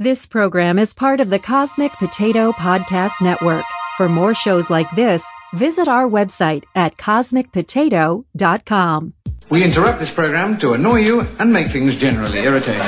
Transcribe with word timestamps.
This 0.00 0.26
program 0.26 0.80
is 0.80 0.92
part 0.92 1.20
of 1.20 1.30
the 1.30 1.38
Cosmic 1.38 1.92
Potato 1.92 2.50
Podcast 2.50 3.22
Network. 3.22 3.64
For 3.96 4.08
more 4.08 4.34
shows 4.34 4.68
like 4.68 4.90
this, 4.96 5.24
visit 5.52 5.86
our 5.86 6.08
website 6.08 6.64
at 6.74 6.96
cosmicpotato.com. 6.96 9.14
We 9.50 9.62
interrupt 9.62 10.00
this 10.00 10.10
program 10.10 10.58
to 10.58 10.72
annoy 10.72 10.96
you 10.96 11.24
and 11.38 11.52
make 11.52 11.68
things 11.68 11.94
generally 11.94 12.40
irritating. 12.40 12.82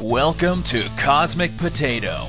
Welcome 0.00 0.62
to 0.62 0.88
Cosmic 0.98 1.56
Potato, 1.56 2.28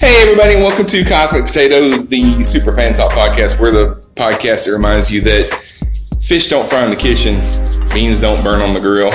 Hey 0.00 0.22
everybody, 0.22 0.54
and 0.54 0.62
welcome 0.62 0.86
to 0.86 1.04
Cosmic 1.04 1.44
Potato, 1.44 1.90
the 1.90 2.42
Super 2.42 2.74
Fan 2.74 2.94
Talk 2.94 3.12
podcast. 3.12 3.60
We're 3.60 3.70
the 3.70 4.00
podcast 4.14 4.64
that 4.64 4.72
reminds 4.72 5.10
you 5.12 5.20
that 5.20 5.44
fish 6.22 6.48
don't 6.48 6.66
fry 6.66 6.84
in 6.84 6.90
the 6.90 6.96
kitchen, 6.96 7.34
beans 7.92 8.18
don't 8.18 8.42
burn 8.42 8.62
on 8.62 8.72
the 8.72 8.80
grill. 8.80 9.12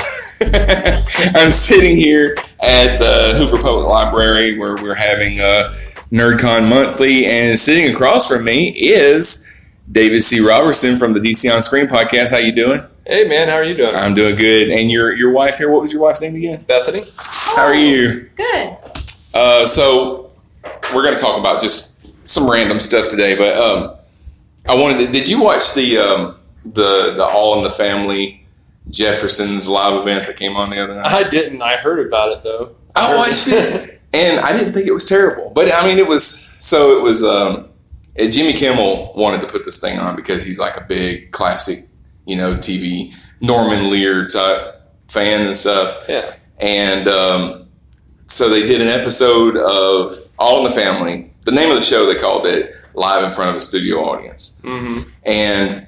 I'm 1.42 1.50
sitting 1.50 1.98
here 1.98 2.38
at 2.62 2.98
the 3.00 3.34
Hoover 3.36 3.60
Public 3.60 3.88
Library 3.88 4.60
where 4.60 4.76
we're 4.76 4.94
having 4.94 5.40
uh, 5.40 5.74
NerdCon 6.12 6.70
Monthly, 6.70 7.26
and 7.26 7.58
sitting 7.58 7.92
across 7.92 8.28
from 8.30 8.44
me 8.44 8.70
is 8.70 9.66
David 9.92 10.22
C. 10.22 10.40
Robertson 10.40 10.98
from 10.98 11.14
the 11.14 11.20
DC 11.20 11.52
On 11.52 11.64
Screen 11.64 11.88
podcast. 11.88 12.32
How 12.32 12.38
you 12.38 12.52
doing? 12.52 12.82
Hey 13.08 13.28
man, 13.28 13.48
how 13.48 13.56
are 13.56 13.64
you 13.64 13.74
doing? 13.74 13.96
I'm 13.96 14.14
doing 14.14 14.36
good. 14.36 14.70
And 14.70 14.92
your 14.92 15.18
your 15.18 15.32
wife 15.32 15.58
here, 15.58 15.72
what 15.72 15.82
was 15.82 15.92
your 15.92 16.04
wife's 16.04 16.22
name 16.22 16.36
again? 16.36 16.60
Bethany. 16.68 17.02
How 17.56 17.64
are 17.64 17.74
you? 17.74 18.30
Good. 18.36 18.78
Uh, 19.34 19.66
so 19.66 20.25
we're 20.94 21.04
going 21.04 21.16
to 21.16 21.22
talk 21.22 21.40
about 21.40 21.62
just 21.62 22.28
some 22.28 22.50
random 22.50 22.80
stuff 22.80 23.10
today, 23.10 23.36
but 23.36 23.58
um, 23.58 23.96
I 24.68 24.76
wanted. 24.76 25.06
To, 25.06 25.12
did 25.12 25.30
you 25.30 25.42
watch 25.42 25.74
the 25.74 25.98
um, 25.98 26.36
the 26.66 27.14
the 27.16 27.26
All 27.26 27.58
in 27.58 27.64
the 27.64 27.70
Family 27.70 28.46
Jeffersons 28.90 29.68
live 29.68 30.02
event 30.02 30.28
that 30.28 30.38
came 30.38 30.56
on 30.56 30.70
the 30.70 30.80
other 30.84 30.96
night? 30.96 31.06
I 31.06 31.30
didn't. 31.30 31.62
I 31.62 31.78
heard 31.78 32.06
about 32.06 32.38
it 32.38 32.44
though. 32.44 32.76
I 32.96 33.16
watched 33.16 33.48
it, 33.48 34.02
and 34.14 34.40
I 34.40 34.58
didn't 34.58 34.74
think 34.74 34.88
it 34.88 34.94
was 34.94 35.06
terrible. 35.06 35.52
But 35.54 35.72
I 35.74 35.86
mean, 35.86 35.98
it 35.98 36.08
was. 36.08 36.26
So 36.26 36.98
it 36.98 37.04
was. 37.04 37.24
Um, 37.24 37.70
Jimmy 38.18 38.54
Kimmel 38.54 39.14
wanted 39.16 39.42
to 39.42 39.48
put 39.48 39.66
this 39.66 39.82
thing 39.82 40.00
on 40.00 40.16
because 40.16 40.42
he's 40.44 40.58
like 40.58 40.78
a 40.78 40.86
big 40.86 41.32
classic, 41.32 41.80
you 42.26 42.38
know, 42.38 42.54
TV 42.54 43.14
Norman 43.42 43.90
Lear 43.90 44.26
type 44.26 44.82
fan 45.10 45.46
and 45.46 45.56
stuff. 45.56 46.06
Yeah. 46.08 46.34
And 46.60 47.10
um, 47.10 47.65
so 48.28 48.50
they 48.50 48.66
did 48.66 48.82
an 48.82 48.88
episode 48.88 49.58
of 49.58 50.12
All 50.40 50.58
in 50.60 50.64
the 50.64 50.70
Family. 50.72 51.32
The 51.44 51.52
name 51.52 51.70
of 51.70 51.76
the 51.76 51.82
show 51.84 52.06
they 52.06 52.20
called 52.20 52.46
it 52.46 52.74
live 52.96 53.24
in 53.24 53.30
front 53.32 53.52
of 53.52 53.56
a 53.56 53.62
studio 53.62 53.98
audience, 54.04 54.62
Mm-hmm. 54.66 55.10
and 55.26 55.88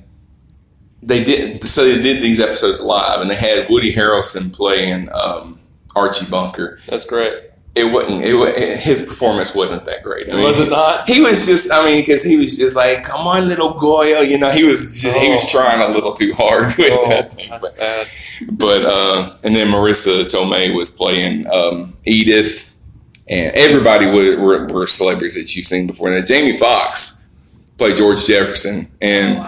they 1.02 1.24
did. 1.24 1.64
So 1.64 1.84
they 1.86 2.02
did 2.02 2.22
these 2.22 2.40
episodes 2.40 2.82
live, 2.82 3.22
and 3.22 3.30
they 3.30 3.36
had 3.36 3.70
Woody 3.70 3.94
Harrelson 3.94 4.54
playing 4.56 5.10
um, 5.14 5.58
Archie 5.96 6.30
Bunker. 6.30 6.80
That's 6.86 7.06
great. 7.06 7.47
It 7.78 7.92
wasn't. 7.92 8.22
It, 8.24 8.34
wa- 8.36 8.52
his 8.56 9.06
performance 9.08 9.56
wasn't 9.56 9.86
that 9.86 10.04
great. 10.04 10.30
I 10.32 10.36
mean, 10.36 10.44
Was 10.44 10.60
it 10.60 10.70
not? 10.70 11.08
He 11.08 11.22
was 11.22 11.46
just. 11.46 11.72
I 11.72 11.86
mean, 11.86 12.02
because 12.02 12.24
he 12.24 12.36
was 12.38 12.58
just 12.58 12.76
like, 12.76 13.04
"Come 13.04 13.22
on, 13.28 13.48
little 13.48 13.74
Goya," 13.80 14.24
you 14.24 14.38
know. 14.40 14.50
He 14.52 14.64
was. 14.64 15.02
Just, 15.02 15.18
He 15.20 15.30
was 15.32 15.44
Oh. 15.46 15.52
trying 15.60 15.82
a 15.82 15.94
little 15.94 16.14
too 16.14 16.34
hard 16.34 16.66
with 16.78 16.92
Oh, 16.92 17.08
that 17.10 17.34
thing. 17.34 17.50
that's 17.50 18.42
But, 18.42 18.58
bad. 18.58 18.58
but 18.58 18.86
uh, 18.86 19.36
and 19.44 19.56
then 19.56 19.68
Marisa 19.68 20.26
Tomei 20.26 20.74
was 20.76 20.92
playing 20.92 21.46
um, 21.54 21.94
Edith, 22.06 22.82
and 23.30 23.56
everybody 23.56 24.06
were, 24.08 24.38
were, 24.42 24.66
were 24.68 24.88
celebrities 24.88 25.36
that 25.36 25.56
you've 25.56 25.66
seen 25.66 25.88
before. 25.88 26.12
And 26.12 26.26
Jamie 26.26 26.58
Foxx 26.58 27.36
played 27.78 27.96
George 27.96 28.26
Jefferson, 28.26 28.88
and 29.02 29.46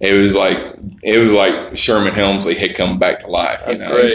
it 0.00 0.12
was 0.14 0.36
like 0.36 0.58
it 1.02 1.18
was 1.18 1.32
like 1.34 1.76
Sherman 1.76 2.12
Hemsley 2.12 2.56
had 2.56 2.74
come 2.74 2.98
back 2.98 3.18
to 3.20 3.28
life. 3.28 3.62
That's 3.66 3.80
you 3.82 3.88
know? 3.88 3.94
great. 3.94 4.12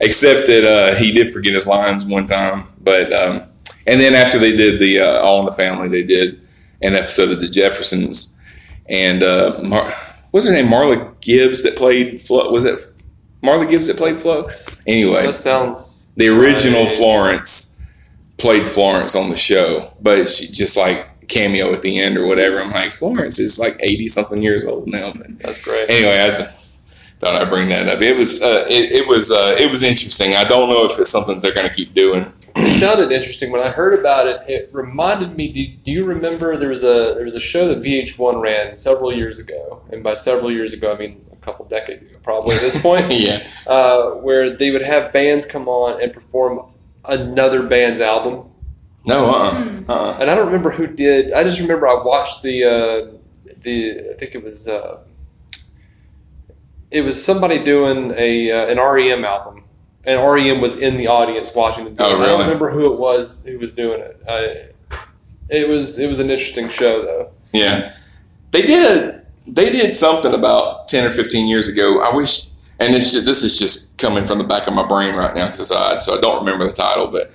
Except 0.00 0.46
that 0.46 0.64
uh, 0.64 0.94
he 0.94 1.10
did 1.12 1.28
forget 1.28 1.54
his 1.54 1.66
lines 1.66 2.06
one 2.06 2.24
time, 2.24 2.68
but 2.88 3.12
um, 3.12 3.40
and 3.86 4.00
then 4.00 4.14
after 4.14 4.38
they 4.38 4.56
did 4.56 4.80
the 4.80 5.00
uh, 5.00 5.20
All 5.20 5.40
in 5.40 5.46
the 5.46 5.52
Family, 5.52 5.88
they 5.88 6.04
did 6.04 6.40
an 6.82 6.94
episode 6.94 7.30
of 7.30 7.40
the 7.40 7.48
Jeffersons, 7.48 8.40
and 8.88 9.22
uh, 9.22 9.58
Mar- 9.62 9.92
what's 10.30 10.46
her 10.46 10.54
name? 10.54 10.66
Marla 10.66 11.18
Gibbs 11.20 11.62
that 11.64 11.76
played 11.76 12.20
Flo. 12.20 12.50
Was 12.50 12.64
it 12.64 12.78
Marla 13.42 13.68
Gibbs 13.68 13.86
that 13.88 13.96
played 13.96 14.16
Flo? 14.16 14.48
Anyway, 14.86 15.26
That 15.26 15.34
sounds. 15.34 16.10
the 16.16 16.28
original. 16.28 16.86
Florence 16.88 17.74
played 18.38 18.66
Florence 18.66 19.14
on 19.16 19.30
the 19.30 19.36
show, 19.36 19.92
but 20.00 20.28
she 20.28 20.46
just 20.46 20.76
like 20.76 21.06
cameo 21.28 21.72
at 21.74 21.82
the 21.82 21.98
end 21.98 22.16
or 22.16 22.26
whatever. 22.26 22.60
I'm 22.60 22.70
like, 22.70 22.92
Florence 22.92 23.38
is 23.38 23.58
like 23.58 23.74
80 23.82 24.08
something 24.08 24.40
years 24.42 24.64
old 24.64 24.86
now. 24.88 25.12
But 25.12 25.38
That's 25.38 25.62
great. 25.62 25.90
anyway, 25.90 26.20
I 26.20 26.28
just 26.28 27.18
thought 27.20 27.34
I'd 27.34 27.50
bring 27.50 27.68
that 27.70 27.88
up. 27.88 28.00
It 28.00 28.16
was 28.16 28.40
uh, 28.42 28.64
it, 28.68 28.92
it 29.02 29.08
was 29.08 29.30
uh, 29.32 29.54
it 29.58 29.68
was 29.70 29.82
interesting. 29.82 30.34
I 30.36 30.44
don't 30.44 30.68
know 30.70 30.84
if 30.86 30.98
it's 30.98 31.10
something 31.10 31.40
they're 31.40 31.52
going 31.54 31.68
to 31.68 31.74
keep 31.74 31.92
doing. 31.94 32.24
It 32.60 32.70
sounded 32.70 33.12
interesting 33.12 33.50
when 33.50 33.60
I 33.60 33.70
heard 33.70 33.98
about 33.98 34.26
it. 34.26 34.42
It 34.48 34.70
reminded 34.72 35.36
me. 35.36 35.52
Do, 35.52 35.66
do 35.84 35.92
you 35.92 36.04
remember 36.04 36.56
there 36.56 36.68
was 36.68 36.84
a 36.84 37.14
there 37.14 37.24
was 37.24 37.34
a 37.34 37.40
show 37.40 37.68
that 37.68 37.82
VH1 37.82 38.40
ran 38.40 38.76
several 38.76 39.12
years 39.12 39.38
ago, 39.38 39.82
and 39.92 40.02
by 40.02 40.14
several 40.14 40.50
years 40.50 40.72
ago 40.72 40.92
I 40.92 40.98
mean 40.98 41.24
a 41.32 41.36
couple 41.36 41.64
decades 41.66 42.04
ago, 42.06 42.16
probably 42.22 42.54
at 42.56 42.60
this 42.60 42.80
point. 42.88 43.06
yeah, 43.10 43.46
uh, 43.66 44.10
where 44.12 44.56
they 44.56 44.70
would 44.70 44.82
have 44.82 45.12
bands 45.12 45.46
come 45.46 45.68
on 45.68 46.02
and 46.02 46.12
perform 46.12 46.60
another 47.04 47.66
band's 47.66 48.00
album. 48.00 48.50
no, 49.04 49.26
uh, 49.26 49.32
uh-uh. 49.32 49.92
uh, 49.92 50.18
and 50.20 50.30
I 50.30 50.34
don't 50.34 50.46
remember 50.46 50.70
who 50.70 50.86
did. 50.86 51.32
I 51.32 51.44
just 51.44 51.60
remember 51.60 51.88
I 51.88 52.02
watched 52.02 52.42
the 52.42 52.64
uh, 52.64 53.52
the 53.62 54.10
I 54.10 54.14
think 54.14 54.34
it 54.34 54.42
was 54.44 54.68
uh, 54.68 55.00
it 56.90 57.02
was 57.02 57.22
somebody 57.22 57.62
doing 57.62 58.12
a 58.16 58.50
uh, 58.50 58.66
an 58.66 58.78
REM 58.78 59.24
album, 59.24 59.64
and 60.08 60.20
REM 60.32 60.60
was 60.60 60.80
in 60.80 60.96
the 60.96 61.06
audience 61.06 61.54
watching 61.54 61.84
the. 61.94 62.02
Oh, 62.02 62.12
really? 62.14 62.24
I 62.24 62.26
don't 62.28 62.40
remember 62.40 62.70
who 62.70 62.92
it 62.94 62.98
was 62.98 63.44
who 63.44 63.58
was 63.58 63.74
doing 63.74 64.00
it. 64.00 64.20
I, 64.28 64.70
it 65.50 65.68
was 65.68 65.98
it 65.98 66.08
was 66.08 66.18
an 66.18 66.30
interesting 66.30 66.68
show 66.68 67.02
though. 67.02 67.30
yeah. 67.52 67.92
They 68.50 68.62
did 68.62 69.20
they 69.46 69.70
did 69.70 69.92
something 69.92 70.32
about 70.34 70.88
10 70.88 71.06
or 71.06 71.10
15 71.10 71.46
years 71.48 71.68
ago. 71.68 72.00
I 72.00 72.14
wish, 72.14 72.48
and 72.80 72.94
this 72.94 73.12
this 73.12 73.42
is 73.44 73.58
just 73.58 73.98
coming 73.98 74.24
from 74.24 74.38
the 74.38 74.44
back 74.44 74.66
of 74.66 74.74
my 74.74 74.86
brain 74.86 75.14
right 75.14 75.34
now 75.34 75.46
because 75.46 75.70
I 75.70 75.98
so 75.98 76.16
I 76.16 76.20
don't 76.20 76.40
remember 76.40 76.66
the 76.66 76.72
title, 76.72 77.08
but 77.08 77.30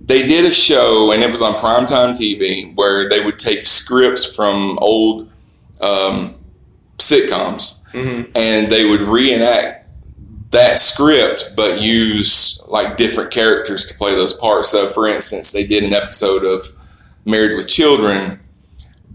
they 0.00 0.26
did 0.26 0.44
a 0.44 0.52
show 0.52 1.12
and 1.12 1.22
it 1.22 1.30
was 1.30 1.42
on 1.42 1.54
primetime 1.54 2.10
TV 2.12 2.74
where 2.76 3.08
they 3.08 3.24
would 3.24 3.38
take 3.38 3.64
scripts 3.66 4.34
from 4.36 4.78
old 4.80 5.22
um, 5.82 6.34
sitcoms 6.98 7.84
Mm-hmm. 7.92 8.30
and 8.34 8.70
they 8.70 8.84
would 8.84 9.00
reenact 9.00 9.85
that 10.56 10.78
script 10.78 11.52
but 11.54 11.82
use 11.82 12.66
like 12.68 12.96
different 12.96 13.30
characters 13.30 13.86
to 13.86 13.94
play 13.98 14.14
those 14.14 14.32
parts. 14.32 14.70
So, 14.70 14.88
for 14.88 15.06
instance, 15.06 15.52
they 15.52 15.66
did 15.66 15.84
an 15.84 15.92
episode 15.92 16.44
of 16.44 16.64
Married 17.26 17.56
with 17.56 17.68
Children, 17.68 18.40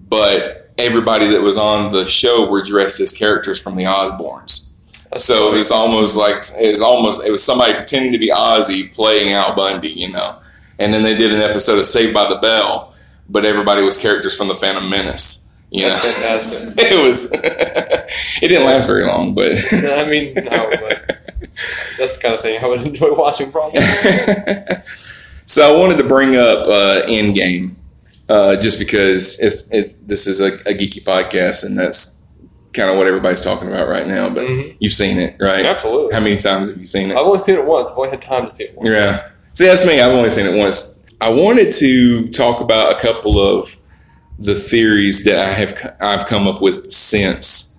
but 0.08 0.72
everybody 0.78 1.28
that 1.30 1.42
was 1.42 1.58
on 1.58 1.92
the 1.92 2.06
show 2.06 2.50
were 2.50 2.62
dressed 2.62 3.00
as 3.00 3.18
characters 3.18 3.62
from 3.62 3.76
the 3.76 3.86
Osbournes. 3.86 4.78
So 5.18 5.52
it 5.52 5.58
was 5.58 5.72
almost 5.72 6.16
like 6.16 6.38
it 6.62 6.68
was 6.68 6.82
almost 6.82 7.26
it 7.26 7.32
was 7.32 7.44
somebody 7.44 7.74
pretending 7.74 8.14
to 8.14 8.20
be 8.20 8.30
Ozzy 8.30 8.94
playing 8.94 9.34
Al 9.34 9.56
Bundy, 9.56 9.90
you 9.90 10.10
know. 10.10 10.40
And 10.80 10.94
then 10.94 11.02
they 11.02 11.18
did 11.18 11.34
an 11.34 11.42
episode 11.42 11.80
of 11.80 11.86
Saved 11.86 12.14
by 12.14 12.30
the 12.30 12.38
Bell, 12.38 12.94
but 13.30 13.46
everybody 13.46 13.82
was 13.82 14.02
characters 14.02 14.38
from 14.38 14.48
the 14.48 14.56
Phantom 14.56 14.88
Menace. 14.90 15.52
You 15.72 15.84
know, 15.84 15.90
That's 15.90 16.78
it 16.78 17.04
was. 17.06 17.32
it 17.34 18.48
didn't 18.48 18.66
last 18.66 18.88
very 18.88 19.06
long, 19.06 19.34
but 19.34 19.52
I 19.72 20.08
mean, 20.08 20.34
no, 20.34 20.70
but 20.82 21.22
that's 21.98 22.18
the 22.18 22.20
kind 22.22 22.34
of 22.36 22.42
thing 22.42 22.64
I 22.64 22.68
would 22.68 22.82
enjoy 22.82 23.14
watching. 23.14 23.52
Probably. 23.52 23.82
so 24.82 25.74
I 25.76 25.78
wanted 25.80 25.98
to 25.98 26.04
bring 26.08 26.36
up 26.36 26.66
uh, 26.68 27.02
Endgame, 27.08 27.76
uh, 28.30 28.56
just 28.58 28.80
because 28.80 29.40
it's, 29.42 29.74
it's 29.74 29.94
this 29.94 30.28
is 30.28 30.42
a, 30.42 30.54
a 30.70 30.74
geeky 30.74 31.04
podcast, 31.04 31.66
and 31.66 31.78
that's 31.78 32.30
kind 32.74 32.90
of 32.90 32.98
what 32.98 33.06
everybody's 33.08 33.42
talking 33.42 33.68
about 33.68 33.88
right 33.90 34.08
now. 34.08 34.30
But 34.30 34.48
Mhm. 34.48 34.78
you've 34.80 34.94
seen 34.94 35.18
it, 35.18 35.36
right? 35.40 35.66
Absolutely. 35.66 36.14
How 36.14 36.22
many 36.22 36.38
times 36.38 36.70
have 36.70 36.78
you 36.78 36.86
seen 36.86 37.12
it? 37.12 37.18
I've 37.18 37.26
only 37.26 37.40
seen 37.40 37.58
it 37.58 37.66
once. 37.66 37.90
I've 37.92 37.98
only 37.98 38.10
had 38.12 38.22
time 38.22 38.44
to 38.44 38.50
see 38.50 38.64
it 38.66 38.72
once. 38.78 38.90
Yeah. 38.90 39.28
See, 39.54 39.66
that's 39.66 39.86
me. 39.86 40.00
I've 40.00 40.14
only 40.14 40.30
seen 40.30 40.46
it 40.46 40.58
once. 40.58 41.04
I 41.20 41.30
wanted 41.30 41.72
to 41.74 42.30
talk 42.30 42.62
about 42.62 42.94
a 42.98 43.00
couple 43.02 43.38
of 43.40 43.76
the 44.40 44.56
theories 44.56 45.26
that 45.26 45.36
I 45.38 45.52
have 45.52 45.96
I've 46.00 46.26
come 46.28 46.48
up 46.48 46.62
with 46.62 46.90
since 46.92 47.71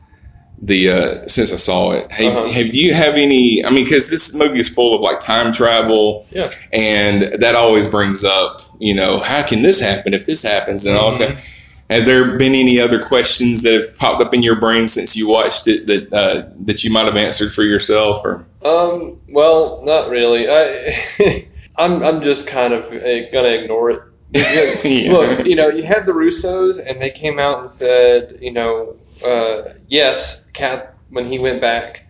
the 0.65 0.91
uh, 0.91 1.27
since 1.27 1.53
I 1.53 1.57
saw 1.57 1.93
it. 1.93 2.11
Have, 2.13 2.37
Uh-huh. 2.37 2.49
have 2.53 2.75
you 2.75 2.95
have 2.95 3.15
any? 3.15 3.65
I 3.65 3.71
mean, 3.71 3.85
because 3.85 4.11
this 4.11 4.37
movie 4.39 4.61
is 4.61 4.73
full 4.73 4.95
of 4.95 5.01
like 5.01 5.19
time 5.21 5.53
travel, 5.53 6.25
Yeah. 6.33 6.49
and 6.73 7.23
that 7.43 7.55
always 7.57 7.87
brings 7.89 8.23
up, 8.25 8.61
you 8.79 8.95
know, 8.95 9.19
how 9.19 9.43
can 9.43 9.63
this 9.63 9.81
happen 9.81 10.15
if 10.15 10.25
this 10.25 10.43
happens 10.43 10.87
and 10.87 10.97
all 10.97 11.13
Mm-hmm. 11.13 11.33
that. 11.35 11.59
Have 11.91 12.07
there 12.07 12.39
been 12.39 12.55
any 12.55 12.81
other 12.81 13.03
questions 13.03 13.65
that 13.65 13.73
have 13.75 13.97
popped 13.99 14.23
up 14.23 14.33
in 14.33 14.43
your 14.43 14.59
brain 14.59 14.87
since 14.89 15.15
you 15.15 15.29
watched 15.29 15.69
it 15.69 15.87
that 15.89 16.11
uh, 16.13 16.49
that 16.65 16.85
you 16.85 16.91
might 16.91 17.05
have 17.05 17.17
answered 17.17 17.53
for 17.53 17.65
yourself? 17.65 18.25
Or 18.25 18.47
Um, 18.65 19.21
well, 19.29 19.83
not 19.85 20.09
really. 20.09 20.47
I, 20.49 21.45
I'm, 21.77 22.03
I'm 22.03 22.23
just 22.23 22.47
kind 22.47 22.73
of 22.73 22.85
uh, 22.87 23.31
gonna 23.31 23.49
ignore 23.49 23.91
it. 23.91 24.01
Yeah. 24.85 25.13
Look, 25.13 25.47
you 25.47 25.55
know, 25.57 25.69
you 25.69 25.83
had 25.83 26.07
the 26.07 26.13
Russos, 26.13 26.81
and 26.89 26.99
they 27.03 27.11
came 27.11 27.39
out 27.39 27.59
and 27.59 27.69
said, 27.69 28.39
you 28.41 28.51
know, 28.53 28.95
uh, 29.25 29.75
yes, 29.89 30.51
Cap, 30.53 30.95
when 31.11 31.27
he 31.27 31.39
went 31.39 31.61
back, 31.61 32.07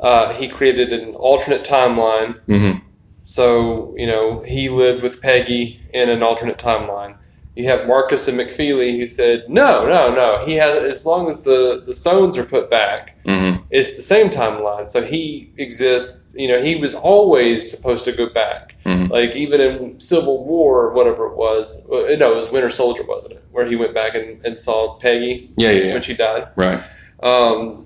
uh, 0.00 0.32
he 0.32 0.48
created 0.48 0.92
an 0.92 1.14
alternate 1.14 1.64
timeline. 1.64 2.38
Mhm. 2.46 2.82
So, 3.22 3.94
you 3.96 4.06
know, 4.06 4.42
he 4.46 4.68
lived 4.68 5.02
with 5.02 5.20
Peggy 5.20 5.80
in 5.92 6.08
an 6.08 6.22
alternate 6.22 6.58
timeline. 6.58 7.14
You 7.56 7.66
have 7.68 7.86
Markus 7.88 8.28
and 8.28 8.38
McFeely 8.38 8.96
who 8.96 9.06
said, 9.06 9.44
no, 9.48 9.84
no, 9.86 10.14
no. 10.14 10.42
He 10.46 10.54
has, 10.54 10.78
as 10.78 11.04
long 11.04 11.28
as 11.28 11.42
the, 11.42 11.82
the 11.84 11.92
stones 11.92 12.38
are 12.38 12.44
put 12.44 12.70
back, 12.70 13.16
Mhm. 13.26 13.57
It's 13.70 13.96
the 13.96 14.02
same 14.02 14.28
timeline. 14.30 14.86
So 14.88 15.02
he 15.02 15.50
exists. 15.58 16.34
You 16.36 16.48
know, 16.48 16.62
he 16.62 16.76
was 16.76 16.94
always 16.94 17.70
supposed 17.70 18.04
to 18.06 18.12
go 18.12 18.28
back. 18.28 18.74
Mhm. 18.84 19.10
Like 19.10 19.34
even 19.36 19.60
in 19.60 20.00
Civil 20.00 20.44
War, 20.44 20.86
or 20.86 20.92
whatever 20.94 21.26
it 21.26 21.36
was. 21.36 21.86
uh, 21.90 22.16
No, 22.18 22.32
it 22.32 22.36
was 22.36 22.50
Winter 22.50 22.70
Soldier, 22.70 23.02
wasn't 23.06 23.34
it? 23.34 23.44
Where 23.52 23.66
he 23.66 23.76
went 23.76 23.94
back 23.94 24.14
and, 24.14 24.42
and 24.44 24.58
saw 24.58 24.94
Peggy 24.98 25.48
yeah, 25.56 25.70
yeah, 25.70 25.84
yeah. 25.84 25.92
when 25.94 26.02
she 26.02 26.14
died. 26.14 26.46
right, 26.56 26.80
Um, 27.22 27.84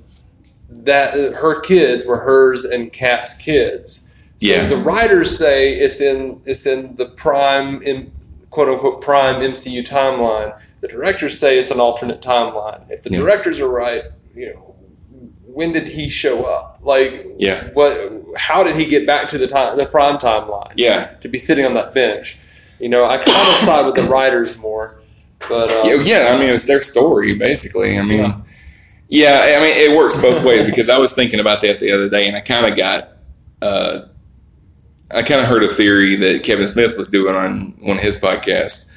that 0.70 1.14
her 1.34 1.60
kids 1.60 2.06
were 2.06 2.16
hers 2.18 2.64
and 2.64 2.92
Cap's 2.92 3.36
kids. 3.36 4.08
So 4.38 4.48
Yeah. 4.48 4.66
the 4.66 4.76
writers 4.76 5.36
say 5.36 5.74
it's 5.74 6.00
in 6.00 6.40
it's 6.46 6.66
in 6.66 6.94
the 6.96 7.06
prime 7.06 7.82
in 7.82 8.10
quote 8.50 8.68
unquote 8.68 9.00
prime 9.00 9.36
MCU 9.42 9.82
timeline. 9.82 10.52
The 10.80 10.88
directors 10.88 11.38
say 11.38 11.58
it's 11.58 11.70
an 11.70 11.78
alternate 11.80 12.20
timeline. 12.22 12.80
If 12.90 13.02
the 13.02 13.10
Yeah. 13.10 13.18
directors 13.20 13.60
are 13.60 13.68
right, 13.68 14.02
you 14.34 14.46
know, 14.46 14.71
when 15.52 15.72
did 15.72 15.86
he 15.86 16.08
show 16.08 16.44
up? 16.44 16.78
Like, 16.82 17.26
Yeah. 17.38 17.62
what? 17.74 17.96
How 18.36 18.64
did 18.64 18.76
he 18.76 18.86
get 18.86 19.06
back 19.06 19.28
to 19.30 19.38
the 19.38 19.46
time 19.46 19.76
the 19.76 19.84
prime 19.84 20.18
timeline 20.18 20.72
yeah. 20.76 21.06
to 21.20 21.28
be 21.28 21.38
sitting 21.38 21.64
on 21.64 21.74
that 21.74 21.92
bench? 21.94 22.38
You 22.80 22.88
know, 22.88 23.04
I 23.04 23.16
kind 23.18 23.28
of 23.28 23.56
side 23.56 23.86
with 23.86 23.94
the 23.94 24.02
writers 24.02 24.60
more, 24.62 25.00
but 25.48 25.70
um, 25.70 25.86
Yeah, 25.86 26.02
yeah, 26.02 26.34
I 26.34 26.38
mean, 26.38 26.50
it's 26.50 26.66
their 26.66 26.80
story, 26.80 27.38
basically. 27.38 27.98
I 27.98 28.02
mean, 28.02 28.34
yeah, 29.08 29.56
I 29.58 29.60
mean, 29.60 29.74
it 29.76 29.96
works 29.96 30.20
both 30.20 30.42
ways 30.42 30.64
because 30.66 30.88
I 30.88 30.98
was 30.98 31.14
thinking 31.14 31.38
about 31.38 31.60
that 31.60 31.80
the 31.80 31.92
other 31.92 32.08
day, 32.08 32.26
and 32.26 32.36
I 32.36 32.40
kind 32.40 32.66
of 32.66 32.76
got, 32.76 33.08
uh, 33.60 34.00
I 35.14 35.22
kind 35.22 35.40
of 35.40 35.46
heard 35.46 35.62
a 35.62 35.68
theory 35.68 36.16
that 36.16 36.42
Kevin 36.42 36.66
Smith 36.66 36.96
was 36.96 37.10
doing 37.10 37.36
on 37.36 37.76
one 37.80 37.98
of 37.98 38.02
his 38.02 38.18
podcasts. 38.20 38.88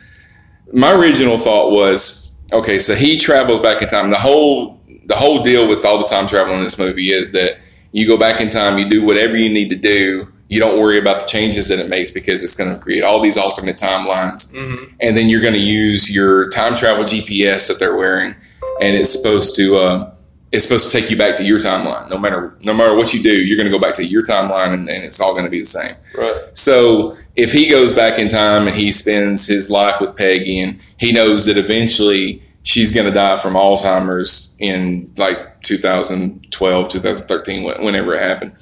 My 0.73 0.93
original 0.93 1.37
thought 1.37 1.71
was, 1.71 2.47
okay, 2.53 2.79
so 2.79 2.95
he 2.95 3.17
travels 3.17 3.59
back 3.59 3.81
in 3.81 3.87
time. 3.89 4.09
The 4.09 4.17
whole 4.17 4.74
the 5.05 5.15
whole 5.15 5.43
deal 5.43 5.67
with 5.67 5.85
all 5.85 5.97
the 5.97 6.05
time 6.05 6.27
travel 6.27 6.53
in 6.55 6.63
this 6.63 6.77
movie 6.79 7.09
is 7.11 7.31
that 7.33 7.61
you 7.91 8.05
go 8.07 8.17
back 8.17 8.41
in 8.41 8.49
time, 8.49 8.77
you 8.77 8.89
do 8.89 9.05
whatever 9.05 9.37
you 9.37 9.49
need 9.49 9.69
to 9.69 9.75
do. 9.75 10.27
You 10.47 10.59
don't 10.59 10.79
worry 10.79 10.99
about 10.99 11.21
the 11.21 11.27
changes 11.27 11.69
that 11.69 11.79
it 11.79 11.89
makes 11.89 12.11
because 12.11 12.43
it's 12.43 12.55
going 12.55 12.71
to 12.75 12.79
create 12.79 13.03
all 13.03 13.19
these 13.19 13.37
alternate 13.37 13.77
timelines 13.77 14.55
and 14.99 15.17
then 15.17 15.27
you're 15.27 15.41
going 15.41 15.53
to 15.55 15.59
use 15.59 16.13
your 16.13 16.49
time 16.49 16.75
travel 16.75 17.03
GPS 17.03 17.67
that 17.67 17.79
they're 17.79 17.95
wearing, 17.95 18.35
and 18.81 18.95
it's 18.95 19.11
supposed 19.11 19.55
to 19.55 19.77
uh, 19.77 20.11
it's 20.51 20.63
supposed 20.63 20.91
to 20.91 21.01
take 21.01 21.09
you 21.09 21.17
back 21.17 21.35
to 21.37 21.43
your 21.43 21.57
timeline. 21.57 22.09
No 22.11 22.19
matter 22.19 22.55
no 22.61 22.73
matter 22.75 22.93
what 22.93 23.11
you 23.13 23.23
do, 23.23 23.33
you're 23.33 23.57
going 23.57 23.71
to 23.71 23.75
go 23.75 23.79
back 23.81 23.95
to 23.95 24.05
your 24.05 24.21
timeline, 24.23 24.73
and, 24.73 24.87
and 24.87 25.03
it's 25.03 25.19
all 25.19 25.33
going 25.33 25.45
to 25.45 25.51
be 25.51 25.59
the 25.59 25.65
same. 25.65 25.95
right. 26.17 26.41
So 26.53 27.15
if 27.35 27.51
he 27.51 27.67
goes 27.67 27.91
back 27.91 28.19
in 28.19 28.29
time 28.29 28.67
and 28.67 28.75
he 28.75 28.91
spends 28.91 29.47
his 29.47 29.71
life 29.71 29.99
with 29.99 30.15
Peggy, 30.15 30.59
and 30.59 30.79
he 30.99 31.11
knows 31.11 31.45
that 31.47 31.57
eventually 31.57 32.43
she's 32.65 32.91
going 32.91 33.05
to 33.05 33.13
die 33.13 33.37
from 33.37 33.53
Alzheimer's 33.53 34.57
in 34.59 35.07
like 35.17 35.61
2012, 35.61 36.87
2013, 36.89 37.63
whenever 37.83 38.13
it 38.13 38.21
happened, 38.21 38.53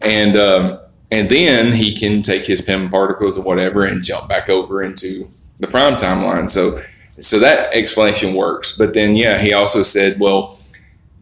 and 0.00 0.36
um, 0.36 0.80
and 1.12 1.28
then 1.28 1.72
he 1.72 1.94
can 1.94 2.22
take 2.22 2.44
his 2.44 2.60
Pym 2.60 2.88
particles 2.88 3.38
or 3.38 3.44
whatever 3.44 3.84
and 3.84 4.02
jump 4.02 4.28
back 4.28 4.48
over 4.48 4.82
into 4.82 5.28
the 5.58 5.68
prime 5.68 5.92
timeline. 5.92 6.48
So 6.48 6.78
so 6.78 7.38
that 7.38 7.72
explanation 7.72 8.34
works. 8.34 8.76
But 8.76 8.94
then 8.94 9.14
yeah, 9.14 9.38
he 9.38 9.52
also 9.52 9.82
said, 9.82 10.16
well. 10.18 10.58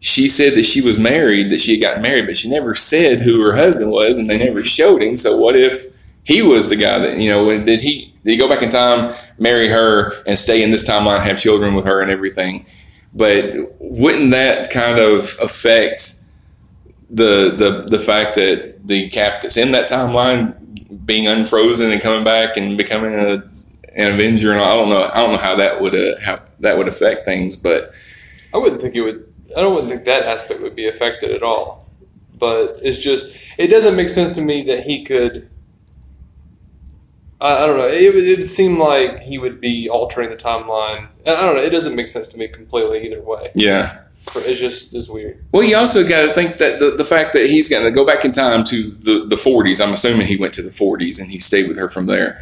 She 0.01 0.27
said 0.27 0.53
that 0.53 0.65
she 0.67 0.81
was 0.81 0.99
married, 0.99 1.49
that 1.49 1.61
she 1.61 1.71
had 1.71 1.81
gotten 1.81 2.03
married, 2.03 2.27
but 2.27 2.37
she 2.37 2.47
never 2.47 2.75
said 2.75 3.21
who 3.21 3.41
her 3.41 3.55
husband 3.55 3.89
was, 3.89 4.19
and 4.19 4.29
they 4.29 4.37
never 4.37 4.63
showed 4.63 5.01
him. 5.01 5.17
So 5.17 5.39
what 5.39 5.55
if 5.55 5.94
he 6.25 6.41
was 6.41 6.69
the 6.69 6.75
guy 6.75 6.99
that 6.99 7.17
you 7.17 7.29
know? 7.29 7.49
Did 7.63 7.79
he 7.79 8.13
did 8.23 8.31
he 8.31 8.37
go 8.37 8.49
back 8.49 8.63
in 8.63 8.69
time, 8.69 9.13
marry 9.37 9.69
her, 9.69 10.11
and 10.25 10.37
stay 10.37 10.63
in 10.63 10.71
this 10.71 10.87
timeline, 10.87 11.21
have 11.21 11.39
children 11.39 11.75
with 11.75 11.85
her, 11.85 12.01
and 12.01 12.11
everything? 12.11 12.65
But 13.13 13.53
wouldn't 13.79 14.31
that 14.31 14.71
kind 14.71 14.99
of 14.99 15.35
affect 15.41 16.15
the 17.09 17.51
the 17.51 17.85
the 17.87 17.99
fact 17.99 18.35
that 18.35 18.87
the 18.87 19.07
cap 19.09 19.41
that's 19.41 19.55
in 19.55 19.71
that 19.71 19.87
timeline 19.87 21.05
being 21.05 21.27
unfrozen 21.27 21.91
and 21.91 22.01
coming 22.01 22.23
back 22.23 22.57
and 22.57 22.75
becoming 22.75 23.13
a, 23.13 23.43
an 23.95 24.13
Avenger? 24.13 24.51
And 24.51 24.61
I 24.61 24.75
don't 24.75 24.89
know. 24.89 25.09
I 25.13 25.21
don't 25.21 25.31
know 25.31 25.37
how 25.37 25.55
that 25.55 25.79
would 25.79 25.93
uh, 25.93 26.19
how 26.23 26.41
that 26.61 26.77
would 26.77 26.87
affect 26.87 27.25
things, 27.25 27.55
but 27.55 27.91
I 28.53 28.57
wouldn't 28.57 28.81
think 28.81 28.95
it 28.95 29.01
would. 29.01 29.31
I 29.55 29.61
don't 29.61 29.79
think 29.83 30.05
that 30.05 30.23
aspect 30.23 30.61
would 30.61 30.75
be 30.75 30.87
affected 30.87 31.31
at 31.31 31.43
all. 31.43 31.87
But 32.39 32.79
it's 32.81 32.99
just 32.99 33.37
it 33.59 33.67
doesn't 33.67 33.95
make 33.95 34.09
sense 34.09 34.33
to 34.33 34.41
me 34.41 34.63
that 34.63 34.83
he 34.83 35.03
could. 35.03 35.49
I, 37.41 37.63
I 37.63 37.65
don't 37.67 37.77
know. 37.77 37.87
It, 37.87 38.13
would- 38.13 38.23
it 38.23 38.39
would 38.39 38.49
seem 38.49 38.79
like 38.79 39.21
he 39.21 39.37
would 39.37 39.59
be 39.61 39.89
altering 39.89 40.29
the 40.29 40.35
timeline. 40.37 41.07
I 41.25 41.41
don't 41.41 41.55
know. 41.55 41.61
It 41.61 41.71
doesn't 41.71 41.95
make 41.95 42.07
sense 42.07 42.27
to 42.29 42.37
me 42.37 42.47
completely 42.47 43.05
either 43.05 43.21
way. 43.21 43.51
yeah. 43.55 44.01
It's 44.37 44.59
just 44.59 44.95
is 44.95 45.07
weird. 45.09 45.43
Well, 45.51 45.63
you 45.63 45.77
also 45.77 46.07
got 46.07 46.25
to 46.25 46.33
think 46.33 46.57
that 46.57 46.79
the, 46.79 46.91
the 46.91 47.03
fact 47.03 47.33
that 47.33 47.47
he's 47.47 47.69
going 47.69 47.83
to 47.83 47.91
go 47.91 48.05
back 48.05 48.25
in 48.25 48.31
time 48.31 48.63
to 48.63 48.81
the, 48.81 49.25
the 49.27 49.35
40s, 49.35 49.85
I'm 49.85 49.93
assuming 49.93 50.25
he 50.25 50.37
went 50.37 50.53
to 50.55 50.63
the 50.63 50.69
40s 50.69 51.19
and 51.21 51.29
he 51.29 51.37
stayed 51.37 51.67
with 51.67 51.77
her 51.77 51.89
from 51.89 52.07
there, 52.07 52.41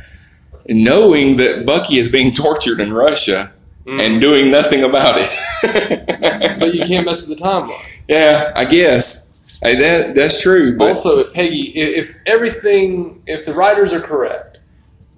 knowing 0.70 1.38
that 1.38 1.66
Bucky 1.66 1.98
is 1.98 2.10
being 2.10 2.32
tortured 2.36 2.80
in 2.80 2.94
Russia 2.94 3.52
mm. 3.86 4.00
and 4.00 4.22
doing 4.22 4.50
nothing 4.50 4.84
about 4.84 5.16
it. 5.18 5.30
But 6.60 6.74
you 6.74 6.86
can't 6.86 7.06
mess 7.06 7.28
with 7.28 7.38
the 7.38 7.44
timeline. 7.44 8.04
yeah, 8.08 8.54
I 8.56 8.64
guess. 8.64 9.60
Hey, 9.62 9.76
that, 9.76 10.16
that's 10.16 10.42
true. 10.42 10.78
But 10.78 10.90
also, 10.90 11.20
if 11.20 11.34
Peggy, 11.34 11.72
if, 11.76 12.10
if 12.10 12.18
everything, 12.26 13.22
if 13.28 13.46
the 13.46 13.54
writers 13.54 13.92
are 13.92 14.00
correct, 14.00 14.53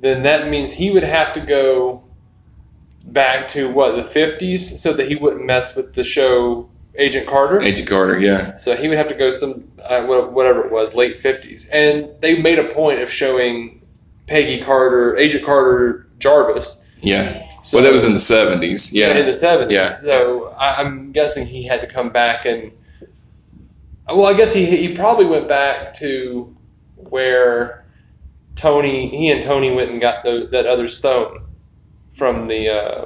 then 0.06 0.24
that 0.24 0.50
means 0.50 0.72
he 0.72 0.92
would 0.92 1.04
have 1.04 1.34
to 1.34 1.40
go 1.40 2.04
back 3.08 3.48
to 3.50 3.70
what 3.70 3.96
the 3.96 4.04
fifties, 4.04 4.82
so 4.82 4.94
that 4.94 5.08
he 5.08 5.16
wouldn't 5.16 5.46
mess 5.46 5.76
with 5.76 5.96
the 5.96 6.04
show 6.04 6.70
Agent 6.96 7.28
Carter. 7.28 7.62
Agent 7.62 7.90
Carter, 7.90 8.20
yeah. 8.20 8.56
So 8.56 8.76
he 8.76 8.88
would 8.88 8.98
have 8.98 9.08
to 9.10 9.16
go 9.16 9.32
some 9.32 9.70
uh, 9.84 10.06
whatever 10.06 10.66
it 10.66 10.72
was, 10.72 10.94
late 10.94 11.18
fifties, 11.18 11.70
and 11.70 12.10
they 12.22 12.42
made 12.42 12.60
a 12.60 12.70
point 12.74 13.02
of 13.02 13.10
showing 13.10 13.82
Peggy 14.28 14.62
Carter, 14.62 15.16
Agent 15.18 15.46
Carter 15.46 16.08
Jarvis. 16.20 16.82
Yeah. 17.02 17.48
So, 17.62 17.78
well, 17.78 17.86
that 17.86 17.92
was 17.92 18.04
in 18.04 18.14
the 18.14 18.20
70s. 18.20 18.92
Yeah. 18.94 19.18
in 19.18 19.26
the 19.26 19.34
seventies. 19.34 19.76
Yeah. 19.76 19.86
So 19.86 20.56
I'm 20.60 21.12
guessing 21.12 21.48
he 21.48 21.66
had 21.66 21.82
to 21.82 21.88
come 21.88 22.10
back 22.10 22.46
and. 22.46 22.72
Well, 24.08 24.26
I 24.26 24.38
guess 24.38 24.54
he 24.54 24.66
he 24.66 24.96
probably 24.96 25.26
went 25.26 25.48
back 25.48 25.96
to 25.96 26.56
where 26.96 27.85
Tony, 28.56 29.08
he 29.10 29.30
and 29.32 29.44
Tony 29.44 29.74
went 29.74 29.92
and 29.92 30.02
got 30.02 30.24
the, 30.24 30.48
that 30.52 30.66
other 30.66 30.88
stone 30.88 31.46
from 32.14 32.48
the. 32.48 32.70
Uh, 32.70 33.06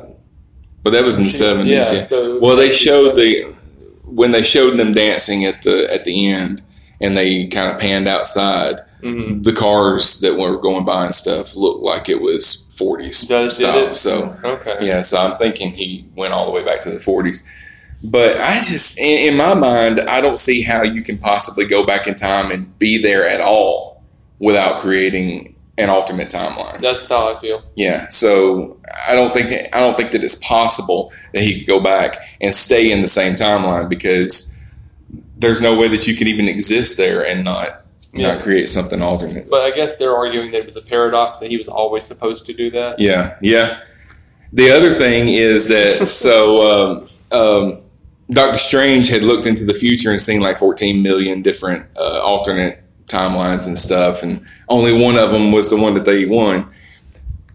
but 0.84 0.92
that 0.92 1.04
was 1.04 1.18
in 1.18 1.24
the 1.26 1.30
70s. 1.30 1.66
Yeah, 1.66 1.76
Yeah. 1.76 2.02
so- 2.02 2.40
well, 2.40 2.56
they 2.56 2.72
showed 2.72 3.16
the 3.16 3.44
when 4.06 4.32
they 4.32 4.42
showed 4.44 4.78
them 4.78 4.94
dancing 4.94 5.46
at 5.46 5.62
the 5.64 5.92
at 5.94 6.06
the 6.06 6.30
end, 6.32 6.62
and 7.02 7.16
they 7.18 7.48
kind 7.48 7.72
of 7.72 7.80
panned 7.80 8.08
outside. 8.08 8.78
mhm. 9.04 9.42
The 9.44 9.54
cars 9.54 10.20
that 10.20 10.38
were 10.38 10.58
going 10.58 10.84
by 10.84 11.06
and 11.06 11.16
stuff 11.16 11.56
looked 11.56 11.82
like 11.84 12.10
it 12.10 12.22
was 12.22 12.76
40s 12.78 13.28
Does- 13.30 13.56
style. 13.58 13.94
So 13.94 14.30
Okay. 14.44 14.76
yeah, 14.82 15.00
so 15.02 15.18
I'm 15.20 15.38
thinking 15.38 15.72
he 15.72 16.06
went 16.18 16.34
all 16.34 16.46
the 16.48 16.52
way 16.52 16.66
back 16.66 16.82
to 16.84 16.90
the 16.92 17.00
40s. 17.00 17.48
But 18.04 18.38
I 18.38 18.56
just, 18.56 19.00
in, 19.00 19.30
in 19.30 19.38
my 19.38 19.54
mind, 19.54 20.02
I 20.02 20.20
don't 20.22 20.38
see 20.40 20.62
how 20.62 20.84
you 20.84 21.02
can 21.02 21.18
possibly 21.18 21.66
go 21.66 21.86
back 21.86 22.08
in 22.08 22.16
time 22.16 22.52
and 22.52 22.78
be 22.78 22.98
there 23.02 23.26
at 23.28 23.40
all 23.42 23.89
without 24.40 24.80
creating 24.80 25.56
an 25.78 25.90
alternate 25.90 26.30
timeline. 26.30 26.78
That's 26.80 27.08
how 27.08 27.34
I 27.34 27.38
feel. 27.38 27.64
Yeah, 27.76 28.08
so 28.10 28.78
I 29.08 29.14
don't 29.16 29.34
think 29.34 29.52
I 29.74 29.80
don't 29.80 29.96
think 29.96 30.12
that 30.12 30.24
it's 30.24 30.36
possible 30.46 31.12
that 31.34 31.42
he 31.42 31.60
could 31.60 31.68
go 31.68 31.80
back 31.80 32.18
and 32.42 32.54
stay 32.54 32.92
in 32.92 33.02
the 33.02 33.08
same 33.08 33.36
timeline 33.36 33.88
because 33.90 34.56
there's 35.38 35.62
no 35.62 35.78
way 35.80 35.88
that 35.88 36.06
you 36.08 36.16
could 36.16 36.28
even 36.28 36.48
exist 36.50 36.98
there 36.98 37.26
and 37.26 37.46
not 37.46 37.86
Yeah. 38.14 38.34
not 38.34 38.44
create 38.44 38.68
something 38.68 39.02
alternate. 39.02 39.46
But 39.50 39.62
I 39.62 39.72
guess 39.72 39.98
they're 39.98 40.16
arguing 40.16 40.52
that 40.52 40.60
it 40.60 40.66
was 40.66 40.76
a 40.76 40.82
paradox 40.82 41.40
that 41.40 41.50
he 41.50 41.56
was 41.58 41.70
always 41.70 42.04
supposed 42.06 42.46
to 42.48 42.54
do 42.54 42.72
that. 42.72 43.00
Yeah, 43.00 43.38
yeah. 43.42 43.80
The 44.52 44.72
other 44.72 44.90
thing 44.92 45.30
is 45.30 45.68
that 45.70 46.08
so 46.10 47.00
um, 47.02 47.08
um, 47.32 47.82
Doctor 48.32 48.58
Strange 48.58 49.08
had 49.10 49.24
looked 49.24 49.46
into 49.46 49.64
the 49.64 49.74
future 49.74 50.12
and 50.12 50.20
seen 50.20 50.42
like 50.42 50.58
14 50.58 51.02
million 51.02 51.42
different 51.42 51.86
uh, 51.98 52.20
alternate 52.22 52.84
timelines 53.10 53.68
and 53.68 53.78
stuff, 53.78 54.24
and 54.24 54.40
only 54.68 54.94
one 54.94 55.18
of 55.18 55.32
them 55.32 55.52
was 55.52 55.70
the 55.70 55.78
one 55.78 55.94
that 55.96 56.06
they 56.06 56.26
won. 56.26 56.70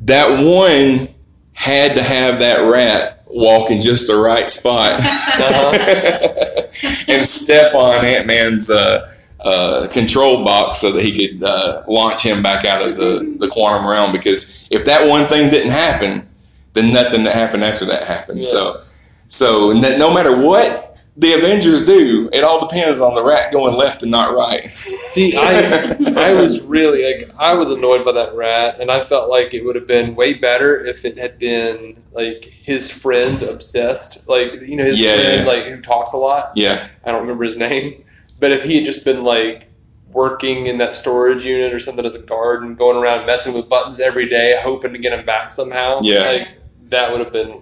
That 0.03 0.45
one 0.45 1.09
had 1.53 1.97
to 1.97 2.03
have 2.03 2.41
that 2.41 2.71
rat 2.71 3.23
walk 3.29 3.71
in 3.71 3.81
just 3.81 4.07
the 4.07 4.17
right 4.17 4.49
spot 4.49 4.93
and 7.09 7.25
step 7.25 7.75
on 7.75 8.05
Ant 8.05 8.27
Man's 8.27 8.71
uh, 8.71 9.13
uh, 9.41 9.89
control 9.89 10.45
box 10.45 10.79
so 10.79 10.93
that 10.93 11.03
he 11.03 11.29
could 11.29 11.43
uh, 11.43 11.83
launch 11.89 12.23
him 12.23 12.43
back 12.43 12.65
out 12.65 12.83
of 12.83 12.97
the, 12.97 13.37
the 13.39 13.49
quantum 13.49 13.87
realm. 13.87 14.13
Because 14.13 14.69
if 14.71 14.85
that 14.87 15.09
one 15.09 15.27
thing 15.27 15.51
didn't 15.51 15.73
happen, 15.73 16.27
then 16.73 16.93
nothing 16.93 17.25
that 17.25 17.35
happened 17.35 17.65
after 17.65 17.85
that 17.87 18.05
happened. 18.05 18.39
Yeah. 18.39 18.49
So, 18.49 18.81
so 19.29 19.73
no 19.73 19.97
no 19.97 20.15
matter 20.15 20.37
what 20.37 20.94
the 21.17 21.33
Avengers 21.35 21.87
do, 21.87 22.29
it 22.33 22.43
all 22.43 22.67
depends 22.67 23.01
on 23.01 23.15
the 23.15 23.23
rat 23.23 23.53
going 23.53 23.77
left 23.77 24.03
and 24.03 24.11
not 24.11 24.35
right. 24.35 24.63
See, 24.71 25.37
I 25.37 25.97
I 26.17 26.33
was 26.41 26.65
really 26.67 27.05
like 27.05 27.31
I 27.39 27.55
was 27.55 27.71
annoyed 27.71 28.05
by 28.05 28.13
that 28.13 28.35
rat, 28.35 28.81
and 28.81 28.91
I 28.91 29.01
felt 29.01 29.31
like 29.31 29.55
it 29.55 29.65
would 29.65 29.77
have 29.77 29.87
been 29.87 30.17
way 30.17 30.35
better 30.35 30.85
if 30.85 31.05
it 31.05 31.17
had 31.17 31.39
been 31.39 31.97
like 32.13 32.45
his 32.45 32.91
friend 32.91 33.43
obsessed, 33.43 34.29
like 34.29 34.53
you 34.63 34.77
know 34.77 34.85
his 34.85 35.01
Yeah, 35.01 35.15
friend 35.15 35.41
yeah. 35.41 35.53
like 35.53 35.65
who 35.67 35.81
talks 35.81 36.13
a 36.15 36.17
lot. 36.17 36.51
yeah, 36.57 36.89
I 37.05 37.13
don't 37.13 37.21
remember 37.23 37.45
his 37.45 37.57
name, 37.57 38.03
but 38.41 38.51
if 38.51 38.65
he 38.65 38.77
had 38.77 38.85
just 38.85 39.05
been 39.05 39.23
like 39.23 39.65
working 40.11 40.67
in 40.67 40.79
that 40.79 40.95
storage 40.95 41.45
unit 41.45 41.73
or 41.73 41.81
something 41.81 42.05
as 42.05 42.15
a 42.15 42.23
guard 42.23 42.63
and 42.63 42.77
going 42.79 42.97
around 42.97 43.27
messing 43.27 43.53
with 43.55 43.69
buttons 43.69 43.99
every 44.01 44.29
day, 44.29 44.59
hoping 44.63 44.93
to 44.93 44.99
get 44.99 45.17
him 45.17 45.25
back 45.25 45.51
somehow, 45.51 45.99
Yeah. 46.03 46.21
like 46.25 46.49
that 46.95 47.11
would 47.11 47.21
have 47.21 47.33
been 47.33 47.61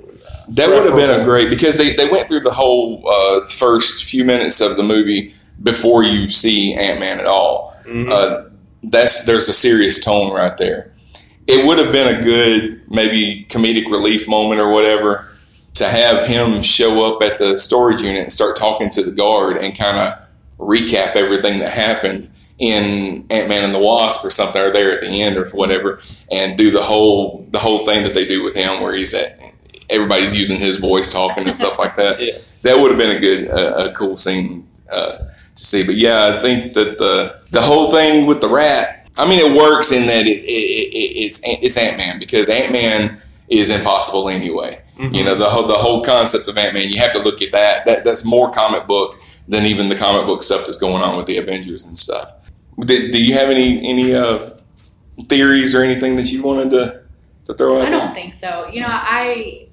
that 0.50 0.68
would 0.68 0.84
have 0.84 0.94
been 0.94 1.20
a 1.20 1.24
great 1.24 1.48
because 1.48 1.78
they, 1.78 1.94
they 1.94 2.08
went 2.10 2.28
through 2.28 2.40
the 2.40 2.50
whole 2.50 3.02
uh, 3.08 3.40
first 3.40 4.04
few 4.04 4.24
minutes 4.24 4.60
of 4.60 4.76
the 4.76 4.82
movie 4.82 5.32
before 5.62 6.04
you 6.04 6.28
see 6.28 6.74
Ant 6.74 7.00
Man 7.00 7.18
at 7.18 7.26
all. 7.26 7.72
Mhm. 7.86 8.10
Uh, 8.10 8.48
that's 8.84 9.24
there's 9.24 9.48
a 9.48 9.52
serious 9.52 10.04
tone 10.04 10.32
right 10.32 10.56
there. 10.58 10.92
It 11.46 11.66
would 11.66 11.78
have 11.78 11.92
been 11.92 12.16
a 12.16 12.22
good 12.22 12.82
maybe 12.90 13.46
comedic 13.48 13.90
relief 13.90 14.28
moment 14.28 14.60
or 14.60 14.68
whatever 14.70 15.18
to 15.74 15.88
have 15.88 16.26
him 16.26 16.62
show 16.62 17.02
up 17.04 17.22
at 17.22 17.38
the 17.38 17.56
storage 17.56 18.02
unit 18.02 18.22
and 18.22 18.32
start 18.32 18.56
talking 18.56 18.90
to 18.90 19.02
the 19.02 19.12
guard 19.12 19.56
and 19.56 19.76
kind 19.76 19.96
of 19.96 20.28
recap 20.62 21.16
everything 21.16 21.58
that 21.58 21.70
happened 21.70 22.30
in 22.58 23.26
Ant 23.30 23.48
Man 23.48 23.64
and 23.64 23.74
the 23.74 23.78
Wasp 23.78 24.24
or 24.24 24.30
something, 24.30 24.62
or 24.62 24.70
there 24.70 24.92
at 24.92 25.00
the 25.00 25.22
end 25.22 25.36
or 25.36 25.48
whatever, 25.50 26.00
and 26.30 26.56
do 26.56 26.70
the 26.70 26.82
whole 26.82 27.46
the 27.50 27.58
whole 27.58 27.84
thing 27.86 28.04
that 28.04 28.14
they 28.14 28.24
do 28.24 28.42
with 28.42 28.54
him 28.54 28.80
where 28.80 28.94
he's 28.94 29.14
at. 29.14 29.38
Everybody's 29.90 30.34
using 30.34 30.58
his 30.58 30.76
voice 30.76 31.12
talking 31.12 31.44
and 31.44 31.54
stuff 31.54 31.78
like 31.78 31.96
that 31.96 32.18
yes. 32.20 32.62
that 32.62 32.78
would 32.78 32.90
have 32.92 32.98
been 32.98 33.14
a 33.14 33.20
good, 33.20 33.50
uh, 33.50 33.90
a 33.90 33.92
cool 33.92 34.16
scene 34.16 34.66
uh, 34.90 35.18
to 35.18 35.62
see. 35.62 35.84
But 35.84 35.96
yeah, 35.96 36.34
I 36.34 36.38
think 36.38 36.72
that 36.74 36.98
the 36.98 37.36
the 37.50 37.60
whole 37.60 37.90
thing 37.90 38.26
with 38.26 38.40
the 38.40 38.48
rat. 38.48 39.10
I 39.18 39.28
mean, 39.28 39.44
it 39.44 39.54
works 39.54 39.92
in 39.92 40.06
that 40.06 40.26
it, 40.26 40.40
it, 40.40 40.46
it, 40.46 41.24
it's 41.24 41.42
it's 41.44 41.76
Ant 41.76 41.98
Man 41.98 42.18
because 42.18 42.48
Ant 42.48 42.72
Man 42.72 43.18
is 43.48 43.70
impossible 43.70 44.28
anyway. 44.30 44.81
You 44.98 45.24
know 45.24 45.34
the 45.34 45.48
whole 45.48 45.66
the 45.66 45.74
whole 45.74 46.02
concept 46.02 46.48
of 46.48 46.58
Ant 46.58 46.74
Man. 46.74 46.88
You 46.88 46.98
have 46.98 47.12
to 47.12 47.18
look 47.18 47.40
at 47.40 47.52
that. 47.52 47.86
That 47.86 48.04
that's 48.04 48.26
more 48.26 48.50
comic 48.50 48.86
book 48.86 49.18
than 49.48 49.64
even 49.64 49.88
the 49.88 49.96
comic 49.96 50.26
book 50.26 50.42
stuff 50.42 50.66
that's 50.66 50.76
going 50.76 51.02
on 51.02 51.16
with 51.16 51.26
the 51.26 51.38
Avengers 51.38 51.84
and 51.84 51.96
stuff. 51.96 52.50
Do, 52.78 53.10
do 53.10 53.24
you 53.24 53.34
have 53.34 53.48
any 53.48 53.78
any 53.88 54.14
uh, 54.14 54.50
theories 55.28 55.74
or 55.74 55.82
anything 55.82 56.16
that 56.16 56.30
you 56.30 56.42
wanted 56.42 56.70
to 56.70 57.02
to 57.46 57.54
throw 57.54 57.80
out 57.80 57.86
I 57.86 57.90
don't 57.90 58.14
think 58.14 58.32
so. 58.32 58.68
You 58.68 58.82
know, 58.82 58.90
I 58.90 59.68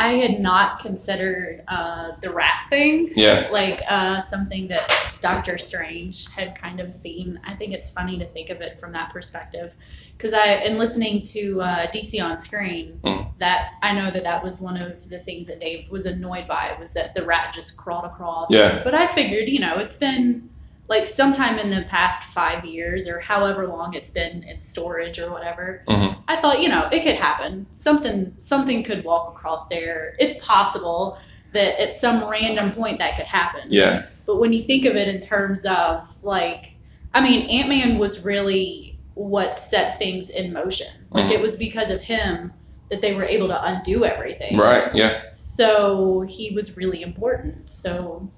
I 0.00 0.08
had 0.14 0.38
not 0.40 0.78
considered 0.80 1.64
uh, 1.66 2.12
the 2.20 2.30
rat 2.30 2.66
thing 2.70 3.10
Yeah. 3.16 3.48
like 3.50 3.80
uh, 3.88 4.20
something 4.20 4.68
that 4.68 4.88
Doctor 5.20 5.58
Strange 5.58 6.30
had 6.32 6.60
kind 6.60 6.78
of 6.80 6.94
seen. 6.94 7.40
I 7.44 7.54
think 7.54 7.72
it's 7.72 7.92
funny 7.92 8.16
to 8.18 8.24
think 8.24 8.50
of 8.50 8.60
it 8.60 8.78
from 8.78 8.92
that 8.92 9.10
perspective 9.10 9.74
because 10.16 10.32
I, 10.32 10.54
in 10.64 10.78
listening 10.78 11.22
to 11.34 11.60
uh, 11.62 11.86
DC 11.88 12.22
on 12.22 12.36
screen, 12.38 13.00
Mm. 13.02 13.30
that 13.38 13.70
I 13.82 13.92
know 13.94 14.10
that 14.10 14.22
that 14.24 14.42
was 14.42 14.60
one 14.60 14.76
of 14.76 15.08
the 15.08 15.18
things 15.18 15.46
that 15.48 15.60
Dave 15.60 15.90
was 15.90 16.06
annoyed 16.06 16.46
by 16.48 16.76
was 16.80 16.92
that 16.94 17.14
the 17.14 17.22
rat 17.24 17.52
just 17.54 17.76
crawled 17.76 18.04
across. 18.04 18.48
Yeah. 18.50 18.82
But 18.84 18.94
I 18.94 19.06
figured, 19.06 19.48
you 19.48 19.60
know, 19.60 19.78
it's 19.78 19.96
been 19.98 20.48
like 20.88 21.04
sometime 21.04 21.58
in 21.58 21.70
the 21.70 21.82
past 21.88 22.22
five 22.34 22.64
years 22.64 23.06
or 23.08 23.20
however 23.20 23.66
long 23.66 23.94
it's 23.94 24.10
been 24.10 24.42
in 24.44 24.58
storage 24.58 25.18
or 25.18 25.30
whatever. 25.30 25.84
Mhm. 25.86 26.16
I 26.26 26.36
thought, 26.36 26.62
you 26.62 26.68
know, 26.68 26.88
it 26.90 27.02
could 27.02 27.16
happen. 27.16 27.66
Something 27.70 28.32
something 28.38 28.82
could 28.82 29.04
walk 29.04 29.34
across 29.36 29.68
there. 29.68 30.14
It's 30.18 30.44
possible 30.44 31.18
that 31.52 31.80
at 31.80 31.94
some 31.94 32.28
random 32.28 32.72
point 32.72 32.98
that 32.98 33.16
could 33.16 33.26
happen. 33.26 33.62
Yeah. 33.68 34.02
But 34.26 34.36
when 34.40 34.52
you 34.52 34.62
think 34.62 34.84
of 34.86 34.96
it 34.96 35.08
in 35.08 35.20
terms 35.20 35.64
of 35.66 36.08
like, 36.22 36.76
I 37.14 37.20
mean, 37.22 37.48
Ant 37.48 37.68
Man 37.68 37.98
was 37.98 38.24
really 38.24 38.98
what 39.14 39.56
set 39.56 39.98
things 39.98 40.30
in 40.30 40.52
motion. 40.52 41.06
Like 41.10 41.26
Mhm. 41.26 41.32
it 41.32 41.40
was 41.40 41.56
because 41.56 41.90
of 41.90 42.00
him 42.00 42.52
that 42.88 43.00
they 43.02 43.12
were 43.12 43.24
able 43.24 43.48
to 43.48 43.64
undo 43.64 44.04
everything. 44.04 44.56
Right. 44.56 44.94
Yeah. 44.94 45.20
So 45.32 46.24
he 46.28 46.54
was 46.54 46.76
really 46.76 47.02
important. 47.02 47.70
So 47.70 48.30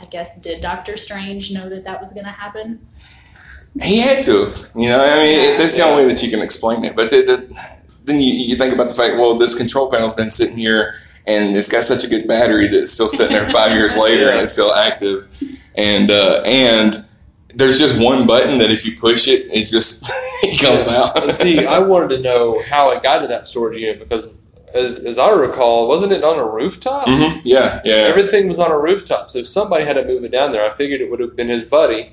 I 0.00 0.06
guess 0.06 0.40
did 0.40 0.60
Doctor 0.62 0.96
Strange 0.96 1.52
know 1.52 1.68
that 1.68 1.84
that 1.84 2.00
was 2.00 2.12
going 2.12 2.26
to 2.26 2.32
happen? 2.32 2.80
He 3.82 4.00
had 4.00 4.22
to, 4.24 4.50
you 4.74 4.88
know. 4.88 5.00
I 5.00 5.16
mean, 5.20 5.50
Yeah. 5.50 5.56
that's 5.58 5.76
the 5.76 5.84
only 5.84 6.04
way 6.06 6.14
that 6.14 6.22
you 6.22 6.30
can 6.30 6.40
explain 6.42 6.84
it. 6.84 6.96
But 6.96 7.10
the, 7.10 7.22
the, 7.22 7.90
then 8.04 8.20
you, 8.20 8.32
you 8.32 8.56
think 8.56 8.74
about 8.74 8.88
the 8.88 8.94
fact, 8.94 9.16
well, 9.16 9.36
this 9.36 9.54
control 9.54 9.88
panel's 9.90 10.14
been 10.14 10.30
sitting 10.30 10.56
here, 10.56 10.94
and 11.26 11.56
it's 11.56 11.68
got 11.70 11.84
such 11.84 12.02
a 12.04 12.08
good 12.08 12.26
battery 12.26 12.66
that 12.66 12.76
it's 12.76 12.90
still 12.92 13.08
sitting 13.08 13.32
there 13.36 13.44
five 13.44 13.72
years 13.72 13.96
later, 14.02 14.30
and 14.30 14.40
it's 14.40 14.52
still 14.52 14.74
active, 14.74 15.28
and 15.76 16.10
uh, 16.10 16.42
and 16.44 17.04
there's 17.54 17.78
just 17.78 18.00
one 18.02 18.26
button 18.26 18.58
that 18.58 18.70
if 18.70 18.84
you 18.84 18.96
push 18.96 19.28
it, 19.28 19.42
it 19.52 19.68
just 19.68 20.10
it 20.42 20.60
comes 20.60 20.88
out. 20.88 21.22
And 21.22 21.32
see, 21.36 21.64
I 21.64 21.78
wanted 21.78 22.16
to 22.16 22.22
know 22.22 22.60
how 22.70 22.90
it 22.90 23.02
got 23.04 23.20
to 23.20 23.28
that 23.28 23.46
storage 23.46 23.78
unit 23.78 24.00
because, 24.00 24.48
as, 24.74 25.04
as 25.04 25.18
I 25.18 25.30
recall, 25.30 25.88
wasn't 25.88 26.12
it 26.12 26.22
on 26.24 26.38
a 26.38 26.44
rooftop? 26.44 27.06
Mhm. 27.06 27.40
Yeah, 27.44 27.80
yeah. 27.84 27.94
Everything 27.94 28.48
was 28.48 28.58
on 28.58 28.70
a 28.70 28.78
rooftop. 28.78 29.30
So 29.30 29.38
if 29.40 29.46
somebody 29.46 29.84
had 29.84 29.94
to 29.94 30.04
move 30.04 30.24
it 30.24 30.32
down 30.32 30.52
there, 30.52 30.64
I 30.70 30.74
figured 30.76 31.00
it 31.00 31.10
would 31.10 31.20
have 31.20 31.36
been 31.36 31.48
his 31.48 31.66
buddy 31.66 32.10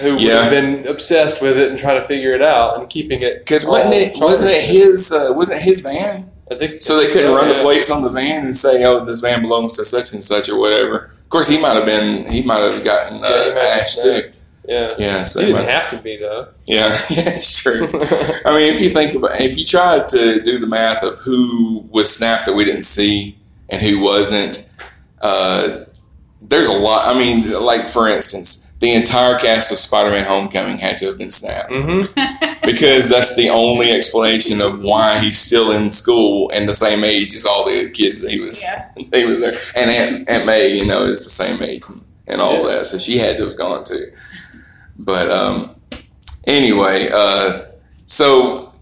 who 0.00 0.12
would 0.14 0.20
Yeah. 0.22 0.42
have 0.42 0.50
been 0.50 0.86
obsessed 0.88 1.40
with 1.42 1.58
it 1.58 1.70
and 1.70 1.78
trying 1.78 2.00
to 2.00 2.06
figure 2.06 2.32
it 2.32 2.42
out 2.42 2.78
and 2.78 2.88
keeping 2.88 3.22
it. 3.22 3.38
Because 3.38 3.64
wasn't 3.66 3.94
it 3.94 4.16
wasn't 4.18 4.52
it 4.52 4.62
his 4.62 5.12
uh, 5.12 5.30
wasn't 5.32 5.60
his 5.60 5.80
van? 5.80 6.30
I 6.50 6.56
think 6.56 6.82
So 6.82 6.98
they 6.98 7.06
couldn't 7.06 7.32
run 7.32 7.48
the 7.48 7.54
plates 7.54 7.90
on 7.90 8.02
the 8.02 8.10
van 8.10 8.44
and 8.44 8.54
say, 8.54 8.84
"Oh, 8.84 9.04
this 9.04 9.20
van 9.20 9.40
belongs 9.40 9.76
to 9.78 9.84
such 9.84 10.12
and 10.12 10.22
such" 10.22 10.48
or 10.48 10.58
whatever. 10.58 11.10
Of 11.22 11.28
course, 11.30 11.48
he 11.48 11.58
might 11.58 11.74
have 11.74 11.86
been 11.86 12.26
he 12.30 12.42
might 12.42 12.60
have 12.60 12.84
gotten 12.84 13.24
uh, 13.24 13.28
Yeah, 13.56 13.82
he 13.82 14.22
might 14.68 14.74
have 14.74 14.90
ash 14.90 14.98
too. 14.98 14.98
snapped. 14.98 14.98
Yeah. 14.98 15.06
Yeah, 15.06 15.24
so 15.24 15.40
he 15.40 15.46
he 15.46 15.52
didn't 15.52 15.66
might- 15.66 15.72
have 15.72 15.90
to 15.90 15.96
be 16.02 16.16
though. 16.16 16.48
Yeah, 16.66 16.86
yeah, 17.10 17.36
it's 17.36 17.62
true. 17.62 17.86
I 18.44 18.54
mean, 18.56 18.72
if 18.72 18.80
you 18.80 18.90
think 18.90 19.14
about, 19.14 19.40
if 19.40 19.58
you 19.58 19.64
tried 19.64 20.08
to 20.08 20.40
do 20.42 20.58
the 20.58 20.66
math 20.66 21.02
of 21.04 21.18
who 21.20 21.84
was 21.90 22.14
snapped 22.14 22.46
that 22.46 22.54
we 22.54 22.64
didn't 22.64 22.82
see 22.82 23.36
and 23.68 23.80
who 23.82 24.00
wasn't, 24.00 24.70
uh, 25.22 25.84
there's 26.42 26.68
a 26.68 26.72
lot. 26.72 27.08
I 27.14 27.18
mean, 27.18 27.50
like 27.62 27.88
for 27.88 28.08
instance, 28.08 28.74
the 28.80 28.92
entire 28.92 29.38
cast 29.38 29.72
of 29.72 29.78
Spider-Man: 29.78 30.24
Homecoming 30.26 30.76
had 30.76 30.98
to 30.98 31.06
have 31.06 31.16
been 31.18 31.30
snapped 31.30 31.72
Mm-hmm. 31.72 32.66
because 32.66 33.08
that's 33.08 33.34
the 33.36 33.48
only 33.48 33.90
explanation 33.90 34.60
of 34.60 34.80
why 34.80 35.18
he's 35.20 35.38
still 35.38 35.70
in 35.72 35.90
school 35.90 36.50
and 36.52 36.68
the 36.68 36.74
same 36.74 37.02
age 37.04 37.34
as 37.34 37.46
all 37.46 37.64
the 37.64 37.88
kids 37.90 38.20
that 38.22 38.30
he 38.30 38.40
was 38.40 38.62
Yeah. 38.62 38.90
he 39.14 39.24
was 39.24 39.40
there. 39.40 39.54
And 39.76 39.90
Aunt, 39.90 40.28
Aunt 40.28 40.44
May, 40.46 40.76
you 40.76 40.84
know, 40.86 41.04
is 41.04 41.24
the 41.24 41.30
same 41.30 41.62
age 41.62 41.82
and, 41.88 42.02
and 42.26 42.40
all 42.42 42.66
Yeah. 42.68 42.76
that, 42.78 42.86
so 42.86 42.98
she 42.98 43.16
had 43.16 43.36
to 43.38 43.46
have 43.48 43.56
gone 43.56 43.84
too. 43.84 44.04
But 44.98 45.30
um, 45.30 45.74
anyway, 46.46 47.08
uh, 47.12 47.64
so 48.06 48.72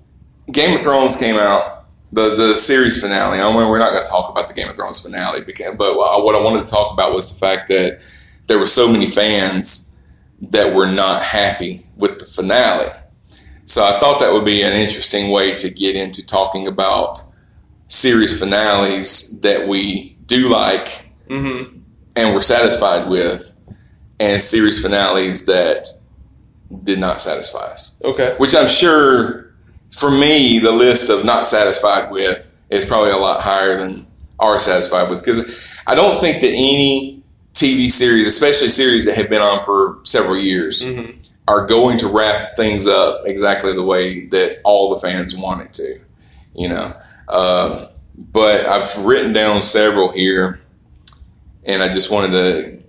Game 0.50 0.76
of 0.76 0.82
Thrones 0.82 1.16
came 1.16 1.36
out. 1.36 1.70
The, 2.14 2.36
the 2.36 2.52
series 2.52 3.00
finale. 3.00 3.40
I 3.40 3.48
mean, 3.48 3.56
we're 3.70 3.78
not 3.78 3.92
going 3.92 4.02
to 4.02 4.08
talk 4.10 4.30
about 4.30 4.46
the 4.46 4.52
Game 4.52 4.68
of 4.68 4.76
Thrones 4.76 5.02
finale, 5.02 5.40
because, 5.40 5.76
but 5.76 5.96
what 5.96 6.34
I 6.34 6.42
wanted 6.42 6.60
to 6.60 6.66
talk 6.66 6.92
about 6.92 7.14
was 7.14 7.32
the 7.32 7.38
fact 7.40 7.68
that 7.68 8.06
there 8.48 8.58
were 8.58 8.66
so 8.66 8.86
many 8.86 9.06
fans 9.06 10.04
that 10.42 10.74
were 10.74 10.90
not 10.90 11.22
happy 11.22 11.86
with 11.96 12.18
the 12.18 12.26
finale. 12.26 12.90
So 13.64 13.82
I 13.82 13.98
thought 13.98 14.20
that 14.20 14.30
would 14.30 14.44
be 14.44 14.60
an 14.60 14.74
interesting 14.74 15.30
way 15.30 15.52
to 15.54 15.70
get 15.70 15.96
into 15.96 16.26
talking 16.26 16.66
about 16.66 17.18
series 17.88 18.38
finales 18.38 19.40
that 19.40 19.66
we 19.66 20.16
do 20.26 20.48
like 20.50 21.08
Mm-hmm. 21.30 21.78
and 22.14 22.34
were 22.34 22.42
satisfied 22.42 23.08
with, 23.08 23.58
and 24.20 24.38
series 24.38 24.82
finales 24.82 25.46
that 25.46 25.88
did 26.84 26.98
not 26.98 27.20
satisfy 27.20 27.64
us. 27.64 28.00
Okay. 28.04 28.34
Which 28.38 28.54
I'm 28.54 28.68
sure, 28.68 29.52
for 29.96 30.10
me, 30.10 30.58
the 30.58 30.72
list 30.72 31.10
of 31.10 31.24
not 31.24 31.46
satisfied 31.46 32.10
with 32.10 32.48
is 32.70 32.84
probably 32.84 33.10
a 33.10 33.16
lot 33.18 33.40
higher 33.40 33.76
than 33.76 34.04
are 34.38 34.58
satisfied 34.58 35.10
with. 35.10 35.18
Because 35.20 35.82
I 35.86 35.94
don't 35.94 36.16
think 36.16 36.40
that 36.40 36.48
any 36.48 37.22
TV 37.54 37.90
series, 37.90 38.26
especially 38.26 38.68
series 38.68 39.04
that 39.06 39.16
have 39.16 39.28
been 39.28 39.42
on 39.42 39.60
for 39.60 39.98
several 40.04 40.36
years, 40.38 40.82
Mm-hmm. 40.82 41.18
are 41.48 41.66
going 41.66 41.98
to 41.98 42.08
wrap 42.08 42.56
things 42.56 42.86
up 42.86 43.22
exactly 43.26 43.72
the 43.72 43.82
way 43.82 44.26
that 44.26 44.60
all 44.64 44.94
the 44.94 45.00
fans 45.00 45.36
want 45.36 45.60
it 45.62 45.72
to. 45.74 46.00
You 46.54 46.68
know, 46.68 46.96
um, 47.28 47.86
but 48.16 48.66
I've 48.66 48.96
written 49.04 49.32
down 49.32 49.62
several 49.62 50.10
here, 50.10 50.60
and 51.64 51.82
I 51.82 51.88
just 51.88 52.10
wanted 52.10 52.30
to 52.32 52.82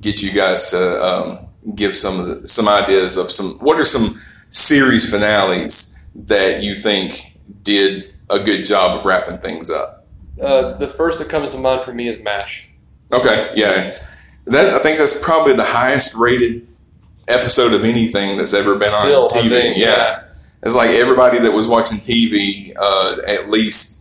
get 0.00 0.22
you 0.22 0.32
guys 0.32 0.70
to 0.70 1.06
um, 1.06 1.38
give 1.74 1.94
some 1.96 2.20
of 2.20 2.26
the, 2.42 2.48
some 2.48 2.68
ideas 2.68 3.16
of 3.16 3.30
some 3.30 3.52
what 3.60 3.78
are 3.78 3.84
some 3.84 4.14
series 4.50 5.10
finales 5.10 6.08
that 6.14 6.62
you 6.62 6.74
think 6.74 7.38
did 7.62 8.12
a 8.30 8.38
good 8.38 8.64
job 8.64 8.98
of 8.98 9.04
wrapping 9.04 9.38
things 9.38 9.70
up. 9.70 10.06
Uh, 10.40 10.76
the 10.78 10.88
first 10.88 11.18
that 11.18 11.28
comes 11.28 11.50
to 11.50 11.58
mind 11.58 11.84
for 11.84 11.92
me 11.92 12.08
is 12.08 12.22
MASH. 12.24 12.70
Okay, 13.12 13.52
yeah, 13.54 13.92
that 14.46 14.74
I 14.74 14.78
think 14.78 14.98
that's 14.98 15.22
probably 15.22 15.52
the 15.54 15.64
highest 15.64 16.16
rated 16.16 16.66
episode 17.28 17.72
of 17.72 17.84
anything 17.84 18.36
that's 18.36 18.54
ever 18.54 18.74
been 18.74 18.88
Still, 18.88 19.24
on 19.24 19.38
I 19.38 19.42
TV. 19.42 19.76
yeah. 19.76 19.86
yeah. 19.96 20.22
it's 20.62 20.74
like 20.74 20.90
everybody 20.90 21.38
that 21.40 21.52
was 21.52 21.68
watching 21.68 21.98
TV, 21.98 22.72
uh, 22.76 23.16
at 23.26 23.50
least 23.50 23.99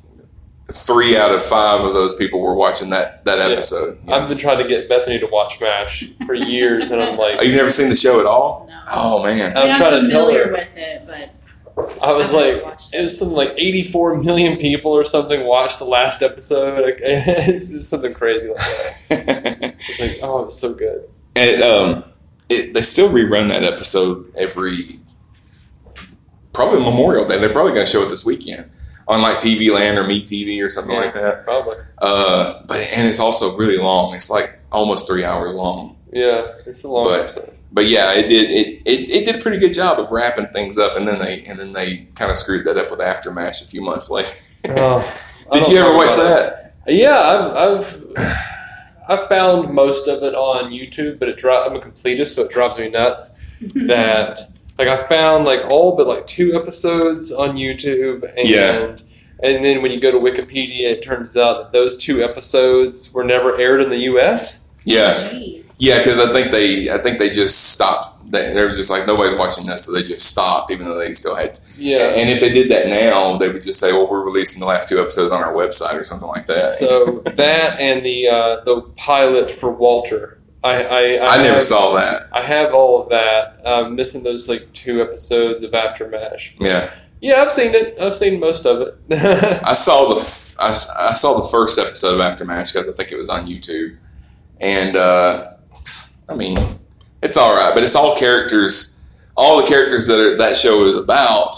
three 0.72 1.18
out 1.18 1.32
of 1.32 1.44
five 1.44 1.82
of 1.82 1.94
those 1.94 2.14
people 2.16 2.40
were 2.42 2.54
watching 2.56 2.90
that 2.92 3.26
that 3.26 3.38
Yeah. 3.40 3.54
episode. 3.54 3.98
I've 4.08 4.28
been 4.28 4.38
trying 4.38 4.60
to 4.60 4.68
get 4.68 4.88
Bethany 4.90 5.20
to 5.20 5.28
watch 5.28 5.60
MASH 5.60 6.04
for 6.26 6.34
years, 6.36 6.92
and 6.92 7.02
I'm 7.02 7.18
Oh, 7.18 7.22
like, 7.22 7.44
you've 7.44 7.56
never 7.56 7.72
seen 7.72 7.90
the 7.90 7.96
show 7.96 8.20
at 8.20 8.26
all? 8.26 8.66
No. 8.70 8.80
Oh 8.92 9.24
man. 9.24 9.56
I 9.58 9.64
was 9.66 9.74
I'm 9.74 9.80
trying 9.80 10.06
to 10.06 10.12
tell 10.12 10.26
familiar 10.28 10.48
her. 10.48 10.52
with 10.54 10.78
it, 10.78 11.02
but 11.08 11.36
I 12.04 12.12
was 12.12 12.34
I've 12.36 12.56
like, 12.56 12.64
watched 12.66 12.94
it 12.94 13.02
was 13.02 13.18
something 13.18 13.38
like 13.38 13.54
84 13.58 14.18
million 14.18 14.58
people 14.58 14.92
or 14.92 15.06
something 15.06 15.46
watched 15.46 15.80
the 15.80 15.86
last 15.86 16.22
episode. 16.22 16.84
Like, 16.84 17.00
it's 17.04 17.88
something 17.88 18.14
crazy 18.14 18.50
like 18.50 18.58
that. 18.58 19.76
It's 19.80 20.00
like, 20.02 20.20
oh, 20.30 20.42
it 20.44 20.46
was 20.48 20.60
so 20.60 20.74
good. 20.76 21.04
and 21.36 21.64
um, 21.64 22.04
it, 22.50 22.74
they 22.74 22.82
still 22.82 23.10
rerun 23.10 23.48
that 23.48 23.64
episode 23.64 24.32
every 24.36 25.00
probably 26.54 26.80
Memorial 26.84 27.26
Day. 27.28 27.38
They're 27.40 27.50
probably 27.50 27.74
going 27.74 27.86
to 27.86 27.92
show 27.92 28.04
it 28.04 28.10
this 28.10 28.26
weekend 28.26 28.70
on 29.10 29.22
like 29.22 29.38
TV 29.38 29.70
Land 29.74 29.98
or 29.98 30.06
Me 30.06 30.22
TV 30.22 30.64
or 30.64 30.70
something 30.70 30.94
Yeah. 30.96 31.02
like 31.02 31.12
that. 31.14 31.44
Probably. 31.44 31.76
Uh, 31.98 32.62
but 32.68 32.78
and 32.80 33.06
it's 33.06 33.20
also 33.20 33.58
really 33.58 33.78
long. 33.78 34.14
It's 34.14 34.30
like 34.30 34.58
almost 34.72 35.06
three 35.08 35.26
hours 35.26 35.54
long. 35.54 35.98
Yeah, 36.14 36.46
it's 36.66 36.84
a 36.86 36.88
long 36.88 37.04
But- 37.04 37.20
episode. 37.20 37.54
But 37.72 37.86
yeah, 37.86 38.14
it 38.16 38.28
did 38.28 38.50
it, 38.50 38.82
it, 38.86 39.10
it 39.12 39.26
did 39.26 39.36
a 39.36 39.38
pretty 39.44 39.60
good 39.60 39.74
job 39.74 40.00
of 40.00 40.10
wrapping 40.12 40.48
things 40.48 40.80
up, 40.80 40.98
and 40.98 41.08
then 41.08 41.20
they 41.20 41.44
and 41.46 41.60
then 41.60 41.74
they 41.74 42.08
kind 42.16 42.32
of 42.32 42.38
screwed 42.38 42.66
that 42.66 42.78
up 42.78 42.90
with 42.90 43.00
AfterMASH 43.00 43.64
a 43.68 43.68
few 43.70 43.84
months 43.84 44.10
later. 44.16 44.32
Oh, 44.70 45.00
Did 45.54 45.68
you 45.68 45.78
ever 45.78 45.94
watch 45.96 46.16
that? 46.16 46.74
it. 46.88 46.96
Yeah, 46.96 47.20
I've, 47.20 47.80
I've 47.80 48.04
I've 49.10 49.28
found 49.28 49.72
most 49.74 50.08
of 50.08 50.24
it 50.24 50.34
on 50.34 50.72
YouTube, 50.72 51.20
but 51.20 51.30
it 51.30 51.38
dri 51.38 51.52
I'm 51.52 51.76
a 51.76 51.80
completist, 51.80 52.36
so 52.36 52.44
it 52.44 52.52
drives 52.52 52.78
me 52.80 52.90
nuts. 52.90 53.36
that 53.76 54.40
like 54.80 54.88
I 54.88 54.98
found 54.98 55.46
like 55.46 55.70
all 55.70 55.96
but 55.96 56.08
like 56.08 56.26
two 56.26 56.56
episodes 56.56 57.32
on 57.32 57.58
YouTube, 57.58 58.24
and 58.38 58.50
Yeah. 58.50 58.96
and 59.44 59.64
then 59.64 59.82
when 59.84 59.92
you 59.92 60.00
go 60.00 60.12
to 60.12 60.18
Wikipedia, 60.20 60.92
it 60.92 61.04
turns 61.04 61.38
out 61.38 61.62
that 61.62 61.72
those 61.72 61.98
two 61.98 62.24
episodes 62.24 63.14
were 63.14 63.24
never 63.24 63.58
aired 63.60 63.82
in 63.82 63.90
the 63.90 64.00
U.S. 64.14 64.74
Yeah, 64.86 65.14
Jeez. 65.14 65.76
yeah, 65.78 65.98
because 66.00 66.20
I 66.20 66.32
think 66.32 66.52
they 66.52 66.90
I 66.90 66.98
think 66.98 67.20
they 67.20 67.30
just 67.30 67.74
stopped. 67.74 68.16
They, 68.32 68.54
they 68.54 68.64
were 68.64 68.72
just 68.72 68.90
like 68.92 69.06
nobody's 69.08 69.36
watching 69.36 69.66
this, 69.66 69.86
so 69.86 69.92
they 69.92 70.04
just 70.04 70.26
stopped, 70.26 70.72
even 70.72 70.86
though 70.86 70.98
they 70.98 71.12
still 71.12 71.36
had. 71.36 71.58
Yeah. 71.78 72.14
And 72.16 72.30
if 72.30 72.40
they 72.40 72.54
did 72.54 72.70
that 72.72 72.88
now, 72.88 73.38
they 73.38 73.52
would 73.52 73.62
just 73.62 73.80
say, 73.80 73.92
"Well, 73.92 74.10
we're 74.10 74.24
releasing 74.24 74.60
the 74.62 74.68
last 74.68 74.88
two 74.88 75.00
episodes 75.02 75.32
on 75.32 75.44
our 75.44 75.54
website 75.54 76.00
or 76.00 76.04
something 76.06 76.28
like 76.30 76.46
that." 76.46 76.54
So 76.56 77.20
that 77.36 77.80
and 77.80 78.04
the 78.06 78.28
uh, 78.30 78.60
the 78.64 78.82
pilot 78.96 79.52
for 79.52 79.72
Walter, 79.72 80.39
I 80.64 80.84
I, 80.84 81.28
I 81.36 81.38
never 81.42 81.56
have- 81.56 81.64
saw 81.64 81.94
that. 81.96 82.24
I 82.34 82.42
have 82.42 82.74
all 82.74 83.04
of 83.04 83.10
that. 83.10 83.62
I'm 83.66 83.96
missing 83.96 84.24
those 84.24 84.50
like 84.50 84.72
two 84.74 85.02
episodes 85.02 85.64
of 85.64 85.72
AfterMASH. 85.72 86.56
Yeah, 86.60 86.92
Yeah, 87.22 87.36
I've 87.42 87.52
seen 87.52 87.74
it. 87.74 87.98
I've 88.00 88.16
seen 88.16 88.40
most 88.40 88.66
of 88.66 88.82
it. 88.82 88.96
I 89.64 89.74
saw 89.74 90.14
the 90.14 90.20
f- 90.22 90.56
I, 90.60 90.70
I 90.70 91.14
saw 91.14 91.40
the 91.40 91.48
first 91.50 91.80
episode 91.80 92.20
of 92.20 92.20
AfterMASH 92.20 92.74
because 92.74 92.90
I 92.90 92.92
think 92.94 93.12
it 93.12 93.18
was 93.18 93.30
on 93.30 93.48
YouTube, 93.48 93.96
and 94.60 94.96
uh, 94.98 95.52
I 96.28 96.36
mean, 96.36 96.58
it's 97.24 97.38
all 97.38 97.56
right, 97.56 97.74
but 97.74 97.84
it's 97.84 97.96
all 97.96 98.18
characters. 98.18 98.96
All 99.38 99.62
the 99.62 99.68
characters 99.68 100.06
that 100.08 100.20
are, 100.20 100.36
that 100.38 100.58
show 100.58 100.84
is 100.86 100.98
about 100.98 101.56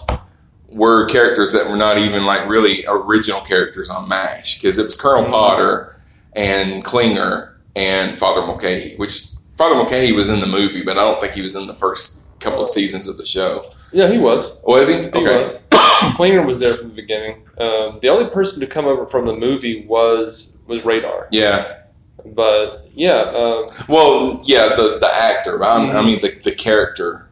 were 0.69 1.05
characters 1.07 1.51
that 1.53 1.67
were 1.67 1.75
not 1.77 1.97
even 1.97 2.25
like 2.25 2.47
really 2.47 2.85
original 2.87 3.41
characters 3.41 3.89
on 3.89 4.07
MASH 4.07 4.59
because 4.61 4.77
it 4.77 4.83
was 4.85 5.01
Colonel 5.01 5.29
Potter 5.31 5.95
and 6.35 6.83
Klinger 6.83 7.50
and 7.75 8.17
Father 8.17 8.41
Mulcahy, 8.45 8.95
which 8.97 9.21
Father 9.55 9.75
Mulcahy 9.75 10.11
was 10.11 10.29
in 10.29 10.39
the 10.39 10.47
movie, 10.47 10.83
but 10.83 10.97
I 10.97 11.03
don't 11.03 11.19
think 11.21 11.33
he 11.33 11.41
was 11.41 11.55
in 11.55 11.67
the 11.67 11.73
first 11.75 12.37
couple 12.39 12.61
of 12.61 12.67
seasons 12.67 13.07
of 13.07 13.17
the 13.17 13.25
show. 13.25 13.61
yeah, 13.93 14.07
he 14.07 14.17
was. 14.17 14.61
Was 14.65 14.87
he? 14.89 14.95
He 15.03 15.07
Okay. 15.09 15.43
was. 15.43 15.67
Klinger 16.15 16.41
was 16.45 16.59
there 16.59 16.73
from 16.73 16.89
the 16.89 16.95
beginning. 16.95 17.43
Um, 17.59 17.99
the 18.01 18.09
only 18.09 18.29
person 18.29 18.59
to 18.61 18.67
come 18.67 18.85
over 18.85 19.05
from 19.07 19.25
the 19.25 19.35
movie 19.35 19.85
was 19.87 20.63
was 20.67 20.83
Radar. 20.85 21.27
Yeah. 21.31 21.77
But 22.25 22.87
yeah, 22.93 23.21
um, 23.35 23.67
Well, 23.87 24.41
yeah, 24.45 24.69
the 24.69 24.97
the 24.99 25.09
actor. 25.13 25.63
I, 25.63 25.75
I 25.77 25.79
Mhm. 26.01 26.05
mean, 26.05 26.19
the 26.21 26.29
the 26.43 26.51
character. 26.55 27.27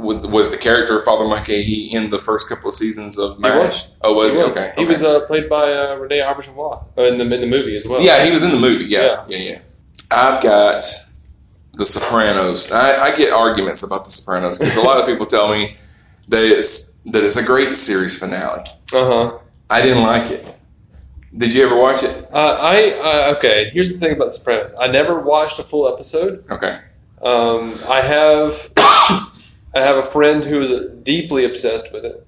Was, 0.00 0.26
was 0.26 0.50
the 0.50 0.56
character 0.56 1.00
Father 1.02 1.24
Mulcahy 1.24 1.88
in 1.92 2.10
the 2.10 2.18
first 2.18 2.48
couple 2.48 2.68
of 2.68 2.74
seasons 2.74 3.18
of 3.18 3.38
MASH? 3.38 3.54
was. 3.56 3.98
Oh, 4.02 4.14
was 4.14 4.32
he? 4.32 4.38
he 4.40 4.46
was. 4.46 4.56
Okay. 4.56 4.72
He 4.76 4.82
okay. 4.82 4.88
was 4.88 5.02
uh, 5.02 5.20
played 5.26 5.48
by 5.48 5.72
uh, 5.72 5.94
Rene 5.96 6.18
Auberjonois 6.18 6.84
uh, 6.98 7.02
in 7.02 7.18
the 7.18 7.24
in 7.24 7.40
the 7.40 7.46
movie 7.46 7.76
as 7.76 7.86
well. 7.86 8.00
yeah, 8.00 8.24
he 8.24 8.30
was 8.30 8.42
in 8.42 8.50
the 8.50 8.60
movie. 8.60 8.84
Yeah, 8.84 9.24
yeah, 9.28 9.38
yeah. 9.38 9.58
I've 10.10 10.42
got 10.42 10.86
The 11.74 11.84
Sopranos. 11.84 12.72
I, 12.72 13.06
I 13.06 13.16
get 13.16 13.32
arguments 13.32 13.82
about 13.86 14.04
The 14.04 14.10
Sopranos 14.10 14.58
because 14.58 14.76
a 14.76 14.82
lot 14.82 15.00
of 15.00 15.06
people 15.10 15.26
tell 15.26 15.48
me 15.48 15.76
that 16.28 16.42
it's 16.42 17.02
that 17.04 17.24
it's 17.24 17.36
a 17.36 17.44
great 17.44 17.76
series 17.76 18.18
finale. 18.18 18.62
Uh 18.92 19.06
huh. 19.06 19.38
I 19.70 19.82
didn't 19.82 20.04
like 20.04 20.30
it. 20.30 20.52
Did 21.36 21.54
you 21.54 21.64
ever 21.64 21.76
watch 21.76 22.02
it? 22.02 22.28
Uh, 22.32 22.58
I 22.60 23.30
uh, 23.30 23.34
okay. 23.36 23.70
Here's 23.70 23.92
the 23.92 23.98
thing 23.98 24.16
about 24.16 24.30
Sopranos. 24.32 24.74
I 24.80 24.86
never 24.86 25.20
watched 25.20 25.58
a 25.58 25.62
full 25.62 25.92
episode. 25.92 26.48
Okay. 26.50 26.78
Um, 27.22 27.72
I 27.88 28.00
have 28.00 28.52
I 29.76 29.82
have 29.82 29.98
a 29.98 30.02
friend 30.02 30.42
who 30.42 30.62
is 30.62 30.88
deeply 31.02 31.44
obsessed 31.44 31.92
with 31.92 32.06
it, 32.06 32.26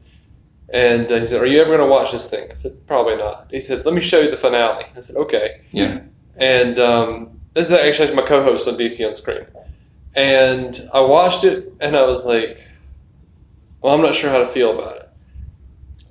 and 0.68 1.10
uh, 1.10 1.18
he 1.18 1.24
said, 1.24 1.40
"Are 1.40 1.46
you 1.46 1.62
ever 1.62 1.70
going 1.70 1.80
to 1.80 1.86
watch 1.86 2.12
this 2.12 2.28
thing?" 2.28 2.46
I 2.50 2.52
said, 2.52 2.72
"Probably 2.86 3.16
not." 3.16 3.48
He 3.50 3.58
said, 3.58 3.86
"Let 3.86 3.94
me 3.94 4.02
show 4.02 4.20
you 4.20 4.30
the 4.30 4.36
finale." 4.36 4.84
I 4.94 5.00
said, 5.00 5.16
"Okay." 5.16 5.62
Yeah. 5.70 6.00
And 6.36 6.78
um, 6.78 7.40
this 7.54 7.70
is 7.70 7.72
actually 7.72 8.14
my 8.14 8.22
co-host 8.22 8.68
on 8.68 8.74
DC 8.74 9.06
on 9.06 9.14
Screen, 9.14 9.46
and 10.14 10.78
I 10.92 11.00
watched 11.00 11.44
it, 11.44 11.72
and 11.80 11.96
I 11.96 12.04
was 12.04 12.26
like, 12.26 12.62
"Well, 13.80 13.94
I'm 13.94 14.02
not 14.02 14.14
sure 14.14 14.30
how 14.30 14.38
to 14.40 14.46
feel 14.46 14.78
about 14.78 14.96
it." 14.96 15.10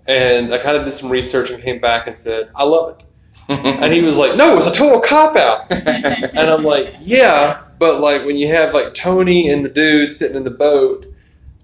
And 0.08 0.52
I 0.52 0.58
kind 0.58 0.76
of 0.76 0.86
did 0.86 0.93
some 0.93 1.12
research 1.12 1.52
and 1.52 1.62
came 1.62 1.80
back 1.80 2.08
and 2.08 2.15
said, 2.17 2.50
"I 2.56 2.63
love 2.63 2.97
it." 2.97 3.04
And 3.50 3.93
he 3.93 4.02
was 4.02 4.17
like, 4.17 4.36
"No, 4.36 4.58
it's 4.58 4.65
a 4.65 4.73
total 4.73 5.02
cop 5.02 5.36
out." 5.36 5.60
And 5.69 6.50
I'm 6.50 6.63
like, 6.63 6.95
yeah, 7.02 7.62
but 7.78 8.02
like 8.02 8.26
when 8.26 8.38
you 8.38 8.47
have 8.47 8.73
like 8.73 8.95
Tony 8.95 9.50
and 9.50 9.63
the 9.63 9.69
dude 9.69 10.10
sitting 10.10 10.38
in 10.38 10.43
the 10.43 10.50
boat 10.50 11.07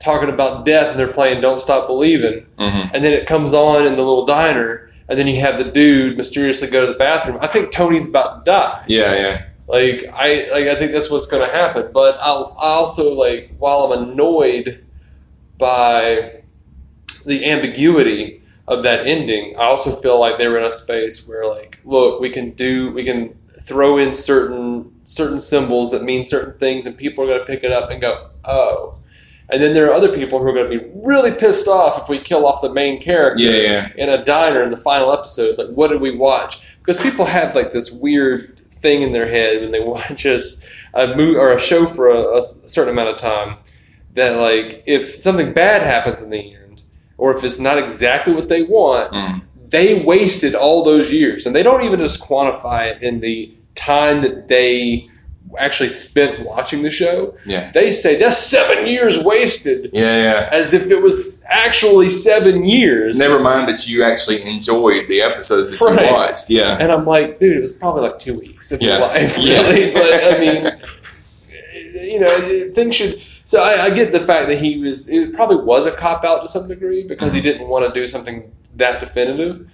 talking 0.03 0.29
about 0.29 0.65
death 0.65 0.91
and 0.91 0.99
they're 0.99 1.07
playing 1.07 1.41
Don't 1.41 1.59
Stop 1.59 1.87
Believing, 1.87 2.45
Mhm. 2.59 2.91
and 2.93 3.03
then 3.03 3.13
it 3.13 3.25
comes 3.25 3.53
on 3.53 3.85
in 3.85 3.95
the 3.95 4.01
little 4.01 4.25
diner, 4.25 4.89
and 5.09 5.17
then 5.17 5.27
you 5.27 5.39
have 5.39 5.57
the 5.57 5.63
dude 5.63 6.17
mysteriously 6.17 6.69
go 6.69 6.85
to 6.85 6.91
the 6.91 6.97
bathroom. 6.97 7.37
I 7.41 7.47
think 7.47 7.71
Tony's 7.71 8.09
about 8.09 8.45
to 8.45 8.51
die. 8.51 8.83
Yeah, 8.87 9.15
yeah. 9.15 9.41
Like 9.67 10.05
I 10.13 10.47
like 10.51 10.67
I 10.67 10.75
think 10.75 10.91
that's 10.91 11.09
what's 11.09 11.25
going 11.27 11.47
to 11.47 11.55
happen. 11.55 11.87
But 11.93 12.17
I'll, 12.21 12.55
I 12.61 12.67
also 12.73 13.13
like 13.13 13.53
while 13.59 13.91
I'm 13.93 14.09
annoyed 14.09 14.83
by 15.57 16.31
the 17.25 17.45
ambiguity 17.49 18.41
of 18.67 18.83
that 18.83 19.07
ending, 19.07 19.55
I 19.57 19.63
also 19.63 19.91
feel 19.95 20.19
like 20.19 20.37
they 20.37 20.47
were 20.47 20.57
in 20.57 20.65
a 20.65 20.71
space 20.71 21.27
where 21.27 21.45
like, 21.47 21.79
look, 21.85 22.19
we 22.19 22.29
can 22.29 22.51
do 22.51 22.91
we 22.91 23.03
can 23.03 23.33
throw 23.61 23.97
in 23.97 24.13
certain 24.13 24.91
certain 25.05 25.39
symbols 25.39 25.91
that 25.91 26.03
mean 26.03 26.23
certain 26.23 26.57
things, 26.59 26.85
and 26.85 26.97
people 26.97 27.23
are 27.23 27.27
going 27.27 27.39
to 27.39 27.45
pick 27.45 27.63
it 27.63 27.71
up 27.71 27.89
and 27.91 28.01
go, 28.01 28.27
oh. 28.45 28.95
And 29.49 29.61
then 29.61 29.73
there 29.73 29.87
are 29.89 29.93
other 29.93 30.11
people 30.13 30.39
who 30.39 30.47
are 30.47 30.53
going 30.53 30.71
to 30.71 30.79
be 30.79 30.91
really 31.03 31.31
pissed 31.31 31.67
off 31.67 32.01
if 32.01 32.09
we 32.09 32.17
kill 32.17 32.45
off 32.45 32.61
the 32.61 32.73
main 32.73 33.01
character 33.01 33.43
Yeah, 33.43 33.51
yeah. 33.61 33.89
in 33.97 34.09
a 34.09 34.23
diner 34.23 34.63
in 34.63 34.71
the 34.71 34.77
final 34.77 35.11
episode. 35.11 35.57
Like, 35.57 35.67
what 35.75 35.89
did 35.89 36.01
we 36.01 36.15
watch? 36.15 36.77
Because 36.79 36.99
people 37.01 37.25
have 37.25 37.55
like 37.55 37.71
this 37.71 37.91
weird 37.91 38.57
thing 38.69 39.01
in 39.01 39.11
their 39.11 39.27
head 39.27 39.61
when 39.61 39.71
they 39.71 39.79
watch 39.83 40.25
us 40.25 40.69
a 40.93 41.07
movie 41.15 41.37
or 41.37 41.51
a 41.51 41.59
show 41.59 41.85
for 41.85 42.09
a, 42.09 42.37
a 42.37 42.43
certain 42.43 42.93
amount 42.93 43.09
of 43.09 43.17
time 43.17 43.57
that 44.15 44.37
like 44.39 44.83
if 44.85 45.09
something 45.19 45.53
bad 45.53 45.81
happens 45.81 46.21
in 46.23 46.29
the 46.29 46.53
end, 46.55 46.81
or 47.17 47.35
if 47.35 47.43
it's 47.43 47.59
not 47.59 47.77
exactly 47.77 48.33
what 48.33 48.49
they 48.49 48.63
want, 48.63 49.11
Mm. 49.11 49.43
they 49.69 50.03
wasted 50.03 50.55
all 50.55 50.83
those 50.83 51.11
years, 51.11 51.45
and 51.45 51.55
they 51.55 51.63
don't 51.63 51.83
even 51.83 51.99
just 51.99 52.21
quantify 52.21 52.95
it 52.95 53.01
in 53.03 53.19
the 53.21 53.51
time 53.75 54.21
that 54.21 54.47
they 54.47 55.09
actually 55.57 55.89
spent 55.89 56.45
watching 56.45 56.81
the 56.83 56.91
show. 56.91 57.35
Yeah. 57.45 57.71
They 57.71 57.91
say 57.91 58.17
that's 58.17 58.37
seven 58.37 58.87
years 58.87 59.23
wasted, 59.23 59.91
Yeah, 59.93 60.23
yeah. 60.23 60.49
as 60.51 60.73
if 60.73 60.89
it 60.89 61.01
was 61.01 61.45
actually 61.49 62.09
seven 62.09 62.63
years. 62.63 63.19
Never 63.19 63.39
mind 63.39 63.67
that 63.67 63.87
you 63.87 64.03
actually 64.03 64.41
enjoyed 64.43 65.07
the 65.07 65.21
episodes 65.21 65.77
that 65.77 65.85
Right. 65.85 66.07
you 66.07 66.13
watched. 66.13 66.49
Yeah. 66.49 66.77
And 66.79 66.91
I'm 66.91 67.05
like, 67.05 67.39
dude, 67.39 67.57
it 67.57 67.61
was 67.61 67.73
probably 67.73 68.01
like 68.01 68.19
two 68.19 68.39
weeks 68.39 68.71
of 68.71 68.81
Yeah. 68.81 68.97
your 68.97 68.99
life, 69.01 69.37
Yeah. 69.37 69.61
really. 69.61 69.93
But 69.93 70.23
I 70.23 70.39
mean, 70.39 72.11
you 72.11 72.19
know, 72.19 72.71
things 72.73 72.95
should. 72.95 73.19
So 73.45 73.61
I, 73.61 73.85
I 73.85 73.95
get 73.95 74.11
the 74.11 74.19
fact 74.19 74.47
that 74.47 74.57
he 74.57 74.79
was. 74.79 75.09
It 75.09 75.33
probably 75.33 75.57
was 75.57 75.85
a 75.85 75.91
cop 75.91 76.23
out 76.23 76.41
to 76.41 76.47
some 76.47 76.67
degree 76.67 77.03
because 77.03 77.33
he 77.33 77.39
mm-hmm. 77.39 77.47
didn't 77.47 77.67
want 77.67 77.85
to 77.85 77.99
do 77.99 78.07
something 78.07 78.51
that 78.75 78.99
definitive. 78.99 79.69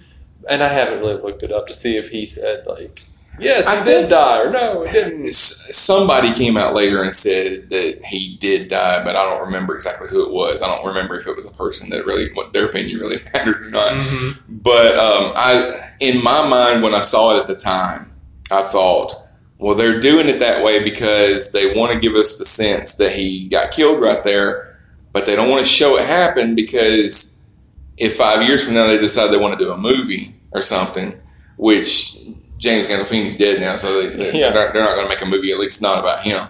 And 0.48 0.62
I 0.62 0.68
haven't 0.68 1.00
really 1.00 1.20
looked 1.20 1.42
it 1.42 1.52
up 1.52 1.66
to 1.68 1.72
see 1.72 1.96
if 1.96 2.10
he 2.10 2.26
said 2.26 2.66
like 2.66 3.00
Yes, 3.40 3.68
he 3.68 3.76
I 3.76 3.84
did 3.84 4.10
die, 4.10 4.42
or 4.42 4.50
no, 4.50 4.84
he 4.84 4.92
didn't. 4.92 5.26
Somebody 5.26 6.32
came 6.34 6.56
out 6.56 6.74
later 6.74 7.02
and 7.02 7.12
said 7.14 7.70
that 7.70 8.02
he 8.08 8.36
did 8.36 8.68
die, 8.68 9.02
but 9.04 9.16
I 9.16 9.24
don't 9.24 9.46
remember 9.46 9.74
exactly 9.74 10.08
who 10.08 10.24
it 10.24 10.32
was. 10.32 10.62
I 10.62 10.66
don't 10.66 10.86
remember 10.86 11.16
if 11.16 11.26
it 11.26 11.34
was 11.34 11.50
a 11.50 11.56
person 11.56 11.90
that 11.90 12.06
really, 12.06 12.32
what 12.34 12.52
their 12.52 12.66
opinion 12.66 12.98
really 12.98 13.16
mattered 13.32 13.66
or 13.66 13.70
not. 13.70 13.92
Mm-hmm. 13.92 14.56
But 14.58 14.96
um, 14.96 15.32
I, 15.36 15.72
in 16.00 16.22
my 16.22 16.46
mind, 16.46 16.82
when 16.82 16.94
I 16.94 17.00
saw 17.00 17.36
it 17.36 17.40
at 17.40 17.46
the 17.46 17.56
time, 17.56 18.12
I 18.50 18.62
thought, 18.62 19.12
well, 19.58 19.74
they're 19.74 20.00
doing 20.00 20.28
it 20.28 20.38
that 20.38 20.64
way 20.64 20.82
because 20.82 21.52
they 21.52 21.78
want 21.78 21.92
to 21.92 22.00
give 22.00 22.14
us 22.14 22.38
the 22.38 22.44
sense 22.44 22.96
that 22.96 23.12
he 23.12 23.48
got 23.48 23.70
killed 23.70 24.00
right 24.00 24.24
there, 24.24 24.76
but 25.12 25.26
they 25.26 25.36
don't 25.36 25.50
want 25.50 25.62
to 25.62 25.68
show 25.68 25.96
it 25.98 26.06
happen 26.06 26.54
because 26.54 27.54
if 27.96 28.16
five 28.16 28.42
years 28.42 28.64
from 28.64 28.74
now 28.74 28.86
they 28.86 28.98
decide 28.98 29.30
they 29.30 29.36
want 29.36 29.58
to 29.58 29.64
do 29.64 29.72
a 29.72 29.76
movie 29.76 30.34
or 30.52 30.62
something, 30.62 31.12
which 31.58 32.16
James 32.60 32.86
Gandolfini's 32.86 33.36
dead 33.36 33.58
now, 33.60 33.74
so 33.74 34.02
they, 34.02 34.26
Yeah. 34.38 34.50
they're 34.50 34.64
not, 34.66 34.72
they're 34.74 34.84
not 34.84 34.94
going 34.94 35.06
to 35.06 35.08
make 35.08 35.22
a 35.22 35.26
movie, 35.26 35.50
at 35.50 35.58
least 35.58 35.82
not 35.82 35.98
about 35.98 36.22
him. 36.22 36.46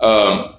Um, 0.00 0.54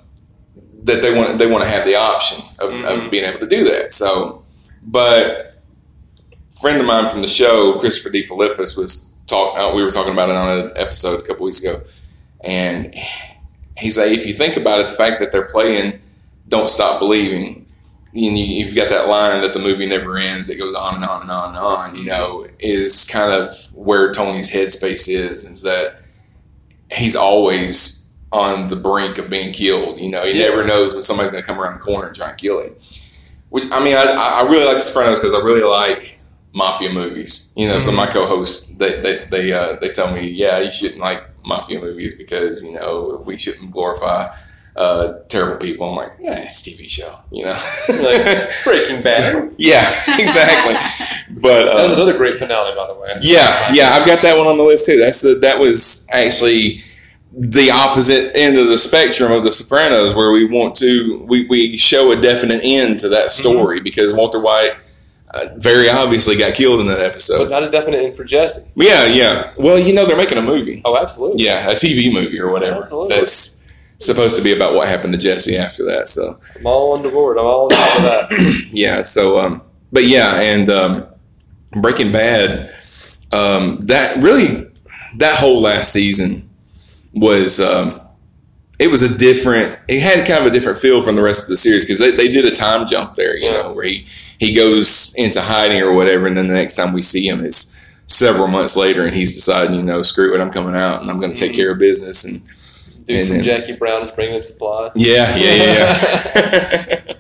that 0.84 1.02
they 1.02 1.14
want 1.14 1.38
they 1.38 1.46
want 1.48 1.64
to 1.64 1.70
have 1.70 1.86
the 1.86 1.96
option 1.96 2.44
of, 2.60 2.72
Mhm. 2.72 3.06
of 3.06 3.12
being 3.12 3.26
able 3.26 3.40
to 3.40 3.48
do 3.48 3.64
that. 3.66 3.92
So, 3.92 4.44
but 4.84 5.56
a 6.56 6.60
friend 6.60 6.80
of 6.80 6.86
mine 6.88 7.08
from 7.10 7.22
the 7.22 7.28
show, 7.28 7.74
Christopher 7.80 8.10
D. 8.12 8.22
Philippus, 8.22 8.78
was 8.78 9.18
talk. 9.28 9.58
Uh, 9.58 9.76
we 9.76 9.84
were 9.84 9.92
talking 9.92 10.14
about 10.14 10.30
it 10.30 10.36
on 10.36 10.60
an 10.60 10.72
episode 10.76 11.20
a 11.20 11.24
couple 11.24 11.46
weeks 11.46 11.64
ago, 11.64 11.80
and 12.44 12.94
he's 13.78 13.98
like, 13.98 14.10
if 14.12 14.26
you 14.26 14.34
think 14.34 14.58
about 14.58 14.80
it, 14.82 14.88
the 14.90 14.96
fact 14.96 15.20
that 15.20 15.32
they're 15.32 15.48
playing 15.48 16.00
"Don't 16.48 16.70
Stop 16.70 17.00
Believing." 17.00 17.61
And 18.14 18.38
you, 18.38 18.46
you've 18.46 18.76
got 18.76 18.90
that 18.90 19.08
line 19.08 19.42
that 19.42 19.54
the 19.54 19.60
movie 19.60 19.86
never 19.86 20.18
ends. 20.18 20.50
It 20.50 20.58
goes 20.60 20.76
on 20.76 20.96
and 20.96 21.06
on 21.06 21.22
and 21.22 21.32
on 21.32 21.50
and 21.50 21.58
on. 21.58 21.96
You 21.96 22.06
know, 22.06 22.46
is 22.60 23.10
kind 23.12 23.32
of 23.34 23.50
where 23.74 24.12
Tony's 24.12 24.52
headspace 24.54 25.08
is. 25.10 25.46
Is 25.46 25.64
that 25.64 25.96
he's 26.94 27.16
always 27.16 28.20
on 28.32 28.68
the 28.70 28.76
brink 28.76 29.18
of 29.18 29.30
being 29.30 29.54
killed. 29.54 30.00
You 30.00 30.10
know, 30.10 30.26
he 30.26 30.40
Yeah. 30.40 30.50
never 30.50 30.64
knows 30.64 30.94
when 30.94 31.02
somebody's 31.04 31.32
going 31.32 31.44
to 31.44 31.48
come 31.48 31.60
around 31.60 31.74
the 31.76 31.80
corner 31.80 32.08
and 32.08 32.16
try 32.16 32.30
and 32.30 32.38
kill 32.38 32.62
him. 32.62 32.74
Which 33.50 33.66
I 33.72 33.84
mean, 33.84 33.96
I, 33.96 34.04
I 34.14 34.42
really 34.50 34.66
like 34.66 34.76
The 34.76 34.82
Sopranos 34.82 35.20
because 35.20 35.34
I 35.34 35.40
really 35.40 35.64
like 35.64 36.18
mafia 36.54 36.92
movies. 36.92 37.54
You 37.58 37.68
know, 37.68 37.78
some 37.80 37.94
of 37.94 37.98
my 37.98 38.08
co-hosts 38.08 38.78
they 38.78 39.02
they 39.02 39.26
they, 39.30 39.54
uh, 39.54 39.76
they 39.82 39.90
tell 39.90 40.14
me, 40.14 40.28
yeah, 40.30 40.60
you 40.60 40.72
shouldn't 40.72 41.00
like 41.02 41.24
mafia 41.46 41.80
movies 41.82 42.18
because 42.18 42.64
you 42.64 42.74
know 42.74 43.22
we 43.26 43.38
shouldn't 43.38 43.72
glorify 43.72 44.32
uh, 44.76 45.14
terrible 45.28 45.58
people. 45.58 45.90
I'm 45.90 45.96
like, 45.96 46.12
yeah, 46.20 46.40
it's 46.44 46.66
a 46.66 46.70
TV 46.72 46.90
show. 46.90 47.14
You 47.32 47.46
know, 47.46 47.52
Like 47.90 48.50
Breaking 48.64 49.02
Bad. 49.02 49.54
yeah, 49.58 49.82
exactly. 50.18 50.76
But 51.42 51.66
That 51.66 51.84
was 51.84 51.92
uh, 51.92 51.96
another 51.96 52.18
great 52.18 52.36
finale, 52.36 52.76
by 52.76 52.88
the 52.88 52.94
way. 52.96 53.16
yeah, 53.22 53.74
yeah, 53.74 53.92
I've 53.94 54.06
got 54.06 54.22
that 54.22 54.38
one 54.38 54.48
on 54.48 54.58
the 54.58 54.64
list 54.64 54.86
too. 54.86 54.98
That's 54.98 55.22
that 55.42 55.60
was 55.60 56.08
actually 56.12 56.82
the 57.34 57.72
opposite 57.72 58.36
end 58.36 58.58
of 58.58 58.68
the 58.68 58.78
spectrum 58.78 59.32
of 59.32 59.44
The 59.44 59.52
Sopranos, 59.54 60.14
where 60.14 60.32
we 60.32 60.46
want 60.46 60.76
to 60.78 61.24
we, 61.28 61.46
we 61.48 61.78
show 61.78 62.12
a 62.12 62.22
definite 62.22 62.60
end 62.64 63.00
to 63.00 63.10
that 63.10 63.32
story 63.32 63.80
because 63.80 64.14
Walter 64.14 64.40
White 64.42 64.72
uh, 65.34 65.46
very 65.58 65.88
obviously 65.90 66.36
got 66.38 66.54
killed 66.56 66.82
in 66.82 66.88
that 66.88 66.98
But 66.98 67.06
episode. 67.06 67.50
not 67.50 67.64
a 67.64 67.72
definite 67.72 68.00
end 68.04 68.16
for 68.18 68.26
Jesse. 68.26 68.72
Yeah, 68.76 69.06
yeah. 69.06 69.54
Well, 69.58 69.80
you 69.80 69.94
know 69.96 70.06
they're 70.06 70.18
making 70.18 70.40
a 70.40 70.42
movie. 70.42 70.82
Oh, 70.84 70.98
absolutely. 70.98 71.46
Yeah, 71.46 71.70
a 71.70 71.74
TV 71.74 72.12
movie 72.12 72.38
or 72.40 72.52
whatever. 72.52 72.82
Absolutely. 72.82 73.16
That's 73.16 73.61
supposed 74.06 74.38
to 74.38 74.44
be 74.44 74.54
about 74.54 74.74
what 74.74 74.88
happened 74.88 75.14
to 75.14 75.20
Jesse 75.20 75.58
after 75.58 75.84
that. 75.86 76.10
So 76.10 76.38
I'm 76.60 76.66
all 76.66 76.94
on 76.94 77.04
the 77.04 77.10
board. 77.10 77.38
I'm 77.38 77.46
all 77.46 77.64
on 77.66 77.70
top 77.70 77.98
of 77.98 78.04
that. 78.04 78.68
yeah 78.72 79.02
so 79.02 79.40
um 79.40 79.62
but 79.92 80.04
yeah 80.04 80.40
and 80.42 80.70
um 80.70 81.06
breaking 81.82 82.12
bad 82.12 82.70
um 83.32 83.78
that 83.86 84.22
really 84.22 84.68
that 85.18 85.38
whole 85.40 85.62
last 85.62 85.92
season 85.94 86.50
was 87.14 87.60
um 87.62 88.00
it 88.80 88.90
was 88.90 89.02
a 89.04 89.18
different 89.18 89.78
it 89.88 90.02
had 90.02 90.26
kind 90.28 90.40
of 90.40 90.46
a 90.48 90.54
different 90.54 90.78
feel 90.80 91.02
from 91.02 91.16
the 91.16 91.22
rest 91.22 91.44
of 91.46 91.50
the 91.50 91.58
series 91.58 91.84
because 91.86 92.00
they, 92.00 92.12
they 92.12 92.32
did 92.32 92.46
a 92.46 92.56
time 92.56 92.86
jump 92.86 93.16
there 93.16 93.38
you 93.38 93.52
know 93.52 93.74
where 93.74 93.86
he 93.86 94.06
he 94.40 94.54
goes 94.56 95.14
into 95.18 95.40
hiding 95.42 95.82
or 95.82 95.94
whatever 95.94 96.26
and 96.28 96.36
then 96.38 96.48
the 96.48 96.54
next 96.54 96.76
time 96.76 96.94
we 96.94 97.02
see 97.02 97.28
him 97.28 97.44
is 97.46 97.78
several 98.08 98.48
months 98.48 98.76
later 98.76 99.06
and 99.06 99.14
he's 99.16 99.34
deciding 99.34 99.76
you 99.76 99.84
know 99.84 100.02
screw 100.02 100.34
it 100.34 100.42
i'm 100.42 100.52
coming 100.52 100.76
out 100.76 101.02
and 101.02 101.10
i'm 101.10 101.20
going 101.20 101.32
to 101.32 101.38
take 101.40 101.52
Mhm. 101.52 101.56
care 101.56 101.72
of 101.72 101.80
business 101.80 102.26
and 102.26 102.42
Dude 103.06 103.18
And 103.18 103.28
from 103.28 103.36
then- 103.38 103.44
Jackie 103.44 103.76
Brown 103.76 104.02
is 104.02 104.12
bringing 104.12 104.42
supplies. 104.44 104.94
yeah, 104.96 105.36
yeah, 105.38 105.54
yeah, 105.54 107.04
yeah. 107.08 107.14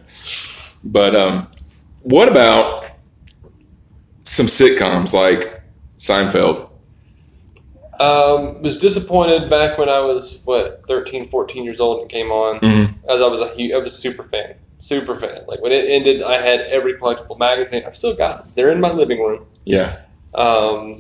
but 0.86 1.16
um, 1.16 1.48
what 2.04 2.28
about 2.30 2.86
some 4.24 4.46
sitcoms 4.48 5.14
like 5.14 5.62
Seinfeld? 5.98 6.70
Um, 8.00 8.62
was 8.64 8.80
disappointed 8.80 9.50
back 9.50 9.78
when 9.78 9.88
I 9.88 10.00
was 10.00 10.42
what 10.46 10.82
13, 10.88 11.30
14 11.30 11.64
years 11.64 11.80
old 11.80 12.02
and 12.02 12.10
came 12.10 12.32
on. 12.32 12.60
Mhm. 12.60 12.90
As 13.08 13.22
I 13.22 13.28
was 13.28 13.40
a 13.42 13.48
huge, 13.50 13.74
I 13.74 13.78
was 13.78 13.94
a 13.94 13.96
super 13.96 14.24
fan, 14.24 14.56
super 14.80 15.14
fan. 15.16 15.44
Like 15.48 15.62
when 15.62 15.72
it 15.72 15.86
ended, 15.88 16.24
I 16.24 16.38
had 16.42 16.62
every 16.62 16.96
collectible 16.96 17.38
magazine. 17.38 17.84
I've 17.86 17.96
still 17.96 18.16
got 18.16 18.38
them. 18.40 18.48
They're 18.56 18.72
in 18.72 18.82
my 18.82 18.92
living 18.92 19.22
room. 19.24 19.46
Yeah, 19.66 19.96
Um, 20.34 21.00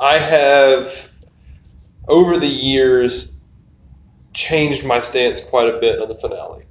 I 0.00 0.18
have 0.18 1.11
over 2.08 2.38
the 2.38 2.46
years 2.46 3.44
changed 4.32 4.86
my 4.86 5.00
stance 5.00 5.44
quite 5.44 5.68
a 5.72 5.78
bit 5.78 6.00
on 6.00 6.08
the 6.08 6.14
finale, 6.16 6.64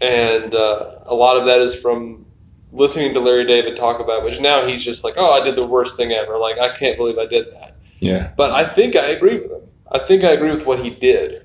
and 0.00 0.54
uh, 0.54 0.92
a 1.06 1.14
lot 1.14 1.36
of 1.36 1.46
that 1.46 1.60
is 1.60 1.80
from 1.80 2.26
listening 2.72 3.14
to 3.14 3.20
Larry 3.20 3.46
David 3.46 3.76
talk 3.76 4.00
about, 4.00 4.20
it, 4.20 4.24
which 4.24 4.40
now 4.40 4.66
he's 4.66 4.84
just 4.84 5.04
like, 5.04 5.14
"Oh, 5.16 5.32
I 5.32 5.44
did 5.44 5.56
the 5.56 5.66
worst 5.66 5.96
thing 5.96 6.12
ever. 6.12 6.38
Like 6.38 6.58
I 6.58 6.68
can't 6.70 6.96
believe 6.96 7.18
I 7.18 7.26
did 7.26 7.52
that." 7.54 7.76
yeah, 8.00 8.32
But 8.36 8.52
I 8.52 8.64
think 8.64 8.96
I 8.96 9.06
agree 9.06 9.38
with 9.38 9.50
him. 9.50 9.62
I 9.90 9.98
think 9.98 10.24
I 10.24 10.30
agree 10.30 10.50
with 10.50 10.66
what 10.66 10.80
he 10.80 10.90
did 10.90 11.42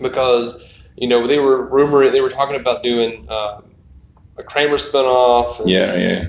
because 0.00 0.82
you 0.96 1.08
know 1.08 1.26
they 1.26 1.38
were 1.38 1.68
rumoring 1.68 2.12
they 2.12 2.20
were 2.20 2.30
talking 2.30 2.58
about 2.58 2.82
doing 2.82 3.28
um, 3.30 3.64
a 4.36 4.42
Kramer 4.42 4.76
spinoff. 4.76 5.60
and 5.60 5.68
yeah, 5.68 5.94
yeah, 5.96 6.28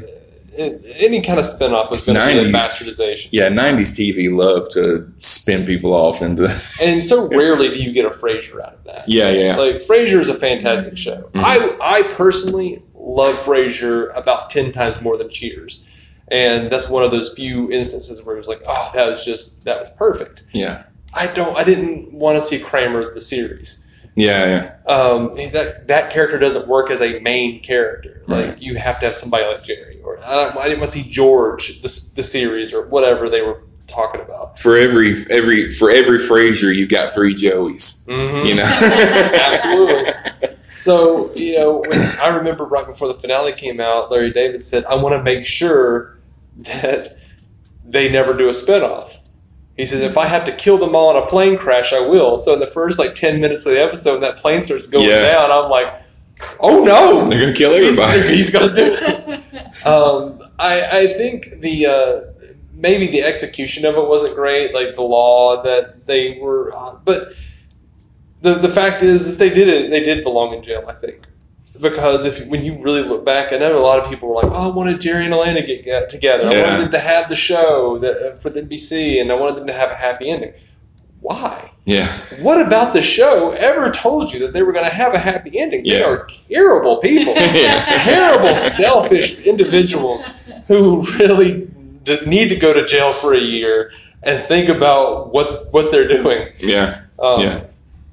Any 0.58 1.22
kind 1.22 1.40
of 1.40 1.46
spinoff 1.46 1.92
was 1.92 2.04
going 2.04 2.18
to 2.18 2.26
be 2.26 2.40
a 2.40 2.52
90s. 2.52 2.54
bastardization. 2.54 3.30
yeah. 3.32 3.48
'90s 3.50 3.94
TV 4.00 4.36
loved 4.36 4.72
to 4.72 5.12
spin 5.18 5.66
people 5.66 5.94
off 5.94 6.22
into. 6.22 6.46
And 6.82 7.02
so 7.02 7.28
rarely 7.30 7.70
do 7.70 7.76
you 7.82 7.94
get 7.94 8.06
a 8.06 8.10
Frasier 8.10 8.62
out 8.62 8.74
of 8.76 8.84
that. 8.86 9.04
Yeah, 9.08 9.30
yeah, 9.32 9.56
Like 9.58 9.76
Frasier 9.78 10.20
is 10.20 10.30
a 10.30 10.36
fantastic 10.36 10.98
show. 10.98 11.30
Mhm. 11.34 11.42
I 11.44 11.78
I 11.82 12.02
personally 12.16 12.82
love 12.96 13.36
Frasier 13.36 14.16
about 14.18 14.50
ten 14.50 14.72
times 14.72 15.02
more 15.02 15.18
than 15.18 15.30
Cheers, 15.30 15.88
and 16.30 16.70
that's 16.70 16.90
one 16.90 17.04
of 17.04 17.12
those 17.12 17.34
few 17.34 17.72
instances 17.72 18.26
where 18.26 18.36
it 18.36 18.40
was 18.40 18.48
like, 18.48 18.62
oh, 18.68 18.92
that 18.94 19.08
was 19.08 19.24
just 19.26 19.66
that 19.66 19.80
was 19.80 19.90
perfect. 19.92 20.44
yeah, 20.54 20.84
I 21.14 21.28
don't. 21.28 21.58
I 21.58 21.64
didn't 21.64 22.12
want 22.14 22.36
to 22.38 22.42
see 22.42 22.60
Kramer 22.60 23.04
the 23.12 23.22
series. 23.22 23.84
yeah, 24.16 24.46
yeah. 24.88 24.92
Um, 24.94 25.36
that 25.54 25.88
that 25.88 26.12
character 26.12 26.40
doesn't 26.40 26.68
work 26.68 26.90
as 26.92 27.02
a 27.02 27.20
main 27.20 27.62
character. 27.62 28.22
Like 28.28 28.46
Right. 28.48 28.62
you 28.62 28.76
have 28.76 29.00
to 29.00 29.06
have 29.06 29.16
somebody 29.16 29.46
like 29.46 29.64
Jerry, 29.64 29.97
or 30.08 30.18
I, 30.26 30.32
don't, 30.36 30.58
I 30.58 30.64
didn't 30.70 30.80
want 30.80 30.92
to 30.94 31.00
see 31.04 31.10
George 31.10 31.82
the 31.82 32.12
the 32.16 32.24
series 32.24 32.74
or 32.74 32.88
whatever 32.88 33.30
they 33.30 33.42
were 33.42 33.60
talking 33.88 34.22
about. 34.22 34.58
For 34.60 34.78
every 34.78 35.14
every 35.30 35.72
for 35.72 35.92
every 35.92 36.20
Frasier, 36.20 36.74
you've 36.74 36.90
got 36.90 37.10
three 37.10 37.34
Joeys. 37.34 38.08
Mm-hmm. 38.08 38.46
You 38.46 38.56
know, 38.56 38.64
Absolutely. 39.44 40.14
So, 40.70 41.34
you 41.34 41.56
know, 41.58 41.82
when 41.88 42.00
I 42.22 42.28
remember 42.36 42.66
right 42.66 42.86
before 42.86 43.08
the 43.08 43.16
finale 43.16 43.52
came 43.52 43.80
out, 43.80 44.12
Larry 44.12 44.32
David 44.32 44.62
said, 44.62 44.86
I 44.86 44.96
want 44.96 45.14
to 45.16 45.24
make 45.24 45.44
sure 45.46 46.18
that 46.58 47.18
they 47.84 48.12
never 48.12 48.34
do 48.38 48.48
a 48.48 48.52
spinoff. 48.52 49.16
He 49.76 49.86
says, 49.86 50.02
if 50.02 50.18
I 50.18 50.26
have 50.26 50.44
to 50.46 50.52
kill 50.52 50.78
them 50.78 50.96
all 50.96 51.12
in 51.16 51.22
a 51.22 51.26
plane 51.26 51.58
crash, 51.58 51.94
I 51.94 52.00
will. 52.00 52.38
So 52.38 52.54
in 52.54 52.60
the 52.60 52.66
first 52.68 53.00
like 53.00 53.16
10 53.16 53.40
minutes 53.40 53.66
of 53.66 53.74
the 53.74 53.82
episode, 53.82 54.14
when 54.14 54.22
that 54.22 54.36
plane 54.38 54.60
starts 54.62 54.88
going 54.88 55.08
Yeah. 55.08 55.22
down, 55.22 55.52
I'm 55.52 55.70
like, 55.70 55.92
oh 56.60 56.84
no! 56.84 57.30
They're 57.30 57.40
gonna 57.40 57.54
kill 57.54 57.74
everybody. 57.74 58.22
he's 58.36 58.52
going 58.52 58.70
to 58.70 58.76
do 58.76 58.86
it. 58.86 59.44
Um, 59.86 60.40
I, 60.58 61.02
I 61.02 61.08
think 61.08 61.60
the 61.60 61.86
uh, 61.86 62.22
maybe 62.74 63.08
the 63.08 63.22
execution 63.22 63.86
of 63.86 63.96
it 63.96 64.08
wasn't 64.08 64.36
great, 64.36 64.74
like 64.74 64.96
the 64.96 65.04
law 65.04 65.62
that 65.62 66.06
they 66.08 66.40
were, 66.40 66.74
uh, 66.76 66.98
but 67.06 67.30
the 68.42 68.56
the 68.56 68.70
fact 68.70 69.04
is, 69.04 69.28
is 69.28 69.38
they 69.38 69.50
did 69.50 69.68
it. 69.68 69.92
They 69.92 70.04
did 70.04 70.24
belong 70.24 70.54
in 70.54 70.64
jail, 70.64 70.84
I 70.88 70.94
think, 70.94 71.28
because 71.80 72.26
if 72.26 72.48
when 72.48 72.66
you 72.66 72.82
really 72.82 73.04
look 73.04 73.24
back, 73.24 73.54
I 73.54 73.58
know 73.58 73.78
a 73.78 73.84
lot 73.84 74.00
of 74.00 74.10
people 74.10 74.30
were 74.30 74.36
like, 74.36 74.48
"Oh, 74.48 74.72
I 74.72 74.76
wanted 74.76 75.00
Jerry 75.00 75.26
and 75.26 75.34
Elaine 75.34 75.56
to 75.56 75.62
get, 75.62 75.86
get 75.86 76.10
together. 76.10 76.46
I 76.46 76.64
wanted 76.64 76.86
them 76.86 76.92
to 76.92 77.00
have 77.00 77.30
the 77.30 77.36
show 77.36 78.00
that, 78.00 78.40
for 78.42 78.50
the 78.50 78.62
NBC, 78.62 79.22
and 79.22 79.32
I 79.32 79.36
wanted 79.36 79.58
them 79.58 79.68
to 79.68 79.74
have 79.74 79.92
a 79.92 79.96
happy 79.96 80.30
ending." 80.30 80.54
Why? 81.22 81.72
yeah, 81.86 82.08
What 82.42 82.66
about 82.66 82.92
the 82.94 83.02
show 83.02 83.52
ever 83.58 83.92
told 83.92 84.34
you 84.34 84.40
that 84.40 84.54
they 84.54 84.62
were 84.62 84.74
going 84.74 84.86
to 84.86 84.94
have 84.94 85.14
a 85.14 85.18
happy 85.20 85.58
ending? 85.58 85.84
They 85.84 86.04
are 86.04 86.28
terrible 86.50 86.98
people 86.98 87.34
yeah, 87.36 87.86
terrible, 88.04 88.56
selfish 88.56 89.46
individuals 89.46 90.26
who 90.68 91.02
really 91.18 91.70
need 92.26 92.50
to 92.50 92.56
go 92.58 92.74
to 92.74 92.86
jail 92.86 93.12
for 93.14 93.34
a 93.34 93.40
year 93.40 93.92
and 94.24 94.44
think 94.44 94.70
about 94.70 95.32
what 95.34 95.72
what 95.72 95.92
they're 95.92 96.08
doing. 96.08 96.50
yeah, 96.60 97.04
Um, 97.20 97.42
yeah. 97.42 97.64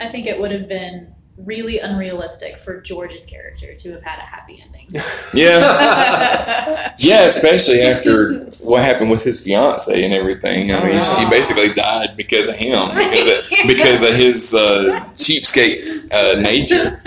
I 0.01 0.07
think 0.09 0.27
it 0.27 0.41
would 0.41 0.51
have 0.53 0.69
been 0.69 1.14
really 1.45 1.79
unrealistic 1.81 2.57
for 2.57 2.81
George's 2.81 3.27
character 3.27 3.75
to 3.75 3.93
have 3.93 4.03
had 4.03 4.19
a 4.19 4.23
happy 4.23 4.63
ending. 4.65 4.89
Yeah, 5.35 6.95
yeah, 6.99 7.23
especially 7.25 7.81
after 7.83 8.45
what 8.61 8.83
happened 8.83 9.11
with 9.11 9.25
his 9.25 9.43
fiance 9.43 10.05
and 10.05 10.13
everything. 10.15 10.73
I 10.73 10.85
mean, 10.85 11.03
she 11.03 11.29
basically 11.29 11.73
died 11.75 12.17
because 12.17 12.49
of 12.49 12.55
him, 12.57 12.89
because 12.91 13.27
of, 13.27 13.51
because 13.67 14.03
of 14.03 14.15
his 14.15 14.55
uh, 14.55 15.01
cheapskate 15.17 16.13
uh, 16.13 16.41
nature 16.41 17.01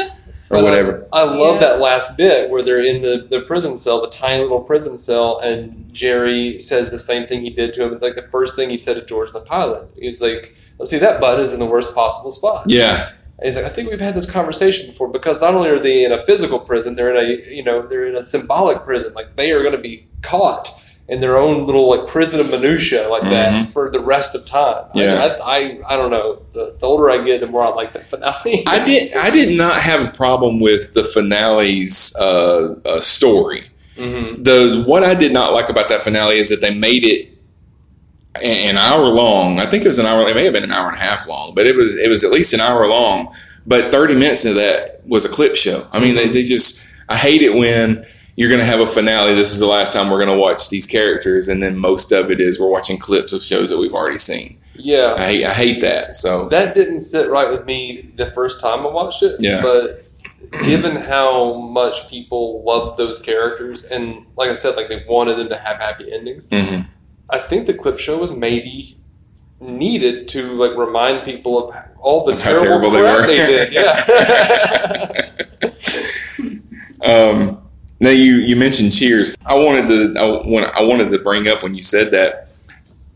or 0.50 0.62
whatever. 0.64 1.08
I 1.14 1.24
love 1.24 1.56
Yeah. 1.62 1.70
that 1.70 1.80
last 1.80 2.18
bit 2.18 2.50
where 2.50 2.62
they're 2.62 2.84
in 2.84 3.02
the, 3.02 3.26
the 3.30 3.42
prison 3.42 3.76
cell, 3.78 4.02
the 4.02 4.10
tiny 4.10 4.42
little 4.44 4.62
prison 4.62 4.98
cell, 4.98 5.40
and 5.40 5.90
Jerry 5.94 6.60
says 6.60 6.92
the 6.92 6.98
same 7.00 7.26
thing 7.28 7.42
he 7.42 7.50
did 7.50 7.74
to 7.76 7.86
him. 7.86 8.00
Like 8.02 8.16
the 8.16 8.22
first 8.22 8.56
thing 8.56 8.70
he 8.70 8.78
said 8.78 8.96
to 8.96 9.06
George 9.06 9.32
the 9.32 9.42
pilot. 9.42 9.90
He's 9.98 10.22
like, 10.22 10.56
let's 10.80 10.92
see, 10.92 10.98
that 11.00 11.22
butt 11.22 11.40
is 11.40 11.54
in 11.54 11.60
the 11.60 11.66
worst 11.66 11.96
possible 11.96 12.32
spot. 12.32 12.66
Yeah, 12.68 13.12
And 13.40 13.46
he's 13.46 13.56
like, 13.56 13.66
I 13.66 13.70
think 13.70 13.90
we've 13.90 14.00
had 14.00 14.16
this 14.16 14.30
conversation 14.30 14.88
before 14.88 15.10
because 15.10 15.40
not 15.42 15.54
only 15.54 15.70
are 15.70 15.80
they 15.80 16.04
in 16.06 16.12
a 16.12 16.18
physical 16.26 16.60
prison, 16.60 16.96
they're 16.96 17.14
in 17.16 17.18
a 17.18 17.54
you 17.54 17.64
know 17.64 17.86
they're 17.86 18.08
in 18.08 18.16
a 18.16 18.24
symbolic 18.24 18.80
prison. 18.80 19.14
Like 19.14 19.36
they 19.36 19.52
are 19.52 19.62
going 19.62 19.76
to 19.76 19.82
be 19.82 20.08
caught 20.24 20.70
in 21.10 21.22
their 21.22 21.38
own 21.38 21.66
little 21.66 21.88
like 21.90 22.06
prison 22.08 22.40
of 22.42 22.50
minutia 22.52 23.08
like 23.08 23.22
Mhm. 23.24 23.30
that 23.30 23.68
for 23.70 23.90
the 23.92 24.00
rest 24.00 24.36
of 24.36 24.46
time. 24.46 24.84
I- 24.96 25.00
Yeah. 25.02 25.38
I, 25.42 25.58
I, 25.58 25.80
I 25.94 25.98
don't 25.98 26.12
know. 26.12 26.42
The, 26.54 26.76
the 26.80 26.86
older 26.86 27.10
I 27.10 27.24
get, 27.24 27.40
the 27.40 27.48
more 27.48 27.64
I 27.64 27.70
like 27.70 27.94
that 27.94 28.08
finale. 28.08 28.64
I 28.68 28.84
did. 28.84 29.16
I 29.16 29.30
did 29.30 29.56
not 29.58 29.80
have 29.82 30.04
a 30.06 30.12
problem 30.12 30.60
with 30.60 30.94
the 30.96 31.04
finale's 31.04 32.18
uh, 32.20 32.76
uh, 32.86 33.00
story. 33.02 33.64
hmm 33.98 34.42
the 34.44 34.84
what 34.86 35.04
I 35.04 35.14
did 35.16 35.32
not 35.32 35.54
like 35.54 35.70
about 35.70 35.90
that 35.90 36.02
finale 36.02 36.38
is 36.38 36.50
that 36.50 36.60
they 36.62 36.74
made 36.78 37.04
it 37.04 37.37
an 38.44 38.78
hour 38.78 39.06
long. 39.06 39.60
I 39.60 39.66
think 39.66 39.84
it 39.84 39.88
was 39.88 40.00
an 40.00 40.06
hour. 40.06 40.22
It 40.28 40.36
may 40.36 40.46
have 40.46 40.54
been 40.54 40.64
an 40.64 40.72
hour 40.72 40.88
and 40.88 40.98
a 40.98 41.00
half 41.00 41.28
long, 41.28 41.54
but 41.56 41.66
it 41.66 41.76
was 41.76 41.98
it 41.98 42.10
was 42.10 42.24
at 42.24 42.32
least 42.32 42.54
an 42.54 42.60
hour 42.60 42.88
long. 42.88 43.34
But 43.66 43.92
thirty 43.92 44.14
minutes 44.16 44.46
of 44.46 44.56
that 44.56 45.02
was 45.06 45.26
a 45.26 45.30
clip 45.30 45.56
show. 45.56 45.86
I 45.92 46.00
mean, 46.00 46.16
they, 46.16 46.28
they 46.28 46.44
just. 46.44 46.86
I 47.10 47.16
hate 47.16 47.42
it 47.42 47.54
when 47.54 48.04
you're 48.36 48.50
going 48.50 48.60
to 48.60 48.66
have 48.66 48.80
a 48.82 48.86
finale. 48.86 49.34
This 49.34 49.52
is 49.52 49.60
the 49.60 49.66
last 49.66 49.94
time 49.94 50.10
we're 50.10 50.24
going 50.24 50.36
to 50.36 50.42
watch 50.42 50.70
these 50.70 50.86
characters, 50.86 51.48
and 51.48 51.62
then 51.64 51.78
most 51.78 52.12
of 52.12 52.30
it 52.32 52.40
is 52.40 52.60
we're 52.60 52.70
watching 52.70 52.98
clips 52.98 53.34
of 53.34 53.42
shows 53.42 53.70
that 53.70 53.78
we've 53.78 53.94
already 53.94 54.20
seen. 54.20 54.58
Yeah. 54.76 55.16
I 55.18 55.26
hate, 55.26 55.46
I 55.46 55.54
hate 55.54 55.82
that. 55.82 56.16
So 56.16 56.48
that 56.50 56.76
didn't 56.76 57.02
sit 57.02 57.30
right 57.30 57.50
with 57.50 57.66
me 57.66 58.12
the 58.16 58.28
first 58.28 58.62
time 58.62 58.82
I 58.82 58.90
watched 58.90 59.24
it. 59.24 59.38
Yeah. 59.40 59.62
But 59.62 60.08
given 60.66 60.96
how 60.96 61.56
much 61.56 62.10
people 62.10 62.64
loved 62.64 62.98
those 62.98 63.20
characters, 63.20 63.86
and 63.86 64.26
like 64.36 64.50
I 64.50 64.54
said, 64.54 64.76
like 64.76 64.88
they 64.88 65.04
wanted 65.08 65.38
them 65.38 65.50
to 65.50 65.58
have 65.58 65.78
happy 65.78 66.12
endings, 66.12 66.48
mhm. 66.48 66.86
I 67.30 67.40
think 67.40 67.68
the 67.68 67.74
clip 67.74 68.00
show 68.00 68.18
was 68.18 68.36
maybe 68.36 68.96
needed 69.60 70.28
to 70.30 70.54
like 70.54 70.78
remind 70.78 71.24
people 71.26 71.70
of 71.70 71.76
all 72.00 72.26
the 72.26 72.34
Of 72.34 72.40
terrible, 72.42 72.90
terrible 72.90 72.92
they 72.92 73.02
were. 73.02 73.28
they 73.28 73.38
did. 73.38 73.74
Yeah. 73.74 74.04
Um, 77.04 77.62
now 78.00 78.10
you 78.10 78.36
you 78.36 78.56
mentioned 78.56 78.94
Cheers. 78.94 79.36
I 79.46 79.56
wanted 79.56 79.88
to 79.88 80.20
I, 80.20 80.48
want, 80.48 80.76
I 80.76 80.82
wanted 80.82 81.10
to 81.12 81.20
bring 81.20 81.48
up 81.48 81.64
when 81.64 81.76
you 81.76 81.84
said 81.84 82.12
that 82.12 82.50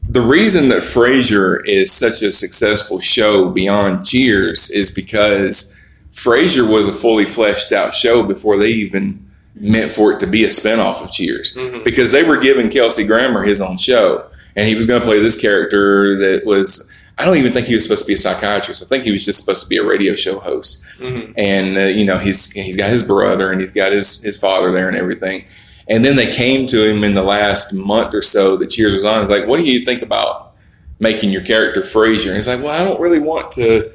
the 0.07 0.21
reason 0.21 0.69
that 0.69 0.79
Frasier 0.79 1.61
is 1.65 1.91
such 1.91 2.21
a 2.21 2.31
successful 2.31 2.99
show 2.99 3.49
beyond 3.49 4.05
Cheers 4.05 4.69
is 4.71 4.91
because 4.91 5.77
Frasier 6.11 6.69
was 6.69 6.87
a 6.89 6.93
fully 6.93 7.25
fleshed 7.25 7.71
out 7.71 7.93
show 7.93 8.23
before 8.23 8.57
they 8.57 8.69
even 8.69 9.25
meant 9.59 9.91
for 9.91 10.11
it 10.13 10.19
to 10.21 10.27
be 10.27 10.43
a 10.43 10.47
spinoff 10.47 11.03
of 11.03 11.11
Cheers 11.11 11.53
Mhm. 11.55 11.83
because 11.83 12.11
they 12.11 12.23
were 12.23 12.37
giving 12.37 12.69
Kelsey 12.69 13.05
Grammer 13.05 13.43
his 13.43 13.61
own 13.61 13.77
show 13.77 14.25
and 14.55 14.67
he 14.67 14.75
was 14.75 14.85
going 14.85 14.99
to 15.01 15.05
play 15.07 15.19
this 15.19 15.39
character 15.39 16.17
that 16.17 16.45
was 16.45 16.91
I 17.17 17.25
don't 17.25 17.37
even 17.37 17.51
think 17.51 17.67
he 17.67 17.75
was 17.75 17.83
supposed 17.83 18.05
to 18.05 18.07
be 18.07 18.13
a 18.15 18.17
psychiatrist. 18.17 18.81
I 18.81 18.87
think 18.87 19.03
he 19.03 19.11
was 19.11 19.23
just 19.25 19.39
supposed 19.39 19.61
to 19.63 19.69
be 19.69 19.77
a 19.77 19.83
radio 19.83 20.15
show 20.15 20.39
host 20.39 20.81
Mhm. 21.01 21.33
and 21.37 21.77
uh, 21.77 21.81
you 21.81 22.05
know 22.05 22.17
he's 22.17 22.51
he's 22.53 22.77
got 22.77 22.89
his 22.89 23.03
brother 23.03 23.51
and 23.51 23.59
he's 23.61 23.73
got 23.73 23.91
his 23.91 24.21
his 24.23 24.37
father 24.37 24.71
there 24.71 24.87
and 24.87 24.97
everything. 24.97 25.43
And 25.87 26.05
then 26.05 26.15
they 26.15 26.31
came 26.31 26.65
to 26.67 26.83
him 26.85 27.03
in 27.03 27.13
the 27.13 27.23
last 27.23 27.73
month 27.73 28.13
or 28.15 28.21
so 28.21 28.55
that 28.57 28.69
Cheers 28.69 28.93
was 28.93 29.03
on. 29.03 29.19
He's 29.19 29.29
like, 29.29 29.45
"What 29.47 29.57
do 29.59 29.65
you 29.65 29.83
think 29.83 30.01
about 30.01 30.53
making 30.99 31.31
your 31.31 31.41
character 31.41 31.81
Frasier?" 31.81 32.27
And 32.27 32.35
he's 32.35 32.47
like, 32.47 32.63
"Well, 32.63 32.71
I 32.71 32.85
don't 32.85 32.99
really 33.01 33.19
want 33.19 33.51
to 33.53 33.89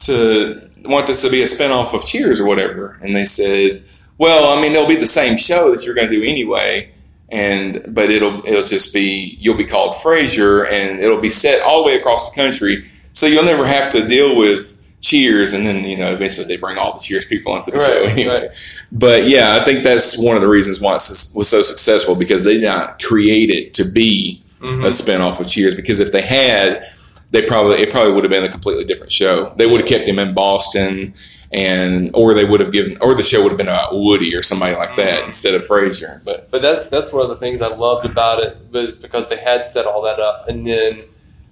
to 0.00 0.60
want 0.84 1.06
this 1.06 1.22
to 1.22 1.30
be 1.30 1.40
a 1.42 1.46
spinoff 1.46 1.94
of 1.94 2.04
Cheers 2.04 2.40
or 2.40 2.46
whatever." 2.46 2.98
And 3.02 3.16
they 3.16 3.24
said, 3.24 3.82
"Well, 4.18 4.56
I 4.56 4.60
mean, 4.60 4.72
it'll 4.72 4.86
be 4.88 4.96
the 4.96 5.06
same 5.06 5.36
show 5.36 5.70
that 5.70 5.84
you're 5.84 5.94
going 5.94 6.08
to 6.08 6.14
do 6.14 6.22
anyway." 6.22 6.90
And 7.30 7.82
but 7.88 8.08
it'll 8.10 8.38
it'll 8.46 8.62
just 8.64 8.94
be 8.94 9.36
you'll 9.38 9.56
be 9.56 9.64
called 9.64 9.92
Frasier 9.94 10.66
and 10.70 11.00
it'll 11.00 11.20
be 11.20 11.28
set 11.30 11.60
all 11.62 11.82
the 11.82 11.86
way 11.88 11.94
across 11.96 12.30
the 12.30 12.40
country, 12.40 12.82
so 12.84 13.26
you'll 13.26 13.44
never 13.44 13.66
have 13.66 13.90
to 13.90 14.06
deal 14.08 14.34
with 14.36 14.76
Cheers, 15.02 15.52
and 15.52 15.64
then 15.66 15.84
you 15.84 15.96
know 15.96 16.10
eventually 16.12 16.46
they 16.46 16.56
bring 16.56 16.78
all 16.78 16.94
the 16.94 17.00
Cheers 17.00 17.26
people 17.26 17.54
into 17.54 17.70
the 17.70 17.78
show 17.78 18.02
anyway. 18.04 18.40
right. 18.40 18.50
But 18.92 19.28
yeah, 19.28 19.56
I 19.60 19.64
think 19.64 19.82
that's 19.84 20.18
one 20.18 20.36
of 20.36 20.42
the 20.42 20.48
reasons 20.48 20.80
why 20.80 20.90
it 20.90 21.02
was 21.34 21.48
so 21.48 21.60
successful 21.62 22.14
because 22.14 22.44
they 22.44 22.54
did 22.54 22.64
not 22.64 23.00
create 23.02 23.50
it 23.50 23.74
to 23.74 23.84
be 23.84 24.42
Mhm. 24.62 24.84
a 24.84 24.88
spinoff 24.88 25.38
of 25.38 25.46
Cheers. 25.46 25.74
Because 25.76 26.00
if 26.00 26.10
they 26.12 26.22
had, 26.22 26.82
they 27.30 27.42
probably 27.42 27.76
it 27.76 27.90
probably 27.90 28.12
would 28.12 28.24
have 28.24 28.30
been 28.30 28.42
a 28.42 28.48
completely 28.48 28.84
different 28.84 29.12
show. 29.12 29.52
They 29.56 29.66
would 29.66 29.80
have 29.82 29.88
kept 29.88 30.08
him 30.08 30.18
in 30.18 30.32
Boston, 30.34 31.12
and 31.52 32.10
or 32.14 32.34
they 32.34 32.44
would 32.44 32.60
have 32.60 32.72
given, 32.72 32.96
or 33.00 33.14
the 33.14 33.22
show 33.22 33.42
would 33.42 33.48
have 33.50 33.56
been 33.58 33.68
about 33.68 33.94
Woody 33.94 34.34
or 34.36 34.42
somebody 34.42 34.74
like 34.76 34.96
that 34.96 35.20
Mhm. 35.20 35.26
instead 35.26 35.54
of 35.54 35.62
Frasier. 35.62 36.24
But 36.24 36.48
But 36.50 36.60
that's 36.62 36.90
that's 36.90 37.12
one 37.12 37.22
of 37.22 37.28
the 37.30 37.36
things 37.36 37.62
I 37.62 37.74
loved 37.76 38.04
about 38.10 38.42
it 38.42 38.56
was 38.72 38.96
because 38.98 39.28
they 39.28 39.36
had 39.38 39.64
set 39.64 39.86
all 39.86 40.02
that 40.02 40.20
up, 40.20 40.48
and 40.48 40.66
then 40.66 40.94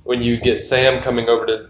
when 0.04 0.22
you 0.22 0.36
get 0.38 0.60
Sam 0.60 1.00
coming 1.02 1.28
over 1.28 1.46
to 1.46 1.66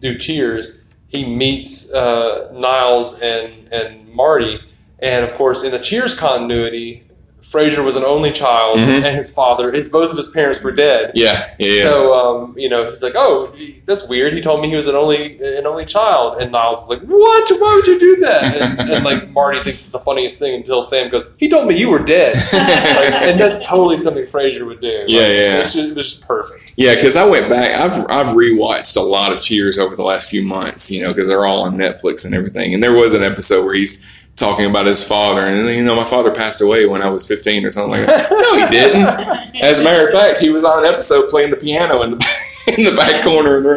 do 0.00 0.16
Cheers, 0.18 0.84
he 1.08 1.24
meets 1.24 1.92
uh, 1.92 2.48
Niles 2.52 3.20
and 3.20 3.50
and 3.70 4.08
Marty, 4.12 4.58
and 4.98 5.24
of 5.24 5.32
course 5.34 5.62
in 5.62 5.70
the 5.70 5.78
Cheers 5.78 6.14
continuity, 6.14 7.04
Frasier 7.42 7.82
was 7.84 7.96
an 7.96 8.04
only 8.04 8.30
child, 8.30 8.76
Mhm. 8.78 9.04
and 9.04 9.16
his 9.16 9.30
father, 9.30 9.72
his 9.72 9.88
both 9.88 10.10
of 10.10 10.16
his 10.18 10.28
parents 10.28 10.62
were 10.62 10.70
dead. 10.72 11.12
yeah, 11.14 11.46
yeah, 11.58 11.70
yeah. 11.72 11.82
So 11.82 12.12
um, 12.14 12.54
you 12.58 12.68
know, 12.68 12.88
he's 12.90 13.02
like, 13.02 13.14
"Oh, 13.16 13.50
that's 13.86 14.06
weird." 14.06 14.34
He 14.34 14.42
told 14.42 14.60
me 14.60 14.68
he 14.68 14.76
was 14.76 14.86
an 14.86 14.96
only 14.96 15.38
an 15.40 15.66
only 15.66 15.86
child, 15.86 16.42
and 16.42 16.52
Niles 16.52 16.82
is 16.84 16.90
like, 16.90 17.00
"What? 17.08 17.50
Why 17.58 17.74
would 17.76 17.86
you 17.86 17.98
do 17.98 18.16
that?" 18.16 18.56
And, 18.56 18.90
and 18.90 19.04
like 19.10 19.30
Marty 19.32 19.58
thinks 19.60 19.78
it's 19.80 19.92
the 19.92 19.98
funniest 19.98 20.38
thing 20.38 20.56
until 20.56 20.82
Sam 20.82 21.08
goes, 21.08 21.34
"He 21.38 21.48
told 21.48 21.66
me 21.68 21.76
you 21.78 21.88
were 21.88 22.00
dead," 22.04 22.34
like, 22.52 23.12
and 23.22 23.40
that's 23.40 23.66
totally 23.66 23.96
something 23.96 24.26
Frasier 24.26 24.66
would 24.66 24.80
do. 24.82 25.04
Yeah, 25.06 25.20
Like, 25.20 25.30
yeah. 25.30 25.60
It's 25.60 25.72
just, 25.74 25.96
it's 25.96 26.10
just 26.16 26.28
perfect. 26.28 26.62
Yeah, 26.76 26.94
because 26.96 27.16
I 27.16 27.24
went 27.24 27.48
back. 27.48 27.80
I've 27.80 28.04
I've 28.10 28.36
rewatched 28.36 28.96
a 28.96 29.00
lot 29.00 29.32
of 29.32 29.40
Cheers 29.40 29.78
over 29.78 29.96
the 29.96 30.02
last 30.04 30.28
few 30.28 30.42
months. 30.42 30.90
You 30.90 31.02
know, 31.02 31.08
because 31.08 31.28
they're 31.28 31.46
all 31.46 31.62
on 31.62 31.78
Netflix 31.78 32.26
and 32.26 32.34
everything. 32.34 32.74
And 32.74 32.82
there 32.82 32.92
was 32.94 33.14
an 33.14 33.22
episode 33.22 33.64
where 33.64 33.74
he's 33.74 34.17
talking 34.38 34.66
about 34.66 34.86
his 34.86 35.06
father, 35.06 35.42
and 35.42 35.68
you 35.76 35.84
know, 35.84 35.94
my 35.96 36.04
father 36.04 36.30
passed 36.30 36.60
away 36.60 36.86
when 36.86 37.02
I 37.02 37.08
was 37.08 37.26
fifteen 37.26 37.64
or 37.64 37.70
something 37.70 37.98
like 38.00 38.06
that. 38.06 38.30
No, 38.30 38.54
he 38.64 38.70
didn't. 38.70 39.62
As 39.62 39.80
a 39.80 39.84
matter 39.84 40.02
of 40.04 40.10
fact, 40.10 40.38
he 40.38 40.50
was 40.50 40.64
on 40.64 40.78
an 40.80 40.92
episode 40.92 41.28
playing 41.28 41.50
the 41.50 41.56
piano 41.56 42.02
in 42.02 42.10
the 42.12 42.16
in 42.78 42.84
the 42.84 42.94
back 42.96 43.24
corner 43.24 43.56
of 43.56 43.62
the. 43.64 43.76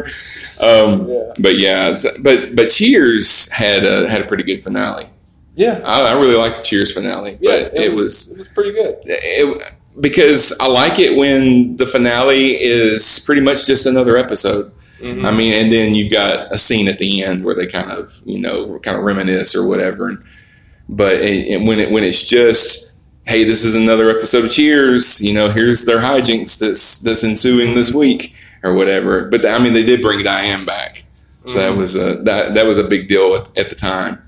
Um, 0.62 1.10
Yeah, 1.10 1.34
but 1.42 1.58
yeah, 1.58 1.98
but 2.24 2.56
but 2.56 2.70
Cheers 2.70 3.52
had 3.52 3.84
a 3.84 4.08
had 4.10 4.22
a 4.22 4.26
pretty 4.26 4.44
good 4.44 4.62
finale. 4.62 5.06
yeah, 5.56 5.82
I, 5.84 6.08
I 6.08 6.12
really 6.14 6.36
liked 6.36 6.58
the 6.58 6.64
Cheers 6.64 6.94
finale, 6.94 7.38
yeah. 7.42 7.64
but 7.64 7.74
it, 7.74 7.94
was 7.94 8.32
it 8.34 8.38
was 8.38 8.48
pretty 8.50 8.72
good. 8.74 8.96
it, 9.06 9.74
because 10.00 10.58
I 10.60 10.68
like 10.68 11.00
it 11.00 11.18
when 11.18 11.76
the 11.76 11.86
finale 11.86 12.52
is 12.52 13.24
pretty 13.26 13.42
much 13.42 13.66
just 13.68 13.86
another 13.86 14.16
episode. 14.18 14.72
Mhm. 15.02 15.28
I 15.28 15.32
mean, 15.36 15.54
and 15.54 15.74
then 15.74 15.96
you've 15.96 16.12
got 16.12 16.54
a 16.54 16.58
scene 16.58 16.88
at 16.88 17.00
the 17.00 17.24
end 17.24 17.44
where 17.44 17.56
they 17.56 17.66
kind 17.66 17.92
of, 17.92 18.14
you 18.24 18.40
know, 18.40 18.78
kind 18.80 18.96
of 18.96 19.04
reminisce 19.04 19.56
or 19.56 19.68
whatever. 19.68 20.08
And, 20.10 20.20
but 20.90 21.20
when 21.22 21.80
it 21.80 21.92
when 21.92 22.04
it's 22.04 22.24
just, 22.26 23.04
hey, 23.26 23.44
this 23.44 23.64
is 23.66 23.76
another 23.76 24.10
episode 24.10 24.46
of 24.46 24.52
Cheers. 24.52 25.22
You 25.24 25.34
know, 25.34 25.50
here's 25.50 25.86
their 25.86 26.00
hijinks 26.00 26.60
that's 26.60 27.00
that's 27.02 27.24
ensuing 27.24 27.74
this 27.76 27.94
week 27.94 28.34
or 28.64 28.74
whatever. 28.74 29.26
But 29.26 29.46
I 29.46 29.60
mean, 29.60 29.74
they 29.74 29.84
did 29.84 30.02
bring 30.02 30.24
Diane 30.24 30.66
back, 30.66 31.04
so 31.14 31.60
that 31.60 31.74
Mhm. 31.74 31.78
was 31.78 31.96
a 31.96 32.16
that 32.24 32.54
that 32.56 32.66
was 32.66 32.78
a 32.78 32.84
big 32.84 33.08
deal 33.08 33.36
at, 33.36 33.58
at 33.58 33.70
the 33.70 33.76
time. 33.76 34.22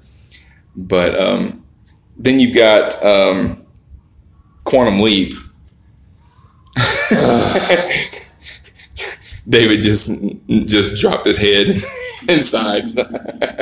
But 0.75 1.19
um, 1.19 1.63
then 2.17 2.39
you've 2.39 2.55
got 2.55 3.03
um, 3.05 3.63
Quantum 4.63 4.99
Leap. 4.99 5.33
David 9.49 9.81
just 9.81 10.23
just 10.47 10.99
dropped 11.01 11.25
his 11.25 11.37
head 11.37 11.67
inside. 12.29 12.83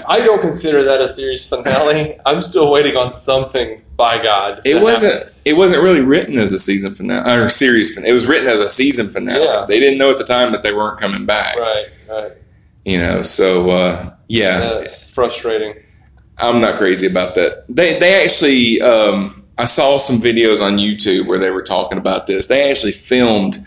I 0.08 0.19
don't 0.19 0.41
consider 0.41 0.84
that 0.84 1.02
a 1.02 1.08
series 1.08 1.47
finale. 1.47 2.19
I'm 2.26 2.41
still 2.41 2.71
waiting 2.71 2.95
on 2.97 3.12
something 3.12 3.82
by 3.97 4.21
God. 4.21 4.62
It 4.65 4.82
wasn't. 4.82 5.13
happen. 5.13 5.34
It 5.45 5.54
wasn't 5.54 5.84
really 5.84 6.02
written 6.02 6.38
as 6.38 6.54
a 6.54 6.60
season 6.60 6.91
finale 6.93 7.39
or 7.39 7.50
series. 7.50 7.93
Finale. 7.93 8.10
It 8.12 8.13
was 8.13 8.28
written 8.28 8.47
as 8.47 8.60
a 8.60 8.69
season 8.69 9.08
finale. 9.08 9.43
Yeah. 9.43 9.65
They 9.67 9.80
didn't 9.80 9.97
know 9.97 10.12
at 10.12 10.17
the 10.17 10.24
time 10.24 10.52
that 10.52 10.63
they 10.63 10.74
weren't 10.74 11.00
coming 11.00 11.26
back. 11.26 11.56
right. 11.56 11.86
Right. 12.10 12.32
You 12.86 12.97
know. 12.97 13.21
So 13.21 13.69
uh, 13.69 14.15
yeah, 14.28 14.60
That's 14.60 15.13
frustrating. 15.13 15.76
I'm 16.38 16.62
not 16.62 16.76
crazy 16.76 17.08
about 17.08 17.36
that. 17.36 17.65
They 17.69 18.00
they 18.00 18.24
actually. 18.24 18.82
Um, 18.82 19.38
I 19.58 19.65
saw 19.65 19.97
some 19.97 20.17
videos 20.17 20.62
on 20.62 20.78
YouTube 20.78 21.28
where 21.28 21.38
they 21.38 21.52
were 21.52 21.62
talking 21.62 22.00
about 22.00 22.26
this. 22.26 22.47
They 22.47 22.71
actually 22.71 22.93
filmed 22.93 23.60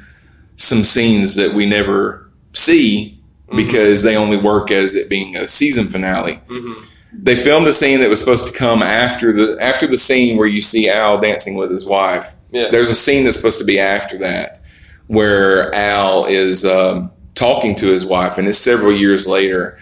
some 0.56 0.82
scenes 0.82 1.36
that 1.36 1.52
we 1.52 1.66
never 1.66 2.30
see 2.52 3.20
Mm-hmm. 3.46 3.56
because 3.56 4.02
they 4.02 4.16
only 4.16 4.38
work 4.38 4.70
as 4.70 4.94
it 4.94 5.10
being 5.10 5.36
a 5.36 5.46
season 5.46 5.84
finale. 5.86 6.40
hmm 6.48 6.72
they 7.16 7.36
filmed 7.36 7.64
a 7.68 7.72
scene 7.72 8.00
that 8.00 8.08
was 8.08 8.18
supposed 8.18 8.52
to 8.52 8.58
come 8.58 8.82
after 8.82 9.32
the 9.32 9.56
after 9.60 9.86
the 9.86 9.96
scene 9.96 10.36
where 10.36 10.48
you 10.48 10.60
see 10.60 10.90
Al 10.90 11.20
dancing 11.20 11.56
with 11.56 11.70
his 11.70 11.86
wife. 11.86 12.32
Yeah. 12.50 12.70
There's 12.72 12.90
a 12.90 12.94
scene 12.94 13.22
that's 13.22 13.36
supposed 13.36 13.60
to 13.60 13.64
be 13.64 13.78
after 13.78 14.18
that 14.18 14.58
where 15.06 15.72
Al 15.74 16.24
is 16.24 16.64
um, 16.64 17.12
talking 17.36 17.74
to 17.76 17.86
his 17.86 18.04
wife, 18.04 18.36
and 18.36 18.48
it's 18.48 18.58
several 18.58 18.92
years 18.92 19.28
later, 19.28 19.78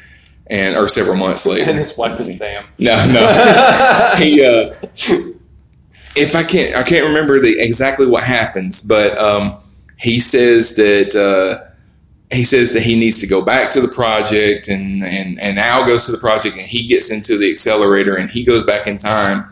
and 0.48 0.76
or 0.76 0.88
several 0.88 1.16
months 1.16 1.46
later. 1.46 1.70
And 1.70 1.78
his 1.78 1.96
wife 1.96 2.20
is 2.20 2.38
Sam. 2.38 2.64
No, 2.78 2.96
no. 3.06 4.14
he 4.18 4.44
uh 4.44 4.74
if 6.14 6.36
I 6.36 6.42
can't 6.42 6.76
I 6.76 6.82
can't 6.82 7.06
remember 7.06 7.40
the 7.40 7.54
exactly 7.58 8.06
what 8.06 8.24
happens, 8.24 8.86
but 8.86 9.16
um 9.16 9.56
he 9.98 10.20
says 10.20 10.76
that 10.76 11.14
uh 11.16 11.71
he 12.32 12.44
says 12.44 12.72
that 12.72 12.82
he 12.82 12.98
needs 12.98 13.20
to 13.20 13.26
go 13.26 13.44
back 13.44 13.70
to 13.72 13.80
the 13.80 13.88
project 13.88 14.68
and, 14.68 15.04
and, 15.04 15.38
and 15.40 15.58
Al 15.58 15.84
goes 15.84 16.06
to 16.06 16.12
the 16.12 16.18
project 16.18 16.56
and 16.56 16.66
he 16.66 16.88
gets 16.88 17.12
into 17.12 17.36
the 17.36 17.50
accelerator 17.50 18.16
and 18.16 18.30
he 18.30 18.44
goes 18.44 18.64
back 18.64 18.86
in 18.86 18.98
time 18.98 19.50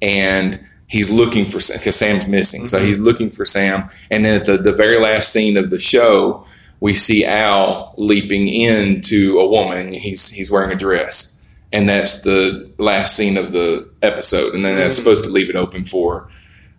and 0.00 0.60
he's 0.86 1.10
looking 1.10 1.44
for 1.44 1.60
Sam 1.60 1.78
because 1.78 1.96
Sam's 1.96 2.28
missing. 2.28 2.66
So 2.66 2.78
mm-hmm. 2.78 2.86
he's 2.86 3.00
looking 3.00 3.30
for 3.30 3.44
Sam. 3.44 3.88
And 4.10 4.24
then 4.24 4.40
at 4.40 4.46
the, 4.46 4.58
the 4.58 4.72
very 4.72 4.98
last 4.98 5.32
scene 5.32 5.56
of 5.56 5.70
the 5.70 5.80
show, 5.80 6.44
we 6.80 6.92
see 6.92 7.24
Al 7.24 7.94
leaping 7.96 8.48
into 8.48 9.38
a 9.38 9.48
woman. 9.48 9.92
He's 9.92 10.30
he's 10.30 10.50
wearing 10.50 10.70
a 10.70 10.76
dress, 10.76 11.50
and 11.72 11.88
that's 11.88 12.22
the 12.22 12.70
last 12.78 13.16
scene 13.16 13.38
of 13.38 13.52
the 13.52 13.88
episode. 14.02 14.54
And 14.54 14.64
then 14.64 14.76
that's 14.76 14.96
mm-hmm. 14.96 15.02
supposed 15.02 15.24
to 15.24 15.30
leave 15.30 15.48
it 15.48 15.56
open 15.56 15.84
for 15.84 16.28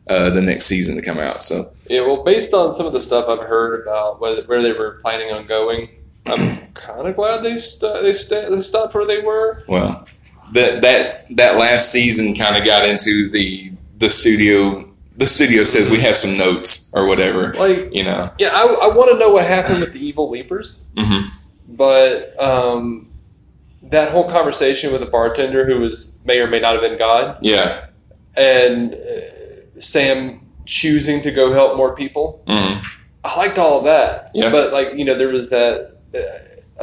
uh, 0.10 0.30
the 0.30 0.42
next 0.42 0.66
season 0.66 0.96
to 0.96 1.02
come 1.02 1.18
out. 1.18 1.42
So 1.42 1.64
Yeah, 1.90 2.02
well, 2.02 2.24
based 2.24 2.54
on 2.54 2.72
some 2.72 2.86
of 2.86 2.94
the 2.94 3.02
stuff 3.02 3.28
I've 3.28 3.46
heard 3.48 3.82
about 3.82 4.20
where, 4.22 4.42
where 4.44 4.62
they 4.62 4.72
were 4.74 4.96
planning 5.02 5.32
on 5.34 5.46
going, 5.48 5.88
I'm 6.26 6.58
kind 6.74 7.08
of 7.08 7.16
glad 7.16 7.44
they 7.44 7.58
st- 7.58 8.02
they, 8.02 8.14
st- 8.14 8.50
they 8.50 8.60
stopped 8.62 8.94
where 8.96 9.06
they 9.08 9.22
were. 9.22 9.56
well, 9.68 10.04
that 10.54 10.82
that 10.84 11.26
that 11.36 11.56
last 11.58 11.92
season 11.92 12.36
kind 12.36 12.56
of 12.56 12.64
got 12.64 12.86
into 12.88 13.30
the 13.30 13.72
the 13.98 14.10
studio. 14.10 14.88
The 15.18 15.26
studio 15.26 15.64
says 15.64 15.90
we 15.90 16.02
have 16.02 16.18
some 16.18 16.38
notes 16.38 16.92
or 16.94 17.08
whatever. 17.08 17.54
Like, 17.54 17.96
You 17.96 18.04
know. 18.04 18.30
yeah, 18.38 18.50
I, 18.52 18.64
I 18.64 18.88
want 18.98 19.12
to 19.14 19.18
know 19.18 19.32
what 19.32 19.46
happened 19.48 19.80
with 19.80 19.94
the 19.94 20.06
evil 20.06 20.30
leapers, 20.30 20.90
hmm 20.98 21.22
but 21.68 22.38
um, 22.40 23.10
that 23.84 24.12
whole 24.12 24.30
conversation 24.30 24.92
with 24.92 25.00
the 25.02 25.08
bartender 25.08 25.66
who 25.66 25.80
was 25.80 26.22
may 26.26 26.40
or 26.40 26.48
may 26.48 26.60
not 26.60 26.74
have 26.74 26.82
been 26.82 26.98
God, 26.98 27.38
Yeah. 27.42 27.86
and 28.36 28.94
uh, 28.94 28.98
Sam 29.80 30.40
choosing 30.66 31.22
to 31.22 31.32
go 31.32 31.54
help 31.54 31.78
more 31.78 31.96
people. 31.96 32.44
hmm 32.48 32.80
I 33.24 33.38
liked 33.38 33.58
all 33.58 33.80
of 33.80 33.86
that. 33.86 34.30
Yeah. 34.36 34.52
But 34.52 34.72
like 34.74 34.94
you 34.96 35.04
know, 35.06 35.16
there 35.16 35.30
was 35.30 35.50
that. 35.50 35.98
Uh, 36.14 36.20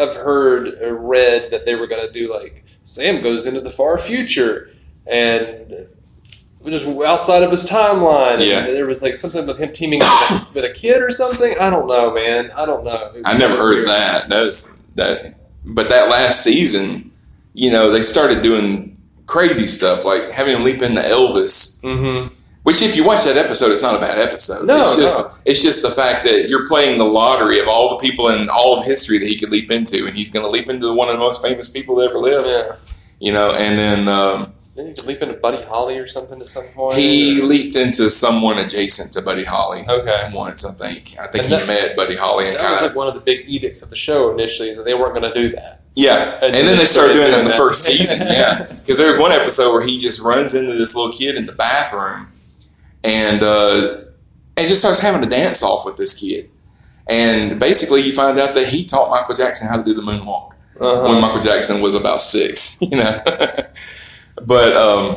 I've 0.03 0.15
heard 0.15 0.69
or 0.83 0.97
read 0.97 1.51
that 1.51 1.67
they 1.67 1.75
were 1.75 1.87
going 1.87 2.07
to 2.07 2.13
do 2.13 2.33
like 2.33 2.65
Sam 2.83 3.23
goes 3.23 3.47
into 3.47 3.61
the 3.61 3.69
far 3.71 3.99
future 3.99 4.71
and 5.07 5.75
just 6.65 6.87
outside 6.87 7.43
of 7.43 7.51
his 7.51 7.69
timeline. 7.69 8.35
and 8.35 8.43
Yeah. 8.43 8.63
there 8.71 8.87
was 8.87 9.03
like 9.03 9.15
something 9.17 9.47
with 9.47 9.59
him 9.59 9.73
teaming 9.73 9.99
with 10.01 10.31
a, 10.31 10.47
with 10.55 10.65
a 10.65 10.71
kid 10.71 11.03
or 11.03 11.11
something. 11.11 11.55
I 11.61 11.69
don't 11.71 11.87
know, 11.89 12.13
man. 12.15 12.51
I 12.57 12.65
don't 12.67 12.85
know. 12.85 13.13
I 13.25 13.37
never 13.39 13.57
heard 13.57 13.75
weird. 13.77 13.89
that. 13.89 14.29
That's 14.29 14.83
that. 14.95 15.35
But 15.65 15.89
that 15.91 16.09
last 16.09 16.43
season, 16.43 17.13
you 17.55 17.71
know, 17.71 17.91
they 17.91 18.03
started 18.03 18.43
doing 18.43 18.97
crazy 19.27 19.67
stuff 19.67 20.05
like 20.05 20.31
having 20.31 20.57
him 20.57 20.65
leap 20.65 20.83
into 20.83 21.01
Elvis. 21.03 21.85
Mhm. 21.85 22.37
Which, 22.65 22.81
if 22.81 22.95
you 22.95 23.05
watch 23.05 23.25
that 23.25 23.37
episode, 23.37 23.73
it's 23.73 23.83
not 23.83 23.97
a 23.97 23.99
bad 23.99 24.19
episode. 24.21 24.67
No, 24.67 24.77
it's 24.79 24.97
just 24.97 25.43
it's 25.47 25.63
just 25.63 25.83
the 25.83 25.91
fact 25.91 26.25
that 26.25 26.49
you're 26.49 26.67
playing 26.67 26.97
the 26.99 27.05
lottery 27.05 27.59
of 27.59 27.67
all 27.67 27.91
the 27.91 27.97
people 27.97 28.29
in 28.29 28.49
all 28.51 28.79
of 28.79 28.85
history 28.87 29.19
that 29.19 29.27
he 29.27 29.37
could 29.37 29.51
leap 29.51 29.71
into, 29.71 30.07
and 30.07 30.17
he's 30.17 30.31
going 30.31 30.45
to 30.45 30.51
leap 30.51 30.69
into 30.69 30.93
one 30.95 31.09
of 31.09 31.15
the 31.15 31.19
most 31.19 31.43
famous 31.43 31.69
people 31.69 31.97
that 31.97 32.11
ever 32.11 32.19
lived. 32.19 32.47
Yeah. 32.47 32.73
You 33.19 33.33
know, 33.33 33.51
and 33.51 33.77
then 33.79 34.07
um, 34.09 34.53
Didn't 34.77 35.01
he 35.01 35.07
leap 35.09 35.23
into 35.23 35.35
Buddy 35.35 35.61
Holly 35.65 35.99
or 35.99 36.07
something 36.07 36.41
at 36.41 36.47
some 36.47 36.65
point? 36.75 36.97
he 36.99 37.41
Or- 37.41 37.47
leaped 37.47 37.75
into 37.77 38.09
someone 38.11 38.59
adjacent 38.59 39.13
to 39.15 39.23
Buddy 39.23 39.45
Holly. 39.45 39.85
Okay. 39.89 40.31
Once, 40.33 40.65
I 40.65 40.73
think. 40.73 41.15
I 41.21 41.27
think 41.27 41.45
And 41.45 41.53
he 41.53 41.59
that- 41.59 41.67
met 41.67 41.97
Buddy 41.97 42.15
Holly 42.17 42.47
and 42.47 42.55
That 42.57 42.61
kind 42.63 42.71
was 42.73 42.81
of 42.83 42.87
like 42.91 42.97
one 42.97 43.09
of 43.09 43.15
the 43.15 43.21
big 43.21 43.45
edicts 43.49 43.83
of 43.83 43.91
the 43.91 43.97
show 43.97 44.31
initially, 44.33 44.71
is 44.71 44.77
that 44.79 44.85
they 44.85 44.95
weren't 44.95 45.15
going 45.17 45.33
to 45.33 45.35
do 45.41 45.49
that. 45.57 45.81
Yeah, 45.95 46.35
and, 46.37 46.45
And 46.47 46.55
then 46.55 46.67
then 46.67 46.79
they 46.79 46.85
started 46.85 47.15
started 47.15 47.15
doing 47.15 47.33
it 47.33 47.39
in 47.41 47.45
the 47.45 47.51
first 47.55 47.83
season. 47.85 48.27
Yeah, 48.29 48.67
because 48.81 48.99
there's 48.99 49.19
one 49.19 49.33
episode 49.33 49.73
where 49.73 49.83
he 49.85 49.99
just 49.99 50.21
runs 50.23 50.55
into 50.55 50.73
this 50.75 50.95
little 50.97 51.13
kid 51.13 51.35
in 51.37 51.47
the 51.47 51.53
bathroom, 51.55 52.29
and 53.05 53.43
uh, 53.43 53.99
and 54.57 54.69
just 54.69 54.81
starts 54.81 55.01
having 55.01 55.27
a 55.27 55.31
dance 55.31 55.63
off 55.63 55.85
with 55.85 55.97
this 55.97 56.15
kid. 56.19 56.49
And 57.09 57.59
basically, 57.59 58.03
you 58.03 58.13
find 58.13 58.39
out 58.39 58.55
that 58.55 58.69
he 58.69 58.85
taught 58.85 59.11
Michael 59.11 59.35
Jackson 59.35 59.69
how 59.69 59.77
to 59.77 59.83
do 59.85 59.93
the 59.95 60.03
moonwalk 60.03 60.53
Uh-huh. 60.81 61.09
when 61.09 61.21
Michael 61.21 61.41
Jackson 61.41 61.81
was 61.81 61.95
about 61.95 62.21
six. 62.21 62.79
You 62.91 62.97
know, 62.99 63.23
but 64.47 64.77
um, 64.77 65.17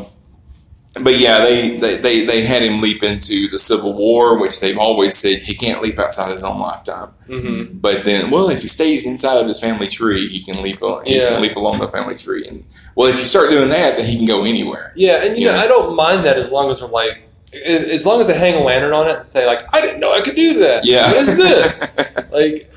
but 1.03 1.17
yeah, 1.19 1.39
they, 1.45 1.77
they 1.77 1.97
they 1.97 2.25
they 2.25 2.41
had 2.43 2.61
him 2.61 2.81
leap 2.81 3.03
into 3.03 3.47
the 3.49 3.59
Civil 3.59 3.93
War, 3.97 4.39
which 4.39 4.61
they've 4.61 4.77
always 4.77 5.15
said 5.17 5.39
he 5.39 5.53
can't 5.53 5.81
leap 5.81 5.99
outside 5.99 6.29
his 6.31 6.43
own 6.43 6.59
lifetime. 6.59 7.09
Mhm. 7.27 7.81
But 7.81 8.03
then, 8.05 8.31
well, 8.31 8.49
if 8.49 8.61
he 8.61 8.67
stays 8.67 9.05
inside 9.05 9.37
of 9.37 9.47
his 9.47 9.59
family 9.59 9.87
tree, 9.87 10.27
he 10.27 10.41
can 10.43 10.61
leap. 10.63 10.77
al- 10.81 11.01
He 11.05 11.17
Yeah. 11.17 11.29
can 11.31 11.41
leap 11.41 11.55
along 11.55 11.79
the 11.79 11.87
family 11.87 12.15
tree. 12.15 12.45
And 12.47 12.63
well, 12.95 13.09
if 13.09 13.19
you 13.19 13.25
start 13.25 13.49
doing 13.49 13.69
that, 13.69 13.97
then 13.97 14.05
he 14.05 14.17
can 14.17 14.25
go 14.27 14.43
anywhere. 14.43 14.93
Yeah, 14.95 15.23
and 15.23 15.37
you 15.37 15.45
know, 15.47 15.53
Yeah. 15.55 15.61
I 15.61 15.67
don't 15.67 15.95
mind 15.95 16.23
that 16.25 16.37
as 16.37 16.51
long 16.51 16.71
as 16.71 16.81
we're 16.81 16.87
like, 16.89 17.17
as 17.53 18.05
long 18.05 18.19
as 18.19 18.27
they 18.27 18.37
hang 18.37 18.55
a 18.55 18.63
lantern 18.63 18.93
on 18.93 19.07
it 19.07 19.15
and 19.17 19.25
say 19.25 19.45
like, 19.45 19.73
I 19.73 19.81
didn't 19.81 19.99
know 19.99 20.13
I 20.13 20.21
could 20.21 20.35
do 20.35 20.59
that. 20.59 20.85
Yeah. 20.85 21.07
what 21.07 21.15
is 21.17 21.37
this? 21.37 21.97
like, 22.31 22.73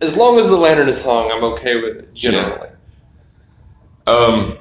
as 0.00 0.16
long 0.16 0.38
as 0.38 0.48
the 0.48 0.56
lantern 0.56 0.88
is 0.88 1.04
hung, 1.04 1.30
I'm 1.30 1.44
okay 1.44 1.80
with 1.80 1.96
it 1.98 2.14
generally. 2.14 2.70
um, 4.06 4.56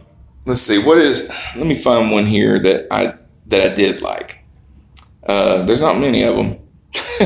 let's 0.46 0.62
see. 0.62 0.84
What 0.84 0.98
is? 0.98 1.30
Let 1.56 1.68
me 1.68 1.76
find 1.76 2.12
one 2.12 2.26
here 2.26 2.60
that 2.60 2.88
I 2.92 3.16
that 3.48 3.72
I 3.72 3.74
did 3.74 4.02
like. 4.02 4.44
Uh, 5.26 5.64
there's 5.64 5.82
not 5.82 6.00
many 6.00 6.24
of 6.24 6.36
them. 6.36 6.60